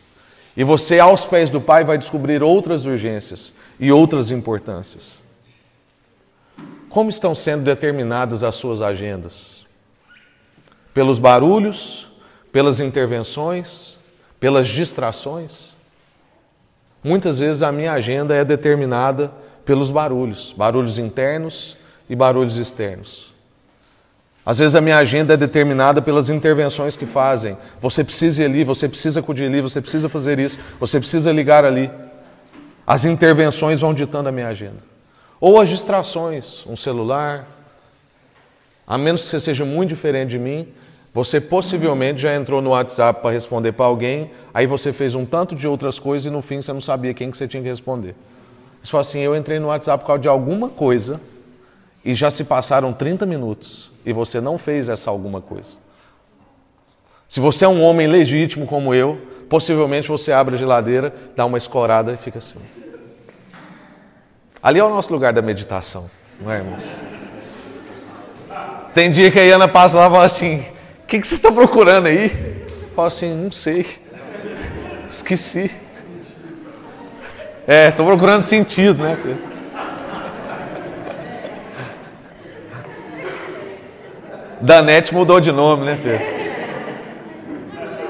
E 0.55 0.63
você, 0.63 1.01
aos 1.01 1.25
pés 1.25 1.49
do 1.49 1.59
Pai, 1.59 1.83
vai 1.83 1.97
descobrir 1.97 2.41
outras 2.41 2.85
urgências 2.85 3.53
e 3.77 3.91
outras 3.91 4.31
importâncias. 4.31 5.19
Como 6.89 7.09
estão 7.09 7.35
sendo 7.35 7.65
determinadas 7.65 8.41
as 8.41 8.55
suas 8.55 8.81
agendas? 8.81 9.65
Pelos 10.93 11.19
barulhos, 11.19 12.07
pelas 12.53 12.79
intervenções, 12.79 13.99
pelas 14.39 14.69
distrações? 14.69 15.75
Muitas 17.03 17.39
vezes 17.39 17.63
a 17.63 17.71
minha 17.71 17.91
agenda 17.91 18.33
é 18.33 18.45
determinada 18.45 19.29
pelos 19.65 19.91
barulhos, 19.91 20.53
barulhos 20.57 20.97
internos 20.97 21.75
e 22.09 22.15
barulhos 22.15 22.55
externos. 22.55 23.30
Às 24.51 24.59
vezes 24.59 24.75
a 24.75 24.81
minha 24.81 24.97
agenda 24.97 25.33
é 25.33 25.37
determinada 25.37 26.01
pelas 26.01 26.29
intervenções 26.29 26.97
que 26.97 27.05
fazem. 27.05 27.57
Você 27.79 28.03
precisa 28.03 28.41
ir 28.41 28.45
ali, 28.47 28.63
você 28.65 28.89
precisa 28.89 29.21
acudir 29.21 29.45
ali, 29.45 29.61
você 29.61 29.79
precisa 29.79 30.09
fazer 30.09 30.39
isso, 30.39 30.59
você 30.77 30.99
precisa 30.99 31.31
ligar 31.31 31.63
ali. 31.63 31.89
As 32.85 33.05
intervenções 33.05 33.79
vão 33.79 33.93
ditando 33.93 34.27
a 34.27 34.31
minha 34.31 34.49
agenda. 34.49 34.83
Ou 35.39 35.61
as 35.61 35.69
distrações, 35.69 36.65
um 36.67 36.75
celular. 36.75 37.47
A 38.85 38.97
menos 38.97 39.21
que 39.21 39.29
você 39.29 39.39
seja 39.39 39.63
muito 39.63 39.87
diferente 39.87 40.31
de 40.31 40.37
mim, 40.37 40.67
você 41.13 41.39
possivelmente 41.39 42.21
já 42.21 42.35
entrou 42.35 42.61
no 42.61 42.71
WhatsApp 42.71 43.21
para 43.21 43.31
responder 43.31 43.71
para 43.71 43.85
alguém, 43.85 44.31
aí 44.53 44.67
você 44.67 44.91
fez 44.91 45.15
um 45.15 45.25
tanto 45.25 45.55
de 45.55 45.65
outras 45.65 45.97
coisas 45.97 46.25
e 46.25 46.29
no 46.29 46.41
fim 46.41 46.61
você 46.61 46.73
não 46.73 46.81
sabia 46.81 47.13
quem 47.13 47.31
que 47.31 47.37
você 47.37 47.47
tinha 47.47 47.63
que 47.63 47.69
responder. 47.69 48.15
Você 48.83 48.91
fala 48.91 48.99
assim, 48.99 49.21
eu 49.21 49.33
entrei 49.33 49.59
no 49.59 49.67
WhatsApp 49.67 50.03
por 50.03 50.07
causa 50.07 50.21
de 50.21 50.27
alguma 50.27 50.67
coisa 50.67 51.21
e 52.03 52.15
já 52.15 52.31
se 52.31 52.43
passaram 52.43 52.93
30 52.93 53.25
minutos 53.25 53.91
e 54.05 54.11
você 54.11 54.41
não 54.41 54.57
fez 54.57 54.89
essa 54.89 55.09
alguma 55.09 55.41
coisa. 55.41 55.77
Se 57.27 57.39
você 57.39 57.65
é 57.65 57.67
um 57.67 57.81
homem 57.81 58.07
legítimo 58.07 58.65
como 58.65 58.93
eu, 58.93 59.19
possivelmente 59.47 60.07
você 60.07 60.31
abre 60.31 60.55
a 60.55 60.57
geladeira, 60.57 61.13
dá 61.35 61.45
uma 61.45 61.57
escorada 61.57 62.11
e 62.13 62.17
fica 62.17 62.39
assim. 62.39 62.59
Ali 64.61 64.79
é 64.79 64.83
o 64.83 64.89
nosso 64.89 65.11
lugar 65.11 65.31
da 65.31 65.41
meditação, 65.41 66.09
não 66.39 66.51
é, 66.51 66.57
irmãos? 66.57 66.85
Tem 68.93 69.09
dia 69.09 69.31
que 69.31 69.39
a 69.39 69.43
Iana 69.43 69.67
passa 69.67 69.97
lá 69.97 70.07
e 70.07 70.11
fala 70.11 70.25
assim: 70.25 70.65
O 71.03 71.07
que, 71.07 71.21
que 71.21 71.27
você 71.27 71.35
está 71.35 71.51
procurando 71.51 72.07
aí? 72.07 72.65
Fala 72.95 73.07
assim: 73.07 73.33
Não 73.33 73.51
sei. 73.51 73.85
Esqueci. 75.09 75.71
É, 77.67 77.89
estou 77.89 78.05
procurando 78.05 78.41
sentido, 78.41 79.01
né? 79.03 79.15
Filho? 79.21 79.50
Danete 84.61 85.13
mudou 85.13 85.39
de 85.39 85.51
nome, 85.51 85.85
né, 85.85 85.99
Pedro? 86.01 86.41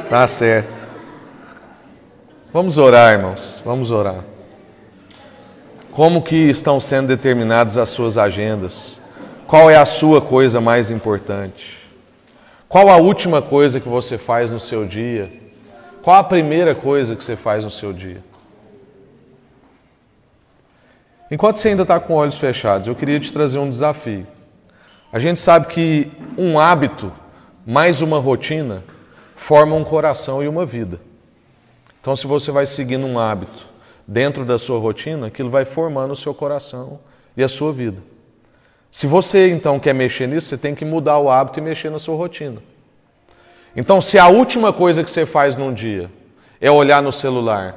Tá 0.09 0.27
certo. 0.27 0.73
Vamos 2.51 2.77
orar, 2.77 3.13
irmãos. 3.13 3.61
Vamos 3.63 3.91
orar. 3.91 4.25
Como 5.91 6.21
que 6.21 6.35
estão 6.35 6.79
sendo 6.79 7.07
determinadas 7.07 7.77
as 7.77 7.89
suas 7.89 8.17
agendas? 8.17 8.99
Qual 9.47 9.69
é 9.69 9.77
a 9.77 9.85
sua 9.85 10.21
coisa 10.21 10.59
mais 10.59 10.91
importante? 10.91 11.79
Qual 12.67 12.89
a 12.89 12.97
última 12.97 13.41
coisa 13.41 13.79
que 13.79 13.87
você 13.87 14.17
faz 14.17 14.51
no 14.51 14.59
seu 14.59 14.85
dia? 14.85 15.31
Qual 16.01 16.17
a 16.17 16.23
primeira 16.23 16.75
coisa 16.75 17.15
que 17.15 17.23
você 17.23 17.37
faz 17.37 17.63
no 17.63 17.71
seu 17.71 17.93
dia? 17.93 18.21
Enquanto 21.29 21.57
você 21.57 21.69
ainda 21.69 21.83
está 21.83 21.97
com 21.97 22.13
olhos 22.15 22.37
fechados, 22.37 22.89
eu 22.89 22.95
queria 22.95 23.19
te 23.19 23.31
trazer 23.31 23.59
um 23.59 23.69
desafio. 23.69 24.27
A 25.13 25.19
gente 25.19 25.41
sabe 25.41 25.67
que 25.67 26.09
um 26.37 26.57
hábito 26.57 27.11
mais 27.65 28.01
uma 28.01 28.17
rotina 28.17 28.81
forma 29.35 29.75
um 29.75 29.83
coração 29.83 30.41
e 30.41 30.47
uma 30.47 30.65
vida. 30.65 31.01
Então, 31.99 32.15
se 32.15 32.25
você 32.25 32.49
vai 32.49 32.65
seguindo 32.65 33.05
um 33.05 33.19
hábito 33.19 33.67
dentro 34.07 34.45
da 34.45 34.57
sua 34.57 34.79
rotina, 34.79 35.27
aquilo 35.27 35.49
vai 35.49 35.65
formando 35.65 36.11
o 36.11 36.15
seu 36.15 36.33
coração 36.33 36.97
e 37.35 37.43
a 37.43 37.49
sua 37.49 37.73
vida. 37.73 37.97
Se 38.89 39.05
você 39.05 39.51
então 39.51 39.81
quer 39.81 39.93
mexer 39.93 40.27
nisso, 40.27 40.47
você 40.47 40.57
tem 40.57 40.73
que 40.73 40.85
mudar 40.85 41.17
o 41.17 41.29
hábito 41.29 41.59
e 41.59 41.61
mexer 41.61 41.89
na 41.89 41.99
sua 41.99 42.15
rotina. 42.15 42.61
Então, 43.75 43.99
se 43.99 44.17
a 44.17 44.29
última 44.29 44.71
coisa 44.71 45.03
que 45.03 45.11
você 45.11 45.25
faz 45.25 45.57
num 45.57 45.73
dia 45.73 46.09
é 46.61 46.71
olhar 46.71 47.01
no 47.01 47.11
celular, 47.11 47.75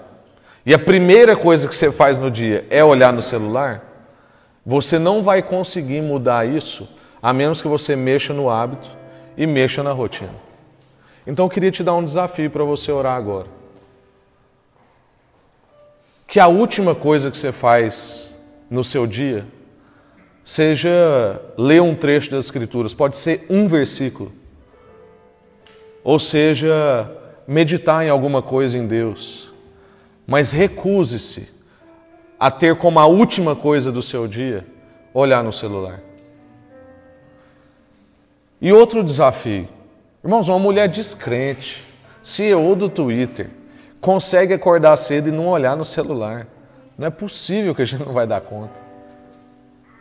e 0.65 0.73
a 0.73 0.79
primeira 0.79 1.37
coisa 1.37 1.67
que 1.67 1.75
você 1.75 1.91
faz 1.91 2.17
no 2.17 2.31
dia 2.31 2.65
é 2.71 2.83
olhar 2.85 3.13
no 3.13 3.23
celular, 3.23 3.85
você 4.65 5.01
não 5.01 5.21
vai 5.21 5.43
conseguir 5.43 6.01
mudar 6.01 6.47
isso 6.47 6.89
a 7.25 7.33
menos 7.33 7.63
que 7.63 7.69
você 7.69 7.97
mexa 7.97 8.35
no 8.35 8.51
hábito 8.51 8.87
e 9.35 9.47
mexa 9.47 9.83
na 9.83 9.93
rotina. 9.93 10.35
Então 11.27 11.47
eu 11.47 11.49
queria 11.49 11.71
te 11.71 11.83
dar 11.83 11.95
um 11.95 12.05
desafio 12.05 12.51
para 12.51 12.63
você 12.65 12.93
orar 12.93 13.17
agora. 13.17 13.47
Que 16.27 16.39
a 16.39 16.49
última 16.49 16.95
coisa 16.95 17.31
que 17.31 17.39
você 17.39 17.51
faz 17.51 18.37
no 18.69 18.85
seu 18.85 19.07
dia 19.07 19.47
seja 20.45 21.41
ler 21.57 21.81
um 21.81 21.95
trecho 21.95 22.31
das 22.31 22.45
Escrituras, 22.45 22.93
pode 22.93 23.17
ser 23.17 23.47
um 23.49 23.67
versículo, 23.67 24.31
ou 26.03 26.19
seja, 26.19 27.11
meditar 27.49 28.05
em 28.05 28.11
alguma 28.11 28.43
coisa 28.43 28.77
em 28.77 28.87
Deus, 28.87 29.51
mas 30.27 30.51
recuse-se 30.51 31.49
a 32.39 32.51
ter 32.51 32.77
como 32.77 32.99
a 32.99 33.07
última 33.07 33.57
coisa 33.57 33.91
do 33.91 34.03
seu 34.03 34.29
dia 34.29 34.67
olhar 35.15 35.43
no 35.43 35.55
celular. 35.55 36.03
E 38.65 38.73
outro 38.73 39.05
desafio, 39.05 39.69
irmãos, 40.25 40.49
uma 40.49 40.59
mulher 40.59 40.89
descrente, 40.89 41.85
CEO 42.23 42.75
do 42.75 42.89
Twitter, 42.89 43.51
consegue 44.01 44.55
acordar 44.55 44.97
cedo 44.97 45.29
e 45.29 45.31
não 45.31 45.49
olhar 45.49 45.77
no 45.77 45.85
celular. 45.85 46.47
Não 46.97 47.07
é 47.07 47.11
possível 47.11 47.75
que 47.75 47.83
a 47.83 47.85
gente 47.85 48.01
não 48.07 48.15
vai 48.15 48.27
dar 48.27 48.41
conta. 48.41 48.73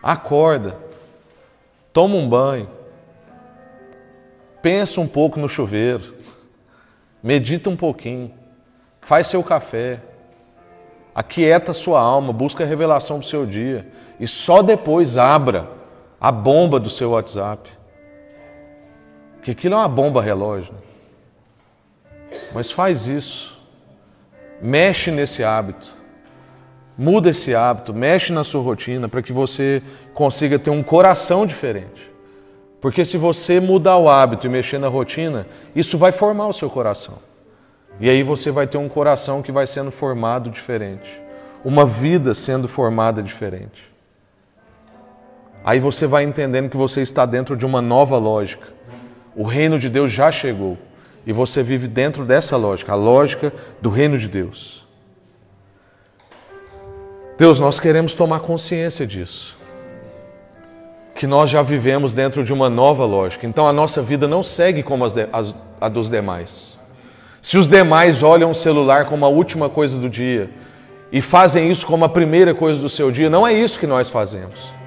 Acorda, 0.02 0.78
toma 1.92 2.16
um 2.16 2.30
banho, 2.30 2.70
pensa 4.62 5.02
um 5.02 5.08
pouco 5.10 5.38
no 5.38 5.50
chuveiro, 5.50 6.16
medita 7.22 7.70
um 7.70 7.76
pouquinho, 7.76 8.32
faz 9.02 9.28
seu 9.28 9.44
café, 9.44 10.00
aquieta 11.14 11.74
sua 11.74 12.00
alma, 12.00 12.32
busca 12.32 12.64
a 12.64 12.68
revelação 12.68 13.20
do 13.20 13.26
seu 13.26 13.46
dia 13.46 13.86
e 14.22 14.26
só 14.26 14.62
depois 14.62 15.18
abra 15.18 15.70
a 16.18 16.32
bomba 16.32 16.80
do 16.80 16.90
seu 16.90 17.10
WhatsApp. 17.10 17.83
Que 19.44 19.52
aquilo 19.52 19.76
é 19.76 19.78
uma 19.78 19.88
bomba 19.88 20.22
relógio. 20.22 20.74
Mas 22.54 22.72
faz 22.72 23.08
isso. 23.08 23.58
Mexe 24.62 25.12
nesse 25.12 25.44
hábito. 25.44 26.04
Muda 26.98 27.32
esse 27.32 27.56
hábito, 27.56 27.94
mexe 27.94 28.32
na 28.32 28.44
sua 28.44 28.62
rotina 28.62 29.10
para 29.10 29.22
que 29.22 29.34
você 29.34 29.82
consiga 30.14 30.60
ter 30.60 30.70
um 30.70 30.84
coração 30.84 31.46
diferente. 31.46 32.12
Porque 32.80 33.04
se 33.04 33.18
você 33.18 33.60
mudar 33.60 33.98
o 33.98 34.08
hábito 34.08 34.46
e 34.46 34.50
mexer 34.50 34.78
na 34.78 34.88
rotina, 34.88 35.48
isso 35.76 35.98
vai 35.98 36.12
formar 36.12 36.48
o 36.48 36.54
seu 36.54 36.70
coração. 36.70 37.18
E 38.00 38.10
aí 38.10 38.22
você 38.22 38.52
vai 38.52 38.68
ter 38.68 38.78
um 38.78 38.90
coração 38.90 39.42
que 39.42 39.52
vai 39.52 39.66
sendo 39.66 39.92
formado 39.92 40.50
diferente, 40.50 41.22
uma 41.64 41.86
vida 41.86 42.34
sendo 42.36 42.68
formada 42.68 43.24
diferente. 43.24 43.92
Aí 45.64 45.80
você 45.80 46.06
vai 46.06 46.24
entendendo 46.24 46.70
que 46.70 46.78
você 46.78 47.02
está 47.02 47.26
dentro 47.26 47.56
de 47.56 47.66
uma 47.66 47.82
nova 47.82 48.18
lógica. 48.18 48.68
O 49.36 49.44
reino 49.44 49.80
de 49.80 49.90
Deus 49.90 50.12
já 50.12 50.32
chegou 50.32 50.78
e 51.26 51.34
você 51.34 51.64
vive 51.64 51.88
dentro 51.88 52.26
dessa 52.26 52.58
lógica, 52.58 52.92
a 52.92 52.96
lógica 52.96 53.54
do 53.82 53.90
reino 53.90 54.18
de 54.18 54.28
Deus. 54.28 54.84
Deus, 57.38 57.60
nós 57.60 57.80
queremos 57.80 58.14
tomar 58.14 58.42
consciência 58.42 59.08
disso. 59.08 59.58
Que 61.16 61.26
nós 61.26 61.50
já 61.50 61.62
vivemos 61.62 62.14
dentro 62.14 62.44
de 62.44 62.54
uma 62.54 62.70
nova 62.70 63.06
lógica. 63.06 63.48
Então 63.48 63.68
a 63.68 63.74
nossa 63.74 64.02
vida 64.02 64.28
não 64.28 64.44
segue 64.44 64.84
como 64.84 65.08
de, 65.10 65.28
as, 65.32 65.54
a 65.82 65.90
dos 65.90 66.10
demais. 66.10 66.78
Se 67.42 67.58
os 67.58 67.68
demais 67.68 68.24
olham 68.24 68.52
o 68.52 68.56
celular 68.56 69.06
como 69.06 69.26
a 69.26 69.30
última 69.30 69.70
coisa 69.70 69.98
do 69.98 70.10
dia 70.10 70.50
e 71.12 71.22
fazem 71.22 71.70
isso 71.70 71.86
como 71.86 72.06
a 72.06 72.10
primeira 72.10 72.54
coisa 72.54 72.80
do 72.80 72.90
seu 72.90 73.12
dia, 73.12 73.30
não 73.30 73.46
é 73.46 73.54
isso 73.54 73.80
que 73.80 73.88
nós 73.88 74.10
fazemos. 74.10 74.83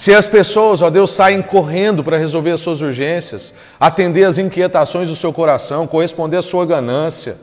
Se 0.00 0.14
as 0.14 0.26
pessoas, 0.26 0.80
ó 0.80 0.88
Deus, 0.88 1.10
saem 1.10 1.42
correndo 1.42 2.02
para 2.02 2.16
resolver 2.16 2.52
as 2.52 2.60
suas 2.60 2.80
urgências, 2.80 3.52
atender 3.78 4.24
as 4.24 4.38
inquietações 4.38 5.10
do 5.10 5.14
seu 5.14 5.30
coração, 5.30 5.86
corresponder 5.86 6.38
à 6.38 6.42
sua 6.42 6.64
ganância, 6.64 7.36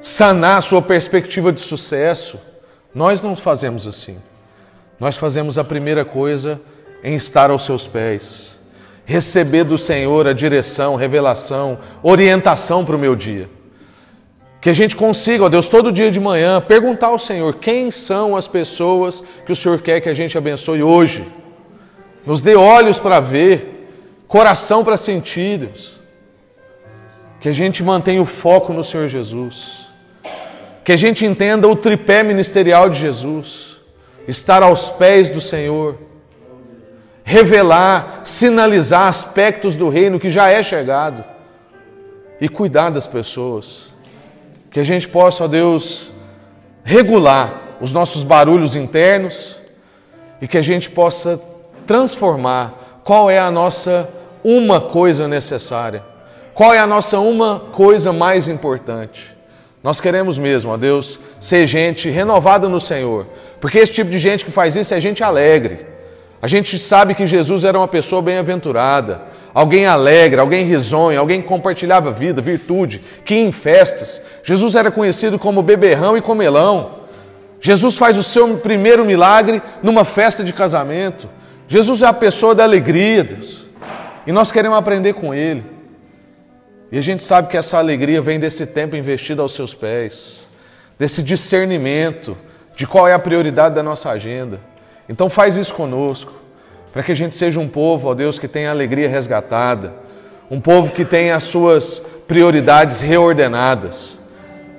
sanar 0.00 0.58
a 0.58 0.60
sua 0.60 0.82
perspectiva 0.82 1.52
de 1.52 1.60
sucesso. 1.60 2.36
Nós 2.92 3.22
não 3.22 3.36
fazemos 3.36 3.86
assim. 3.86 4.18
Nós 4.98 5.16
fazemos 5.16 5.56
a 5.56 5.62
primeira 5.62 6.04
coisa 6.04 6.60
em 7.04 7.14
estar 7.14 7.48
aos 7.48 7.64
seus 7.64 7.86
pés, 7.86 8.58
receber 9.04 9.62
do 9.62 9.78
Senhor 9.78 10.26
a 10.26 10.32
direção, 10.32 10.96
revelação, 10.96 11.78
orientação 12.02 12.84
para 12.84 12.96
o 12.96 12.98
meu 12.98 13.14
dia. 13.14 13.48
Que 14.60 14.70
a 14.70 14.72
gente 14.72 14.96
consiga, 14.96 15.44
ó 15.44 15.48
Deus, 15.48 15.68
todo 15.68 15.92
dia 15.92 16.10
de 16.10 16.18
manhã, 16.18 16.60
perguntar 16.60 17.08
ao 17.08 17.18
Senhor 17.18 17.54
quem 17.54 17.90
são 17.90 18.36
as 18.36 18.48
pessoas 18.48 19.22
que 19.46 19.52
o 19.52 19.56
Senhor 19.56 19.80
quer 19.80 20.00
que 20.00 20.08
a 20.08 20.14
gente 20.14 20.36
abençoe 20.36 20.82
hoje. 20.82 21.26
Nos 22.26 22.42
dê 22.42 22.56
olhos 22.56 22.98
para 22.98 23.20
ver, 23.20 23.88
coração 24.26 24.84
para 24.84 24.96
sentir, 24.96 25.58
Deus. 25.58 25.92
Que 27.40 27.48
a 27.48 27.52
gente 27.52 27.82
mantenha 27.82 28.20
o 28.20 28.26
foco 28.26 28.72
no 28.72 28.82
Senhor 28.82 29.08
Jesus 29.08 29.88
que 30.88 30.92
a 30.92 30.96
gente 30.96 31.22
entenda 31.22 31.68
o 31.68 31.76
tripé 31.76 32.22
ministerial 32.22 32.88
de 32.88 32.98
Jesus, 32.98 33.76
estar 34.26 34.62
aos 34.62 34.88
pés 34.88 35.28
do 35.28 35.38
Senhor, 35.38 35.98
revelar, 37.22 38.22
sinalizar 38.24 39.06
aspectos 39.06 39.76
do 39.76 39.90
reino 39.90 40.18
que 40.18 40.30
já 40.30 40.50
é 40.50 40.62
chegado 40.62 41.22
e 42.40 42.48
cuidar 42.48 42.88
das 42.88 43.06
pessoas. 43.06 43.87
Que 44.70 44.80
a 44.80 44.84
gente 44.84 45.08
possa, 45.08 45.44
ó 45.44 45.48
Deus, 45.48 46.10
regular 46.84 47.76
os 47.80 47.92
nossos 47.92 48.22
barulhos 48.22 48.74
internos 48.74 49.56
e 50.40 50.48
que 50.48 50.58
a 50.58 50.62
gente 50.62 50.90
possa 50.90 51.40
transformar 51.86 53.00
qual 53.04 53.30
é 53.30 53.38
a 53.38 53.50
nossa 53.50 54.08
uma 54.44 54.80
coisa 54.80 55.26
necessária, 55.26 56.02
qual 56.54 56.74
é 56.74 56.78
a 56.78 56.86
nossa 56.86 57.18
uma 57.18 57.60
coisa 57.72 58.12
mais 58.12 58.48
importante. 58.48 59.34
Nós 59.82 60.00
queremos 60.00 60.38
mesmo, 60.38 60.72
ó 60.72 60.76
Deus, 60.76 61.18
ser 61.40 61.66
gente 61.66 62.10
renovada 62.10 62.68
no 62.68 62.80
Senhor, 62.80 63.26
porque 63.60 63.78
esse 63.78 63.92
tipo 63.92 64.10
de 64.10 64.18
gente 64.18 64.44
que 64.44 64.50
faz 64.50 64.76
isso 64.76 64.92
é 64.92 65.00
gente 65.00 65.22
alegre. 65.22 65.86
A 66.40 66.46
gente 66.46 66.78
sabe 66.78 67.14
que 67.14 67.26
Jesus 67.26 67.64
era 67.64 67.78
uma 67.78 67.88
pessoa 67.88 68.22
bem-aventurada, 68.22 69.22
alguém 69.54 69.86
alegre, 69.86 70.40
alguém 70.40 70.64
risonho, 70.64 71.18
alguém 71.18 71.42
que 71.42 71.48
compartilhava 71.48 72.12
vida, 72.12 72.40
virtude, 72.40 73.02
que 73.24 73.34
ia 73.34 73.40
em 73.40 73.52
festas. 73.52 74.20
Jesus 74.42 74.74
era 74.74 74.90
conhecido 74.90 75.38
como 75.38 75.62
beberrão 75.62 76.16
e 76.16 76.22
comelão. 76.22 76.98
Jesus 77.60 77.96
faz 77.96 78.16
o 78.16 78.22
seu 78.22 78.56
primeiro 78.58 79.04
milagre 79.04 79.60
numa 79.82 80.04
festa 80.04 80.44
de 80.44 80.52
casamento. 80.52 81.28
Jesus 81.66 82.02
é 82.02 82.06
a 82.06 82.12
pessoa 82.12 82.54
da 82.54 82.64
alegria, 82.64 83.24
Deus. 83.24 83.64
E 84.26 84.32
nós 84.32 84.52
queremos 84.52 84.78
aprender 84.78 85.14
com 85.14 85.34
ele. 85.34 85.64
E 86.90 86.98
a 86.98 87.02
gente 87.02 87.22
sabe 87.22 87.48
que 87.48 87.56
essa 87.56 87.78
alegria 87.78 88.22
vem 88.22 88.40
desse 88.40 88.66
tempo 88.66 88.96
investido 88.96 89.42
aos 89.42 89.54
seus 89.54 89.74
pés, 89.74 90.46
desse 90.98 91.22
discernimento 91.22 92.36
de 92.74 92.86
qual 92.86 93.06
é 93.06 93.12
a 93.12 93.18
prioridade 93.18 93.74
da 93.74 93.82
nossa 93.82 94.10
agenda. 94.10 94.60
Então 95.08 95.28
faz 95.28 95.56
isso 95.56 95.74
conosco, 95.74 96.32
para 96.92 97.02
que 97.02 97.12
a 97.12 97.16
gente 97.16 97.34
seja 97.34 97.60
um 97.60 97.68
povo, 97.68 98.08
ó 98.08 98.14
Deus, 98.14 98.38
que 98.38 98.48
tenha 98.48 98.70
alegria 98.70 99.08
resgatada, 99.08 99.94
um 100.50 100.60
povo 100.60 100.92
que 100.92 101.04
tenha 101.04 101.36
as 101.36 101.44
suas 101.44 101.98
prioridades 102.26 103.00
reordenadas, 103.00 104.18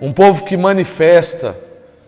um 0.01 0.11
povo 0.11 0.45
que 0.45 0.57
manifesta 0.57 1.55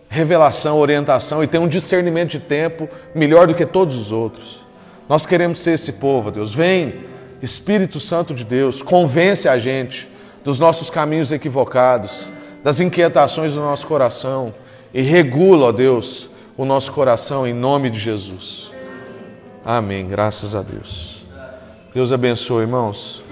revelação, 0.08 0.78
orientação 0.78 1.42
e 1.42 1.46
tem 1.46 1.60
um 1.60 1.68
discernimento 1.68 2.32
de 2.32 2.40
tempo 2.40 2.88
melhor 3.14 3.46
do 3.46 3.54
que 3.54 3.64
todos 3.64 3.96
os 3.96 4.12
outros. 4.12 4.60
Nós 5.08 5.24
queremos 5.24 5.60
ser 5.60 5.72
esse 5.72 5.92
povo, 5.92 6.30
Deus. 6.30 6.54
Vem 6.54 6.94
Espírito 7.42 7.98
Santo 7.98 8.34
de 8.34 8.44
Deus, 8.44 8.82
convence 8.82 9.48
a 9.48 9.58
gente 9.58 10.08
dos 10.44 10.58
nossos 10.58 10.90
caminhos 10.90 11.32
equivocados, 11.32 12.26
das 12.62 12.80
inquietações 12.80 13.54
do 13.54 13.60
nosso 13.60 13.86
coração 13.86 14.54
e 14.94 15.02
regula, 15.02 15.66
ó 15.66 15.72
Deus, 15.72 16.28
o 16.56 16.64
nosso 16.64 16.92
coração 16.92 17.46
em 17.46 17.54
nome 17.54 17.90
de 17.90 17.98
Jesus. 17.98 18.71
Amém. 19.64 20.08
Graças 20.08 20.54
a 20.54 20.62
Deus. 20.62 21.24
Deus 21.94 22.12
abençoe, 22.12 22.62
irmãos. 22.62 23.22